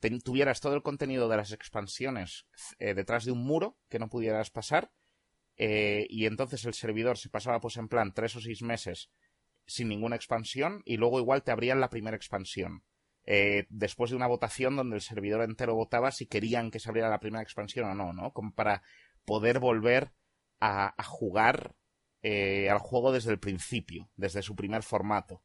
ten- 0.00 0.20
tuvieras 0.22 0.60
todo 0.62 0.74
el 0.74 0.82
contenido 0.82 1.28
de 1.28 1.36
las 1.36 1.52
expansiones 1.52 2.46
detrás 2.78 3.26
de 3.26 3.32
un 3.32 3.44
muro 3.44 3.76
que 3.90 3.98
no 3.98 4.08
pudieras 4.08 4.50
pasar. 4.50 4.90
y 5.58 6.24
entonces 6.26 6.64
el 6.64 6.72
servidor 6.72 7.18
se 7.18 7.28
pasaba 7.28 7.60
pues 7.60 7.76
en 7.76 7.88
plan 7.88 8.14
tres 8.14 8.34
o 8.36 8.40
seis 8.40 8.62
meses 8.62 9.10
sin 9.66 9.88
ninguna 9.88 10.16
expansión 10.16 10.82
y 10.84 10.96
luego 10.96 11.18
igual 11.18 11.42
te 11.42 11.50
abrían 11.50 11.80
la 11.80 11.90
primera 11.90 12.16
expansión. 12.16 12.82
Eh, 13.24 13.66
después 13.70 14.10
de 14.10 14.16
una 14.16 14.28
votación 14.28 14.76
donde 14.76 14.96
el 14.96 15.02
servidor 15.02 15.42
entero 15.42 15.74
votaba 15.74 16.12
si 16.12 16.26
querían 16.26 16.70
que 16.70 16.78
se 16.78 16.88
abriera 16.88 17.10
la 17.10 17.18
primera 17.18 17.42
expansión 17.42 17.90
o 17.90 17.94
no, 17.94 18.12
¿no? 18.12 18.32
Como 18.32 18.54
para 18.54 18.82
poder 19.24 19.58
volver 19.58 20.12
a, 20.60 20.94
a 20.96 21.02
jugar 21.02 21.74
eh, 22.22 22.70
al 22.70 22.78
juego 22.78 23.12
desde 23.12 23.32
el 23.32 23.40
principio, 23.40 24.08
desde 24.14 24.42
su 24.42 24.54
primer 24.54 24.84
formato. 24.84 25.42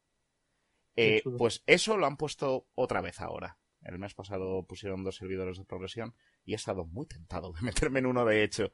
Eh, 0.95 1.23
pues 1.37 1.63
eso 1.65 1.97
lo 1.97 2.05
han 2.05 2.17
puesto 2.17 2.67
otra 2.75 3.01
vez 3.01 3.19
ahora. 3.19 3.57
El 3.81 3.97
mes 3.97 4.13
pasado 4.13 4.63
pusieron 4.67 5.03
dos 5.03 5.15
servidores 5.15 5.57
de 5.57 5.65
progresión 5.65 6.13
y 6.45 6.53
he 6.53 6.55
estado 6.55 6.85
muy 6.85 7.07
tentado 7.07 7.51
de 7.53 7.61
meterme 7.63 7.99
en 7.99 8.05
uno 8.05 8.25
de 8.25 8.43
hecho. 8.43 8.71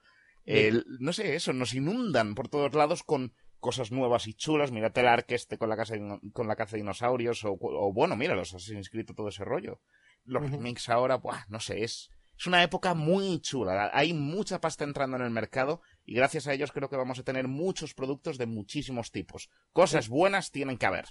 No 1.00 1.12
sé, 1.12 1.36
eso, 1.36 1.52
nos 1.54 1.74
inundan 1.74 2.34
por 2.34 2.48
todos 2.48 2.74
lados 2.74 3.04
con 3.04 3.34
cosas 3.68 3.91
nuevas 3.91 4.28
y 4.28 4.34
chulas. 4.34 4.72
Mírate 4.72 5.01
el 5.01 5.07
Ark 5.07 5.26
este 5.28 5.57
con 5.57 5.68
la, 5.68 5.76
casa 5.76 5.95
de 5.95 6.20
con 6.32 6.47
la 6.47 6.55
caza 6.55 6.78
de 6.78 6.84
dinosaurios 6.84 7.43
o, 7.43 7.57
o 7.59 7.91
bueno, 7.91 8.15
mira, 8.15 8.34
los 8.34 8.53
Assassin's 8.53 8.89
Creed, 8.89 9.07
todo 9.13 9.28
ese 9.28 9.43
rollo. 9.43 9.82
Los 10.24 10.49
remakes 10.49 10.88
ahora, 10.88 11.18
buah, 11.18 11.43
no 11.49 11.59
sé, 11.59 11.84
es, 11.84 12.09
es 12.38 12.47
una 12.47 12.63
época 12.63 12.93
muy 12.93 13.41
chula. 13.41 13.91
Hay 13.93 14.13
mucha 14.13 14.61
pasta 14.61 14.86
entrando 14.86 15.18
en 15.18 15.24
el 15.24 15.32
mercado 15.32 15.82
y 16.05 16.13
gracias 16.13 16.47
a 16.47 16.53
ellos 16.53 16.72
creo 16.72 16.89
que 16.89 16.95
vamos 16.95 17.20
a 17.20 17.24
tener 17.24 17.49
muchos 17.49 17.93
productos 17.93 18.38
de 18.38 18.45
muchísimos 18.45 19.11
tipos. 19.11 19.49
Cosas 19.74 20.07
buenas 20.07 20.51
tienen 20.51 20.78
que 20.78 20.86
haber. 20.86 21.07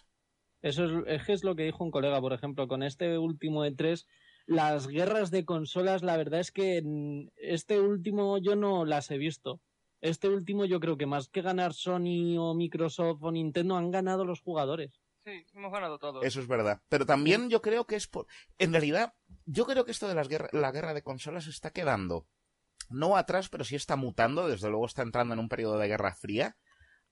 Eso 0.62 0.86
es, 0.86 0.92
es 1.08 1.26
que 1.26 1.34
es 1.34 1.44
lo 1.44 1.56
que 1.56 1.64
dijo 1.64 1.84
un 1.84 1.90
colega, 1.90 2.22
por 2.22 2.32
ejemplo, 2.32 2.68
con 2.68 2.82
este 2.82 3.18
último 3.18 3.66
E3, 3.66 4.06
las 4.46 4.88
guerras 4.88 5.30
de 5.30 5.44
consolas, 5.44 6.02
la 6.02 6.16
verdad 6.16 6.40
es 6.40 6.52
que 6.52 6.80
mm, 6.82 7.28
este 7.36 7.80
último 7.80 8.38
yo 8.38 8.56
no 8.56 8.86
las 8.86 9.10
he 9.10 9.18
visto. 9.18 9.60
Este 10.00 10.28
último 10.28 10.64
yo 10.64 10.78
creo 10.80 10.96
que 10.96 11.06
más 11.06 11.28
que 11.28 11.42
ganar 11.42 11.72
Sony 11.72 12.36
o 12.38 12.54
Microsoft 12.54 13.22
o 13.22 13.32
Nintendo 13.32 13.76
han 13.76 13.90
ganado 13.90 14.24
los 14.24 14.40
jugadores. 14.40 15.00
Sí, 15.24 15.44
hemos 15.54 15.72
ganado 15.72 15.98
todos. 15.98 16.24
Eso 16.24 16.40
es 16.40 16.46
verdad. 16.46 16.80
Pero 16.88 17.04
también 17.06 17.48
yo 17.50 17.60
creo 17.60 17.86
que 17.86 17.96
es 17.96 18.06
por... 18.06 18.26
En 18.58 18.72
realidad, 18.72 19.14
yo 19.44 19.66
creo 19.66 19.84
que 19.84 19.90
esto 19.90 20.06
de 20.06 20.14
las 20.14 20.28
guerra... 20.28 20.48
la 20.52 20.70
guerra 20.70 20.94
de 20.94 21.02
consolas 21.02 21.46
está 21.46 21.70
quedando 21.70 22.26
no 22.88 23.16
atrás, 23.16 23.48
pero 23.48 23.64
sí 23.64 23.74
está 23.74 23.96
mutando. 23.96 24.46
Desde 24.48 24.68
luego 24.68 24.86
está 24.86 25.02
entrando 25.02 25.34
en 25.34 25.40
un 25.40 25.48
periodo 25.48 25.78
de 25.78 25.88
guerra 25.88 26.14
fría. 26.14 26.56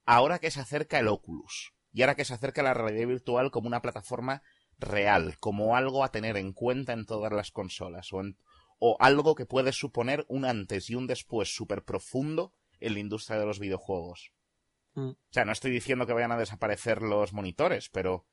Ahora 0.05 0.39
que 0.39 0.51
se 0.51 0.61
acerca 0.61 0.99
el 0.99 1.09
Oculus. 1.09 1.73
Y 1.91 2.01
ahora 2.03 2.15
que 2.15 2.23
se 2.23 2.33
acerca 2.33 2.63
la 2.63 2.73
realidad 2.73 3.07
virtual 3.07 3.51
como 3.51 3.67
una 3.67 3.81
plataforma 3.81 4.41
real, 4.77 5.37
como 5.39 5.75
algo 5.75 6.03
a 6.03 6.11
tener 6.11 6.37
en 6.37 6.53
cuenta 6.53 6.93
en 6.93 7.05
todas 7.05 7.33
las 7.33 7.51
consolas. 7.51 8.13
O, 8.13 8.21
en- 8.21 8.37
o 8.79 8.95
algo 8.99 9.35
que 9.35 9.45
puede 9.45 9.73
suponer 9.73 10.25
un 10.29 10.45
antes 10.45 10.89
y 10.89 10.95
un 10.95 11.07
después 11.07 11.53
súper 11.53 11.83
profundo 11.83 12.53
en 12.79 12.93
la 12.93 12.99
industria 12.99 13.39
de 13.39 13.45
los 13.45 13.59
videojuegos. 13.59 14.31
Mm. 14.93 15.09
O 15.09 15.17
sea, 15.29 15.45
no 15.45 15.51
estoy 15.51 15.71
diciendo 15.71 16.05
que 16.05 16.13
vayan 16.13 16.31
a 16.31 16.37
desaparecer 16.37 17.01
los 17.01 17.33
monitores, 17.33 17.89
pero 17.89 18.25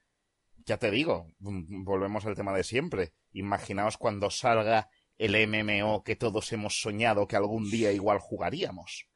ya 0.64 0.78
te 0.78 0.90
digo, 0.90 1.28
mm, 1.40 1.84
volvemos 1.84 2.24
al 2.26 2.36
tema 2.36 2.52
de 2.52 2.64
siempre. 2.64 3.12
Imaginaos 3.32 3.98
cuando 3.98 4.30
salga 4.30 4.88
el 5.18 5.34
MMO 5.46 6.02
que 6.04 6.16
todos 6.16 6.52
hemos 6.52 6.80
soñado 6.80 7.26
que 7.26 7.36
algún 7.36 7.70
día 7.70 7.92
igual 7.92 8.18
jugaríamos. 8.18 9.06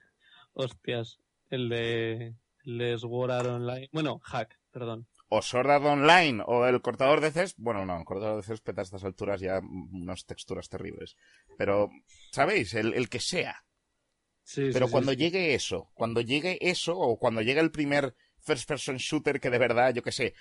Hostias, 0.53 1.18
el 1.51 1.68
de, 1.68 2.35
el 2.64 2.79
de 2.79 2.99
Sword 2.99 3.31
Art 3.31 3.49
Online. 3.49 3.89
Bueno, 3.93 4.20
Hack, 4.22 4.59
perdón. 4.70 5.07
O 5.29 5.43
Sword 5.43 5.70
Art 5.70 5.85
Online, 5.85 6.43
o 6.47 6.66
el 6.66 6.81
cortador 6.81 7.20
de 7.20 7.33
césped. 7.33 7.62
Bueno, 7.62 7.85
no, 7.85 7.99
el 7.99 8.05
cortador 8.05 8.37
de 8.37 8.47
césped 8.47 8.79
a 8.79 8.83
estas 8.83 9.05
alturas 9.05 9.41
ya 9.41 9.61
unas 9.61 10.24
texturas 10.24 10.68
terribles. 10.68 11.16
Pero, 11.59 11.91
¿sabéis? 12.31 12.74
El, 12.74 12.95
el 12.95 13.09
que 13.09 13.20
sea. 13.20 13.66
Sí, 14.47 14.70
Pero 14.72 14.86
sí, 14.86 14.92
cuando 14.92 15.11
sí. 15.11 15.16
llegue 15.16 15.55
eso, 15.55 15.90
cuando 15.94 16.20
llegue 16.20 16.59
eso, 16.61 16.97
o 16.97 17.18
cuando 17.18 17.42
llegue 17.42 17.59
el 17.59 17.72
primer 17.72 18.14
first 18.38 18.68
person 18.68 18.97
shooter 18.97 19.40
que 19.40 19.51
de 19.51 19.59
verdad, 19.59 19.92
yo 19.92 20.05
que 20.05 20.12
sé, 20.12 20.34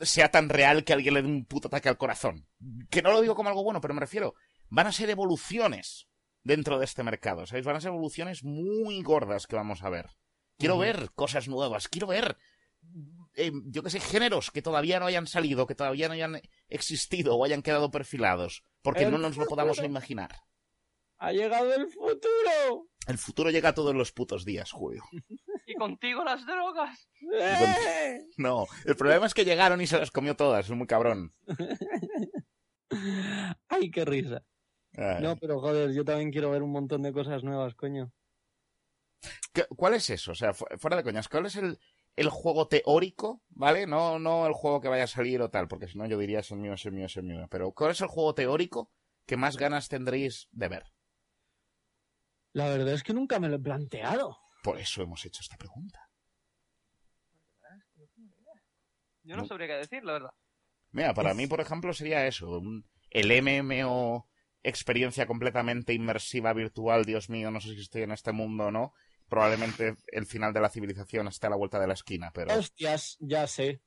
sea 0.00 0.30
tan 0.30 0.48
real 0.48 0.84
que 0.84 0.92
alguien 0.92 1.14
le 1.14 1.22
dé 1.22 1.28
un 1.28 1.44
puto 1.44 1.66
ataque 1.66 1.88
al 1.88 1.98
corazón. 1.98 2.46
Que 2.88 3.02
no 3.02 3.10
lo 3.10 3.20
digo 3.20 3.34
como 3.34 3.48
algo 3.48 3.64
bueno, 3.64 3.80
pero 3.80 3.94
me 3.94 4.00
refiero, 4.00 4.36
van 4.68 4.86
a 4.86 4.92
ser 4.92 5.10
evoluciones 5.10 6.06
dentro 6.44 6.78
de 6.78 6.84
este 6.84 7.02
mercado, 7.02 7.46
¿sabéis? 7.46 7.66
Van 7.66 7.74
a 7.74 7.80
ser 7.80 7.88
evoluciones 7.88 8.44
muy 8.44 9.02
gordas 9.02 9.48
que 9.48 9.56
vamos 9.56 9.82
a 9.82 9.90
ver. 9.90 10.06
Quiero 10.56 10.78
ver 10.78 11.10
cosas 11.16 11.48
nuevas, 11.48 11.88
quiero 11.88 12.06
ver, 12.06 12.36
eh, 13.34 13.50
yo 13.66 13.82
que 13.82 13.90
sé, 13.90 13.98
géneros 13.98 14.52
que 14.52 14.62
todavía 14.62 15.00
no 15.00 15.06
hayan 15.06 15.26
salido, 15.26 15.66
que 15.66 15.74
todavía 15.74 16.06
no 16.06 16.14
hayan 16.14 16.40
existido 16.68 17.34
o 17.34 17.44
hayan 17.44 17.62
quedado 17.62 17.90
perfilados, 17.90 18.62
porque 18.82 19.02
El 19.02 19.10
no 19.10 19.18
nos 19.18 19.36
lo 19.36 19.46
podamos 19.46 19.78
imaginar. 19.82 20.30
¡Ha 21.18 21.32
llegado 21.32 21.74
el 21.74 21.88
futuro! 21.88 22.88
El 23.06 23.18
futuro 23.18 23.50
llega 23.50 23.74
todos 23.74 23.94
los 23.94 24.12
putos 24.12 24.44
días, 24.44 24.70
Julio. 24.70 25.02
Y 25.66 25.74
contigo 25.74 26.22
las 26.24 26.44
drogas. 26.46 27.08
¡Eh! 27.32 28.20
No, 28.36 28.66
el 28.84 28.96
problema 28.96 29.26
es 29.26 29.34
que 29.34 29.44
llegaron 29.44 29.80
y 29.80 29.86
se 29.86 29.98
las 29.98 30.10
comió 30.10 30.36
todas, 30.36 30.66
es 30.66 30.70
muy 30.76 30.86
cabrón. 30.86 31.34
¡Ay, 33.68 33.90
qué 33.90 34.04
risa! 34.04 34.42
Ay. 34.96 35.22
No, 35.22 35.36
pero 35.36 35.60
joder, 35.60 35.92
yo 35.92 36.04
también 36.04 36.30
quiero 36.30 36.50
ver 36.50 36.62
un 36.62 36.72
montón 36.72 37.02
de 37.02 37.12
cosas 37.12 37.42
nuevas, 37.44 37.74
coño. 37.74 38.12
¿Qué- 39.52 39.66
¿Cuál 39.76 39.94
es 39.94 40.10
eso? 40.10 40.32
O 40.32 40.34
sea, 40.34 40.54
fu- 40.54 40.66
fuera 40.78 40.96
de 40.96 41.02
coñas, 41.02 41.28
¿cuál 41.28 41.46
es 41.46 41.56
el, 41.56 41.78
el 42.16 42.28
juego 42.30 42.68
teórico, 42.68 43.42
¿vale? 43.50 43.86
No, 43.86 44.18
no 44.18 44.46
el 44.46 44.52
juego 44.54 44.80
que 44.80 44.88
vaya 44.88 45.04
a 45.04 45.08
salir 45.08 45.40
o 45.42 45.50
tal, 45.50 45.68
porque 45.68 45.88
si 45.88 45.98
no 45.98 46.06
yo 46.06 46.18
diría 46.18 46.40
es 46.40 46.50
el 46.50 46.58
mío, 46.58 46.74
es 46.74 46.84
el 46.86 46.92
mío, 46.92 47.06
es 47.06 47.16
el 47.16 47.24
mío. 47.24 47.46
Pero 47.50 47.72
¿cuál 47.72 47.90
es 47.92 48.00
el 48.00 48.06
juego 48.08 48.34
teórico 48.34 48.90
que 49.26 49.36
más 49.36 49.56
ganas 49.56 49.88
tendréis 49.88 50.48
de 50.52 50.68
ver? 50.68 50.84
La 52.58 52.68
verdad 52.68 52.92
es 52.94 53.04
que 53.04 53.14
nunca 53.14 53.38
me 53.38 53.48
lo 53.48 53.54
he 53.54 53.60
planteado. 53.60 54.36
Por 54.64 54.80
eso 54.80 55.00
hemos 55.00 55.24
hecho 55.24 55.42
esta 55.42 55.56
pregunta. 55.56 56.00
Yo 59.22 59.36
no 59.36 59.42
No. 59.42 59.48
sabría 59.48 59.68
qué 59.68 59.74
decir, 59.74 60.04
la 60.04 60.14
verdad. 60.14 60.30
Mira, 60.90 61.14
para 61.14 61.34
mí, 61.34 61.46
por 61.46 61.60
ejemplo, 61.60 61.92
sería 61.92 62.26
eso. 62.26 62.48
un- 62.58 62.84
el 63.10 63.30
MMO 63.30 64.28
experiencia 64.64 65.24
completamente 65.26 65.94
inmersiva 65.94 66.52
virtual, 66.52 67.04
Dios 67.04 67.30
mío, 67.30 67.52
no 67.52 67.60
sé 67.60 67.74
si 67.74 67.80
estoy 67.80 68.02
en 68.02 68.10
este 68.10 68.32
mundo 68.32 68.64
o 68.66 68.70
no. 68.72 68.92
Probablemente 69.28 69.94
el 70.08 70.26
final 70.26 70.52
de 70.52 70.60
la 70.60 70.68
civilización 70.68 71.28
esté 71.28 71.46
a 71.46 71.50
la 71.50 71.56
vuelta 71.56 71.78
de 71.78 71.86
la 71.86 71.94
esquina, 71.94 72.32
pero... 72.34 72.52
Hostias, 72.58 73.16
ya 73.20 73.46
sé. 73.46 73.82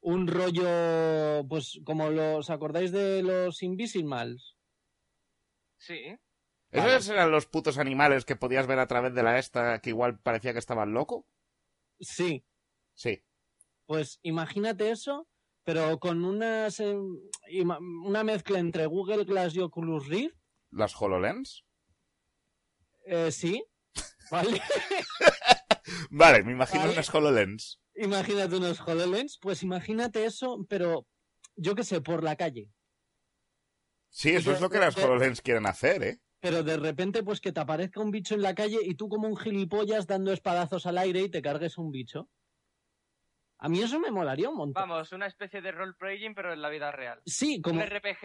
Un 0.00 0.26
rollo, 0.28 1.46
pues 1.48 1.80
como 1.86 2.10
los, 2.10 2.50
¿acordáis 2.50 2.92
de 2.92 3.22
los 3.22 3.62
Invisimals? 3.62 4.58
Sí. 5.78 6.18
¿Esos 6.72 7.08
eran 7.10 7.30
los 7.30 7.46
putos 7.46 7.78
animales 7.78 8.24
que 8.24 8.34
podías 8.36 8.66
ver 8.66 8.78
a 8.78 8.86
través 8.86 9.14
de 9.14 9.22
la 9.22 9.38
esta 9.38 9.80
que 9.80 9.90
igual 9.90 10.18
parecía 10.18 10.52
que 10.52 10.58
estaban 10.58 10.92
loco? 10.92 11.26
Sí, 12.00 12.44
Sí. 12.94 13.22
pues 13.86 14.18
imagínate 14.22 14.90
eso, 14.90 15.28
pero 15.64 15.98
con 16.00 16.24
unas, 16.24 16.80
eh, 16.80 16.96
ima- 17.50 17.78
una 17.78 18.24
mezcla 18.24 18.58
entre 18.58 18.86
Google 18.86 19.24
Glass 19.24 19.54
y 19.54 19.60
Oculus 19.60 20.08
Rift. 20.08 20.36
¿Las 20.70 21.00
HoloLens? 21.00 21.64
Eh, 23.04 23.30
sí, 23.30 23.64
¿vale? 24.30 24.60
Vale, 26.10 26.42
me 26.44 26.52
imagino 26.52 26.80
Vale. 26.80 26.92
unas 26.94 27.14
HoloLens. 27.14 27.80
imagínate 27.96 28.56
unos 28.56 28.80
HoloLens, 28.80 29.38
pues 29.38 29.62
imagínate 29.62 30.24
eso, 30.24 30.64
pero 30.68 31.06
yo 31.56 31.74
qué 31.74 31.84
sé, 31.84 32.00
por 32.00 32.22
la 32.24 32.36
calle. 32.36 32.70
Sí, 34.08 34.30
eso 34.30 34.52
es 34.52 34.60
lo 34.60 34.70
que 34.70 34.78
las 34.78 34.96
HoloLens 34.96 35.40
quieren 35.42 35.66
hacer, 35.66 36.02
¿eh? 36.02 36.20
Pero 36.42 36.64
de 36.64 36.76
repente, 36.76 37.22
pues 37.22 37.40
que 37.40 37.52
te 37.52 37.60
aparezca 37.60 38.00
un 38.00 38.10
bicho 38.10 38.34
en 38.34 38.42
la 38.42 38.52
calle 38.52 38.78
y 38.82 38.96
tú 38.96 39.08
como 39.08 39.28
un 39.28 39.36
gilipollas 39.36 40.08
dando 40.08 40.32
espadazos 40.32 40.86
al 40.86 40.98
aire 40.98 41.20
y 41.20 41.28
te 41.30 41.40
cargues 41.40 41.78
un 41.78 41.92
bicho. 41.92 42.28
A 43.58 43.68
mí 43.68 43.80
eso 43.80 44.00
me 44.00 44.10
molaría 44.10 44.48
un 44.50 44.56
montón. 44.56 44.88
Vamos, 44.88 45.12
una 45.12 45.28
especie 45.28 45.62
de 45.62 45.70
role-playing, 45.70 46.34
pero 46.34 46.52
en 46.52 46.60
la 46.60 46.68
vida 46.68 46.90
real. 46.90 47.22
Sí, 47.24 47.58
Un 47.58 47.62
como... 47.62 47.80
RPG 47.80 48.24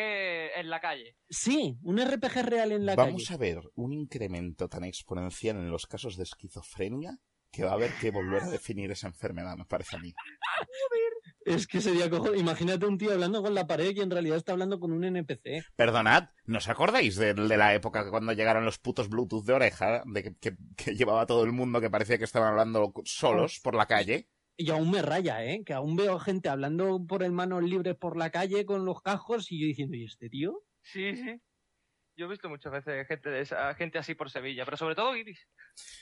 en 0.56 0.68
la 0.72 0.80
calle. 0.80 1.16
Sí, 1.30 1.78
un 1.84 2.00
RPG 2.04 2.42
real 2.44 2.72
en 2.72 2.88
la 2.88 2.96
Vamos 2.96 3.26
calle. 3.28 3.36
a 3.36 3.38
ver 3.38 3.70
un 3.76 3.94
incremento 3.94 4.68
tan 4.68 4.84
exponencial 4.84 5.58
en 5.58 5.70
los 5.70 5.86
casos 5.86 6.18
de 6.18 6.24
esquizofrenia 6.24 7.20
que 7.52 7.64
va 7.66 7.70
a 7.70 7.74
haber 7.76 7.92
que 8.02 8.10
volver 8.10 8.42
a 8.42 8.50
definir 8.50 8.90
esa 8.90 9.08
enfermedad, 9.08 9.56
me 9.56 9.66
parece 9.66 9.96
a 9.96 10.00
mí. 10.00 10.12
Es 11.48 11.68
que 11.68 11.82
sería 11.82 12.10
cojo... 12.10 12.36
Imagínate 12.36 12.86
un 12.86 12.98
tío 12.98 13.12
hablando 13.14 13.42
con 13.42 13.56
la 13.56 13.66
pared 13.68 13.96
y 13.96 14.02
en 14.02 14.12
realidad 14.12 14.38
está 14.38 14.52
hablando 14.52 14.80
con 14.80 14.92
un 14.92 15.04
NPC. 15.04 15.64
Perdonad, 15.76 16.30
¿no 16.46 16.58
os 16.58 16.68
acordáis 16.68 17.16
de, 17.16 17.34
de 17.34 17.58
la 17.58 17.74
época 17.74 18.04
que 18.04 18.10
cuando 18.10 18.34
llegaron 18.34 18.66
los 18.66 18.80
putos 18.80 19.10
Bluetooth 19.10 19.46
de 19.46 19.54
oreja, 19.54 20.04
de 20.06 20.24
que, 20.24 20.36
que- 20.36 20.58
que 20.76 20.96
llevaba 20.96 21.26
todo 21.26 21.44
el 21.44 21.52
mundo 21.54 21.80
que 21.82 21.90
parecía 21.90 22.18
que 22.18 22.26
estaban 22.26 22.50
hablando 22.50 22.94
solos 23.06 23.60
por 23.62 23.76
la 23.76 23.86
calle? 23.86 24.28
Y 24.58 24.72
aún 24.72 24.90
me 24.92 25.02
raya, 25.02 25.44
¿eh? 25.46 25.64
Que 25.64 25.74
aún 25.74 25.96
veo 25.96 26.18
gente 26.20 26.50
hablando 26.50 27.06
por 27.08 27.24
el 27.24 27.32
manos 27.32 27.64
libres 27.64 27.96
por 27.96 28.18
la 28.18 28.32
calle 28.32 28.66
con 28.66 28.86
los 28.86 29.02
cajos 29.02 29.52
y 29.52 29.62
yo 29.62 29.68
diciendo, 29.68 29.96
¿y 29.96 30.06
este 30.06 30.30
tío? 30.30 30.64
Sí, 30.82 31.16
sí. 31.16 31.40
Yo 32.16 32.26
he 32.26 32.30
visto 32.30 32.50
muchas 32.50 32.72
veces 32.72 33.08
gente, 33.08 33.30
de 33.30 33.42
esa, 33.42 33.74
gente 33.76 34.00
así 34.00 34.16
por 34.16 34.32
Sevilla, 34.32 34.66
pero 34.66 34.76
sobre 34.76 34.96
todo 34.96 35.14
guiris. 35.14 35.48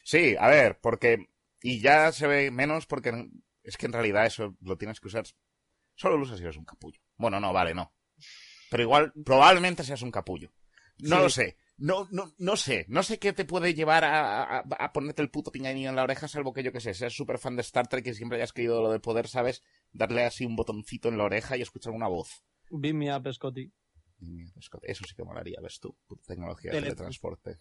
Sí, 0.03 0.35
a 0.39 0.47
ver, 0.47 0.79
porque. 0.81 1.25
Y 1.61 1.81
ya 1.81 2.11
se 2.13 2.27
ve 2.27 2.51
menos 2.51 2.85
porque 2.85 3.27
es 3.66 3.78
que 3.78 3.86
en 3.88 3.93
realidad 3.93 4.26
eso 4.26 4.55
lo 4.61 4.78
tienes 4.78 4.99
que 4.99 5.07
usar. 5.07 5.26
Solo 5.95 6.18
lo 6.18 6.24
usas 6.24 6.38
si 6.38 6.43
eres 6.43 6.57
un 6.57 6.66
capullo. 6.66 6.99
Bueno, 7.18 7.39
no, 7.39 7.51
vale, 7.53 7.74
no. 7.74 7.93
Pero 8.70 8.84
igual, 8.84 9.13
probablemente 9.26 9.84
seas 9.84 10.01
un 10.01 10.11
capullo. 10.11 10.51
No 10.99 11.18
Sí. 11.18 11.22
lo 11.24 11.30
sé. 11.30 11.57
No, 11.78 12.07
no, 12.11 12.34
no 12.38 12.55
sé. 12.55 12.86
No 12.88 13.03
sé 13.03 13.20
qué 13.20 13.34
te 13.34 13.43
puede 13.43 13.74
llevar 13.74 14.05
a, 14.05 14.43
a- 14.59 14.59
a 14.80 14.93
ponerte 14.93 15.22
el 15.22 15.30
puto 15.30 15.51
piñanillo 15.51 15.89
en 15.89 15.95
la 15.97 16.03
oreja, 16.03 16.28
salvo 16.28 16.53
que 16.53 16.63
yo 16.63 16.72
que 16.72 16.80
sé, 16.80 16.93
seas 16.93 17.13
súper 17.13 17.38
fan 17.38 17.55
de 17.57 17.61
Star 17.63 17.88
Trek 17.88 18.07
y 18.07 18.13
siempre 18.13 18.38
hayas 18.38 18.53
querido 18.53 18.82
lo 18.82 18.91
de 18.91 18.99
poder, 19.01 19.28
¿sabes? 19.28 19.61
Darle 19.91 20.24
así 20.24 20.45
un 20.45 20.55
botoncito 20.55 21.09
en 21.09 21.18
la 21.18 21.26
oreja 21.26 21.57
y 21.57 21.61
escuchar 21.61 21.91
una 21.93 22.07
voz. 22.07 22.43
Beam 22.70 22.95
me 22.97 23.13
up, 23.16 23.32
Scotty. 23.34 23.72
Eso 24.84 25.03
sí 25.05 25.13
que 25.16 25.24
molaría, 25.24 25.59
ves 25.61 25.80
tú. 25.82 25.97
Puta 26.07 26.24
Tecnología 26.28 26.72
de 26.72 26.78
Tele- 26.78 26.88
teletransporte. 26.88 27.59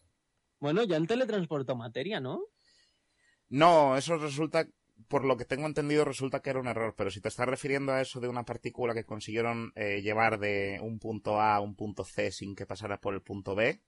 Bueno, 0.60 0.84
ya 0.84 0.96
el 0.96 1.06
teletransportó 1.08 1.74
materia, 1.74 2.20
¿no? 2.20 2.40
No, 3.48 3.96
eso 3.96 4.16
resulta, 4.16 4.66
por 5.08 5.24
lo 5.24 5.36
que 5.36 5.44
tengo 5.44 5.66
entendido, 5.66 6.04
resulta 6.04 6.40
que 6.40 6.50
era 6.50 6.60
un 6.60 6.68
error. 6.68 6.94
Pero 6.96 7.10
si 7.10 7.20
te 7.20 7.28
estás 7.28 7.48
refiriendo 7.48 7.92
a 7.92 8.00
eso 8.00 8.20
de 8.20 8.28
una 8.28 8.44
partícula 8.44 8.94
que 8.94 9.04
consiguieron 9.04 9.72
eh, 9.74 10.02
llevar 10.02 10.38
de 10.38 10.78
un 10.82 10.98
punto 10.98 11.40
A 11.40 11.56
a 11.56 11.60
un 11.60 11.74
punto 11.74 12.04
C 12.04 12.30
sin 12.30 12.54
que 12.54 12.66
pasara 12.66 13.00
por 13.00 13.14
el 13.14 13.22
punto 13.22 13.54
B, 13.54 13.80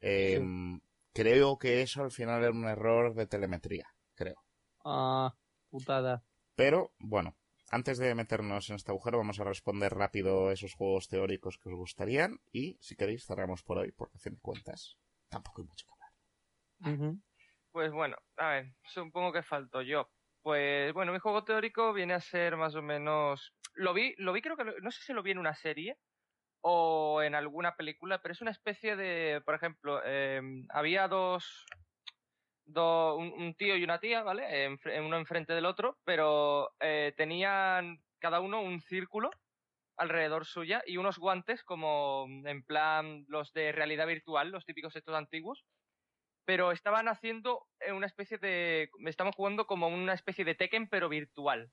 eh, 0.00 0.40
creo 1.12 1.58
que 1.58 1.82
eso 1.82 2.02
al 2.02 2.10
final 2.10 2.42
era 2.42 2.52
un 2.52 2.66
error 2.66 3.14
de 3.14 3.26
telemetría, 3.26 3.88
creo. 4.14 4.36
Ah, 4.84 5.34
putada. 5.70 6.22
Pero, 6.54 6.92
bueno, 6.98 7.36
antes 7.70 7.98
de 7.98 8.14
meternos 8.14 8.70
en 8.70 8.76
este 8.76 8.92
agujero, 8.92 9.18
vamos 9.18 9.40
a 9.40 9.44
responder 9.44 9.92
rápido 9.92 10.50
esos 10.50 10.74
juegos 10.74 11.08
teóricos 11.08 11.58
que 11.58 11.68
os 11.68 11.74
gustarían. 11.74 12.40
Y, 12.52 12.78
si 12.80 12.96
queréis, 12.96 13.26
cerramos 13.26 13.62
por 13.62 13.78
hoy, 13.78 13.92
porque 13.92 14.16
a 14.16 14.20
fin 14.20 14.34
de 14.34 14.40
cuentas, 14.40 14.96
tampoco 15.28 15.62
hay 15.62 15.68
mucho 15.68 15.86
que 15.86 15.92
hablar. 15.92 17.16
Pues 17.72 17.92
bueno, 17.92 18.16
a 18.36 18.48
ver, 18.50 18.74
supongo 18.84 19.32
que 19.32 19.42
falto 19.42 19.82
yo. 19.82 20.08
Pues 20.46 20.94
bueno, 20.94 21.12
mi 21.12 21.18
juego 21.18 21.42
teórico 21.42 21.92
viene 21.92 22.14
a 22.14 22.20
ser 22.20 22.56
más 22.56 22.76
o 22.76 22.80
menos. 22.80 23.52
Lo 23.74 23.92
vi, 23.92 24.14
lo 24.16 24.32
vi 24.32 24.40
creo 24.42 24.56
que 24.56 24.62
no 24.80 24.92
sé 24.92 25.02
si 25.02 25.12
lo 25.12 25.24
vi 25.24 25.32
en 25.32 25.38
una 25.38 25.56
serie 25.56 25.98
o 26.60 27.20
en 27.20 27.34
alguna 27.34 27.74
película, 27.74 28.22
pero 28.22 28.32
es 28.32 28.40
una 28.42 28.52
especie 28.52 28.94
de, 28.94 29.42
por 29.44 29.56
ejemplo, 29.56 30.00
eh, 30.04 30.40
había 30.68 31.08
dos, 31.08 31.66
do- 32.64 33.16
un, 33.16 33.56
tío 33.56 33.74
y 33.76 33.82
una 33.82 33.98
tía, 33.98 34.22
¿vale? 34.22 34.68
Enfre- 34.70 35.04
uno 35.04 35.16
enfrente 35.16 35.52
del 35.52 35.66
otro, 35.66 35.98
pero 36.04 36.70
eh, 36.78 37.12
tenían 37.16 38.04
cada 38.20 38.38
uno 38.38 38.60
un 38.62 38.80
círculo 38.82 39.30
alrededor 39.96 40.46
suya 40.46 40.80
y 40.86 40.96
unos 40.96 41.18
guantes 41.18 41.64
como 41.64 42.28
en 42.44 42.62
plan 42.62 43.24
los 43.26 43.52
de 43.52 43.72
realidad 43.72 44.06
virtual, 44.06 44.50
los 44.52 44.64
típicos 44.64 44.94
estos 44.94 45.16
antiguos 45.16 45.64
pero 46.46 46.72
estaban 46.72 47.08
haciendo 47.08 47.66
eh, 47.80 47.92
una 47.92 48.06
especie 48.06 48.38
de... 48.38 48.88
Estaban 49.04 49.32
jugando 49.34 49.66
como 49.66 49.88
una 49.88 50.14
especie 50.14 50.44
de 50.46 50.54
Tekken, 50.54 50.88
pero 50.88 51.08
virtual. 51.10 51.70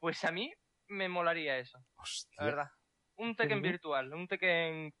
Pues 0.00 0.24
a 0.24 0.32
mí 0.32 0.52
me 0.88 1.08
molaría 1.08 1.58
eso, 1.58 1.78
la 1.78 2.02
Hostia. 2.02 2.44
verdad. 2.44 2.68
Un 3.16 3.36
Tekken 3.36 3.62
virtual, 3.62 4.12
un 4.12 4.26
Tekken 4.26 4.92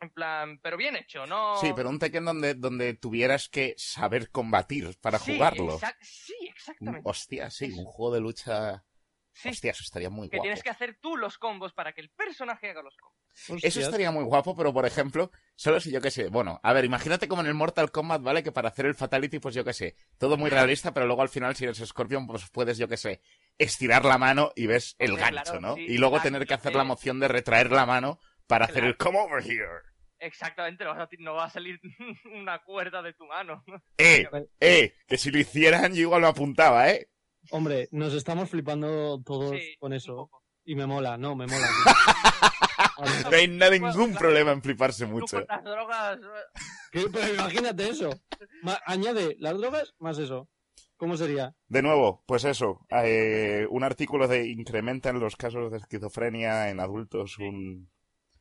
en 0.00 0.10
plan... 0.10 0.58
Pero 0.60 0.76
bien 0.76 0.96
hecho, 0.96 1.26
¿no? 1.26 1.56
Sí, 1.56 1.72
pero 1.74 1.88
un 1.88 1.98
Tekken 1.98 2.24
donde, 2.24 2.54
donde 2.54 2.94
tuvieras 2.94 3.48
que 3.48 3.74
saber 3.78 4.30
combatir 4.30 4.98
para 5.00 5.18
Sí, 5.18 5.34
jugarlo. 5.34 5.78
sí, 6.00 6.34
exactamente. 6.48 7.08
Hostia, 7.08 7.50
sí, 7.50 7.70
un 7.78 7.84
juego 7.84 8.14
de 8.14 8.20
lucha. 8.20 8.84
Sí, 9.32 9.50
Hostia, 9.50 9.70
eso 9.70 9.84
estaría 9.84 10.10
muy 10.10 10.28
que 10.28 10.36
guapo. 10.38 10.42
tienes 10.44 10.62
que 10.62 10.70
hacer 10.70 10.98
tú 11.00 11.16
los 11.16 11.38
combos 11.38 11.72
para 11.72 11.92
que 11.92 12.00
el 12.00 12.10
personaje 12.10 12.68
haga 12.70 12.82
los 12.82 12.96
combos. 12.96 13.19
Eso 13.62 13.80
estaría 13.80 14.10
muy 14.10 14.24
guapo, 14.24 14.56
pero 14.56 14.72
por 14.72 14.86
ejemplo, 14.86 15.30
solo 15.54 15.80
si 15.80 15.90
yo 15.90 16.00
qué 16.00 16.10
sé. 16.10 16.28
Bueno, 16.28 16.60
a 16.62 16.72
ver, 16.72 16.84
imagínate 16.84 17.28
como 17.28 17.42
en 17.42 17.48
el 17.48 17.54
Mortal 17.54 17.90
Kombat, 17.90 18.22
¿vale? 18.22 18.42
Que 18.42 18.52
para 18.52 18.68
hacer 18.68 18.86
el 18.86 18.94
Fatality, 18.94 19.38
pues 19.38 19.54
yo 19.54 19.64
qué 19.64 19.72
sé. 19.72 19.96
Todo 20.18 20.36
muy 20.36 20.50
realista, 20.50 20.92
pero 20.92 21.06
luego 21.06 21.22
al 21.22 21.28
final, 21.28 21.56
si 21.56 21.64
eres 21.64 21.78
Scorpion, 21.78 22.26
pues 22.26 22.48
puedes, 22.50 22.78
yo 22.78 22.88
qué 22.88 22.96
sé, 22.96 23.20
estirar 23.58 24.04
la 24.04 24.18
mano 24.18 24.52
y 24.54 24.66
ves 24.66 24.96
el 24.98 25.12
Hombre, 25.12 25.24
gancho, 25.24 25.42
claro, 25.52 25.60
¿no? 25.60 25.74
sí, 25.76 25.86
y 25.88 25.98
luego 25.98 26.16
claro, 26.16 26.24
tener 26.24 26.46
que 26.46 26.54
hacer 26.54 26.74
la 26.74 26.84
moción 26.84 27.20
de 27.20 27.28
retraer 27.28 27.70
la 27.70 27.86
mano 27.86 28.18
para 28.46 28.66
hacer 28.66 28.84
el 28.84 28.96
come 28.96 29.18
over 29.18 29.42
here. 29.42 29.66
Exactamente, 30.18 30.84
no, 31.18 31.34
va 31.34 31.44
a 31.44 31.50
salir 31.50 31.80
una 32.34 32.58
cuerda 32.62 33.00
de 33.00 33.14
tu 33.14 33.24
mano. 33.24 33.64
¡Eh! 33.96 34.28
¡Eh! 34.60 34.94
Que 35.06 35.16
si 35.16 35.30
lo 35.30 35.38
hicieran, 35.38 35.94
yo 35.94 36.02
igual 36.02 36.20
lo 36.20 36.28
apuntaba, 36.28 36.90
¿eh? 36.90 37.08
Hombre, 37.50 37.88
nos 37.90 38.12
estamos 38.12 38.50
flipando 38.50 39.22
todos 39.24 39.52
Sí, 39.52 39.76
con 39.78 39.94
eso. 39.94 40.30
Y 40.64 40.74
me 40.74 40.86
mola, 40.86 41.16
no, 41.16 41.34
me 41.34 41.46
mola. 41.46 41.66
No 43.04 43.36
hay 43.36 43.48
nada- 43.48 43.70
ningún 43.72 44.14
problema 44.14 44.52
en 44.52 44.62
fliparse 44.62 45.06
mucho. 45.06 45.40
las 45.48 45.64
drogas... 45.64 46.18
¿Qué? 46.92 47.06
Pero 47.12 47.34
imagínate 47.34 47.88
eso. 47.88 48.10
Ma- 48.62 48.80
añade 48.86 49.36
las 49.38 49.56
drogas 49.58 49.94
más 49.98 50.18
eso. 50.18 50.48
¿Cómo 50.96 51.16
sería? 51.16 51.54
De 51.68 51.80
nuevo, 51.82 52.22
pues 52.26 52.44
eso, 52.44 52.86
eh, 52.90 53.66
un 53.70 53.84
artículo 53.84 54.28
de 54.28 54.48
incrementan 54.48 55.18
los 55.18 55.34
casos 55.34 55.70
de 55.70 55.78
esquizofrenia 55.78 56.68
en 56.68 56.78
adultos 56.80 57.38
un 57.38 57.90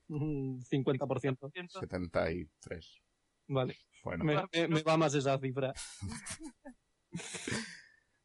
Un 0.10 0.62
50%. 0.64 1.51
siento- 1.51 1.80
73. 1.80 3.01
Vale. 3.47 3.78
Bueno, 4.03 4.26
Me, 4.26 4.36
me- 4.51 4.68
me 4.68 4.84
va 4.84 4.97
más 4.97 5.14
esa 5.16 5.39
cifra. 5.39 5.74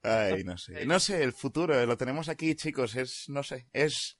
ay, 0.02 0.44
no 0.44 0.56
sé. 0.58 0.86
No 0.86 1.00
sé, 1.00 1.22
el 1.22 1.32
futuro, 1.32 1.84
lo 1.86 1.96
tenemos 1.96 2.28
aquí, 2.28 2.54
chicos, 2.54 2.94
es, 2.96 3.28
no 3.28 3.42
sé, 3.42 3.66
es... 3.72 4.18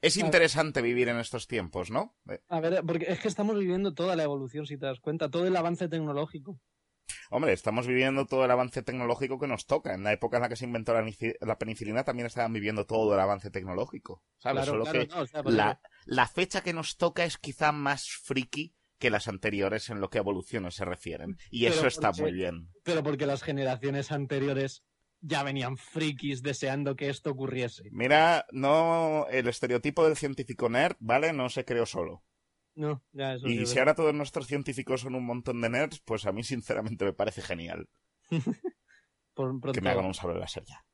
Es 0.00 0.16
interesante 0.16 0.80
vivir 0.82 1.08
en 1.08 1.18
estos 1.18 1.46
tiempos, 1.46 1.90
¿no? 1.90 2.16
Eh, 2.30 2.40
A 2.48 2.60
ver, 2.60 2.82
porque 2.86 3.06
es 3.08 3.18
que 3.20 3.28
estamos 3.28 3.58
viviendo 3.58 3.94
toda 3.94 4.14
la 4.16 4.22
evolución, 4.24 4.66
si 4.66 4.76
te 4.78 4.86
das 4.86 5.00
cuenta, 5.00 5.28
todo 5.30 5.46
el 5.46 5.56
avance 5.56 5.88
tecnológico. 5.88 6.60
Hombre, 7.30 7.52
estamos 7.52 7.86
viviendo 7.86 8.26
todo 8.26 8.44
el 8.44 8.50
avance 8.50 8.82
tecnológico 8.82 9.38
que 9.38 9.46
nos 9.46 9.66
toca. 9.66 9.94
En 9.94 10.04
la 10.04 10.12
época 10.12 10.36
en 10.36 10.42
la 10.42 10.48
que 10.48 10.56
se 10.56 10.64
inventó 10.66 10.92
la, 10.94 11.02
nici- 11.02 11.36
la 11.40 11.58
penicilina 11.58 12.04
también 12.04 12.26
estaban 12.26 12.52
viviendo 12.52 12.86
todo 12.86 13.14
el 13.14 13.20
avance 13.20 13.50
tecnológico, 13.50 14.22
¿sabes? 14.38 14.64
Claro, 14.64 14.72
Solo 14.72 14.84
claro, 14.84 15.00
que 15.00 15.06
no, 15.14 15.20
o 15.22 15.26
sea, 15.26 15.42
por 15.42 15.52
la, 15.52 16.26
fecha 16.26 16.62
que 16.62 16.72
nos 16.72 16.96
toca 16.96 17.24
es 17.24 17.38
quizá 17.38 17.72
más 17.72 18.08
friki 18.08 18.74
que 18.98 19.10
las 19.10 19.28
anteriores 19.28 19.90
en 19.90 20.00
lo 20.00 20.10
que 20.10 20.18
a 20.18 20.20
evoluciones 20.22 20.74
se 20.74 20.84
refieren. 20.84 21.36
Y 21.50 21.66
eso 21.66 21.86
está 21.86 22.12
muy 22.12 22.32
bien. 22.32 22.70
Pero 22.82 23.02
porque 23.02 23.26
las 23.26 23.42
generaciones 23.42 24.10
anteriores 24.12 24.82
ya 25.20 25.42
venían 25.42 25.76
frikis 25.76 26.42
deseando 26.42 26.94
que 26.96 27.08
esto 27.08 27.30
ocurriese. 27.30 27.84
Mira, 27.90 28.46
no 28.52 29.26
el 29.30 29.48
estereotipo 29.48 30.04
del 30.04 30.16
científico 30.16 30.68
nerd, 30.68 30.96
¿vale? 31.00 31.32
No 31.32 31.48
se 31.48 31.64
creó 31.64 31.86
solo. 31.86 32.24
No, 32.74 33.02
ya 33.12 33.34
eso 33.34 33.48
Y 33.48 33.54
si 33.54 33.58
verdad. 33.58 33.78
ahora 33.78 33.94
todos 33.96 34.14
nuestros 34.14 34.46
científicos 34.46 35.00
son 35.00 35.16
un 35.16 35.26
montón 35.26 35.60
de 35.60 35.68
nerds, 35.68 36.00
pues 36.04 36.26
a 36.26 36.32
mí 36.32 36.44
sinceramente 36.44 37.04
me 37.04 37.12
parece 37.12 37.42
genial 37.42 37.88
Por 39.34 39.72
que 39.72 39.80
me 39.80 39.90
hagan 39.90 40.04
un 40.06 40.14
sable 40.14 40.38
láser 40.38 40.64
ya. 40.64 40.84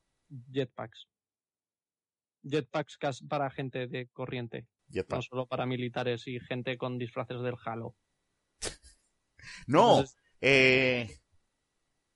jetpacks. 0.51 1.09
Jetpacks 2.43 2.99
para 3.29 3.51
gente 3.51 3.87
de 3.87 4.09
corriente, 4.09 4.67
Jetpack. 4.89 5.17
no 5.19 5.23
solo 5.23 5.47
para 5.47 5.65
militares 5.67 6.27
y 6.27 6.41
gente 6.41 6.77
con 6.79 6.99
disfraces 6.99 7.41
del 7.43 7.57
Halo. 7.65 7.97
No, 9.67 9.99
Entonces, 9.99 10.17
eh, 10.41 11.19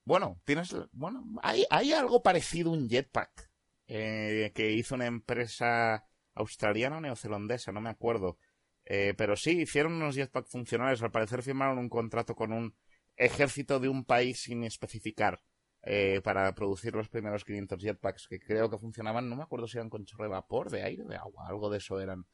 bueno, 0.08 0.40
tienes, 0.46 0.74
bueno, 0.92 1.22
hay, 1.42 1.92
algo 1.92 2.22
parecido 2.22 2.70
a 2.70 2.72
un 2.72 2.88
jetpack 2.88 3.50
eh, 3.86 4.52
que 4.54 4.72
hizo 4.72 4.94
una 4.94 5.04
empresa 5.04 6.08
australiana 6.34 6.96
o 6.96 7.00
neozelandesa, 7.02 7.72
no 7.72 7.82
me 7.82 7.90
acuerdo. 7.90 8.38
Eh, 8.86 9.12
pero 9.18 9.36
sí, 9.36 9.60
hicieron 9.60 9.92
unos 9.92 10.14
jetpack 10.14 10.46
funcionales. 10.46 11.02
Al 11.02 11.10
parecer 11.10 11.42
firmaron 11.42 11.76
un 11.76 11.90
contrato 11.90 12.34
con 12.34 12.54
un 12.54 12.74
ejército 13.16 13.80
de 13.80 13.90
un 13.90 14.06
país 14.06 14.40
sin 14.40 14.64
especificar 14.64 15.42
eh, 15.82 16.22
para 16.24 16.54
producir 16.54 16.94
los 16.94 17.10
primeros 17.10 17.44
500 17.44 17.78
jetpacks 17.78 18.28
que 18.28 18.40
creo 18.40 18.70
que 18.70 18.78
funcionaban. 18.78 19.28
No 19.28 19.36
me 19.36 19.42
acuerdo 19.42 19.68
si 19.68 19.76
eran 19.76 19.90
con 19.90 20.06
chorro 20.06 20.24
de 20.24 20.30
vapor, 20.30 20.70
de 20.70 20.84
aire, 20.84 21.04
de 21.04 21.16
agua, 21.16 21.46
algo 21.46 21.68
de 21.68 21.76
eso 21.76 22.00
eran. 22.00 22.24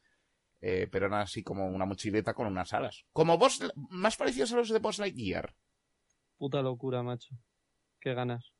Eh, 0.60 0.86
pero 0.92 1.06
eran 1.06 1.22
así 1.22 1.42
como 1.42 1.66
una 1.66 1.86
mochileta 1.86 2.34
con 2.34 2.46
unas 2.46 2.72
alas. 2.72 3.04
Como 3.12 3.36
Boss, 3.36 3.68
más 3.90 4.16
parecidos 4.16 4.52
a 4.52 4.56
los 4.58 4.68
de 4.68 4.78
Boss 4.78 5.00
Lightyear. 5.00 5.56
puta 6.38 6.62
locura, 6.62 7.02
macho. 7.02 7.34
Qué 8.04 8.12
ganas 8.12 8.52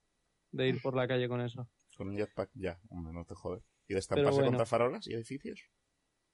de 0.53 0.69
ir 0.69 0.81
por 0.81 0.97
la 0.97 1.07
calle 1.07 1.29
con 1.29 1.43
eso. 1.43 1.69
Con 1.99 2.09
un 2.09 2.17
jetpack, 2.17 2.51
ya, 2.55 2.81
hombre, 2.89 3.13
no 3.13 3.27
te 3.27 3.35
jodes. 3.35 3.63
¿Y 3.87 3.93
bueno. 3.93 4.47
contra 4.47 4.65
farolas 4.65 5.07
y 5.07 5.13
edificios? 5.13 5.69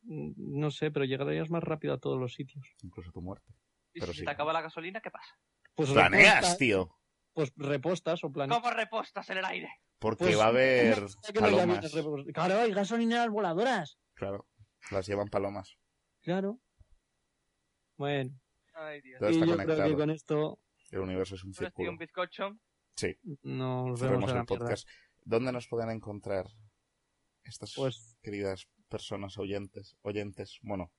Mm, 0.03 0.31
No 0.61 0.71
sé, 0.71 0.93
pero 0.93 1.05
llegarías 1.05 1.51
más 1.51 1.65
rápido 1.65 1.93
a 1.95 1.99
todos 1.99 2.21
los 2.21 2.35
sitios. 2.35 2.65
Incluso 2.85 3.11
tu 3.11 3.21
muerte. 3.21 3.53
Y 3.93 3.99
Pero 4.01 4.13
si 4.13 4.21
sí. 4.21 4.25
te 4.25 4.31
acaba 4.31 4.53
la 4.53 4.63
gasolina, 4.63 5.01
¿qué 5.01 5.11
pasa? 5.11 5.35
Pues 5.75 5.91
Planeas, 5.91 6.35
repostas, 6.37 6.59
tío. 6.59 6.97
pues 7.33 7.53
repostas 7.57 8.23
o 8.23 8.31
planeas. 8.31 8.61
¿Cómo 8.61 8.71
repostas 8.73 9.29
en 9.31 9.39
el 9.39 9.45
aire? 9.45 9.69
Porque 9.99 10.27
Pues, 10.27 10.39
va 10.39 10.45
a 10.45 10.49
haber 10.49 11.07
palomas. 11.35 11.93
Claro, 12.33 12.61
hay 12.61 12.73
gasolineras 12.73 13.29
voladoras. 13.29 13.99
Claro, 14.15 14.47
las 14.93 15.05
llevan 15.09 15.27
palomas. 15.29 15.77
Claro. 16.21 16.61
Bueno, 17.97 18.31
Ay, 18.75 19.01
Dios. 19.03 19.19
Todo 19.19 19.31
y 19.31 19.33
está 19.35 19.47
yo 19.47 19.53
creo 19.55 19.67
conectado. 19.67 19.91
que 19.91 19.97
con 19.97 20.11
esto 20.11 20.61
El 20.93 21.01
universo 21.01 21.35
es 21.35 21.43
un 21.45 21.53
círculo. 21.53 21.91
un 21.91 21.99
bizcocho. 21.99 22.57
Nos 23.43 24.01
vemos 24.01 24.25
en 24.25 24.29
el 24.31 24.35
mierda. 24.35 24.45
podcast. 24.45 24.89
¿Dónde 25.25 25.53
nos 25.53 25.69
pueden 25.69 25.91
encontrar 25.91 26.47
estas 27.45 27.75
Pues- 27.75 28.17
queridas 28.23 28.67
personas 28.89 29.37
oyentes? 29.39 29.97
Oyentes, 30.03 30.59
bueno, 30.63 30.91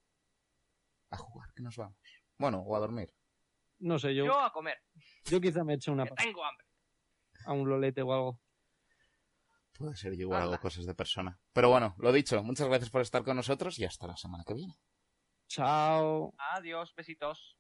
A 1.11 1.17
jugar, 1.17 1.53
que 1.55 1.62
nos 1.62 1.77
vamos. 1.77 1.97
Bueno, 2.39 2.61
o 2.61 2.77
a 2.77 2.81
dormir. 2.81 3.12
No 3.79 3.99
sé, 3.99 4.15
yo, 4.15 4.25
Yo 4.25 4.41
a 4.41 4.53
comer, 4.53 4.79
yo 5.25 5.41
quizá 5.41 5.62
me 5.65 5.75
eche 5.75 5.91
una 5.91 6.05
que 6.05 6.15
tengo 6.15 6.45
hambre. 6.45 6.67
a 7.45 7.53
un 7.53 7.69
lolete 7.69 8.03
o 8.03 8.12
algo. 8.12 8.41
Puede 9.77 9.97
ser 9.97 10.12
yo 10.15 10.21
igual 10.23 10.43
hago 10.43 10.59
cosas 10.61 10.87
de 10.87 10.95
persona. 10.95 11.39
Pero 11.53 11.69
bueno, 11.69 11.95
lo 11.99 12.12
dicho, 12.12 12.43
muchas 12.43 12.69
gracias 12.69 12.91
por 12.91 13.03
estar 13.03 13.25
con 13.25 13.37
nosotros 13.37 13.79
y 13.79 13.85
hasta 13.85 14.07
la 14.07 14.17
semana 14.17 14.45
que 14.47 14.55
viene. 14.55 14.79
Chao. 15.49 16.33
Adiós, 16.39 16.95
besitos. 16.97 17.59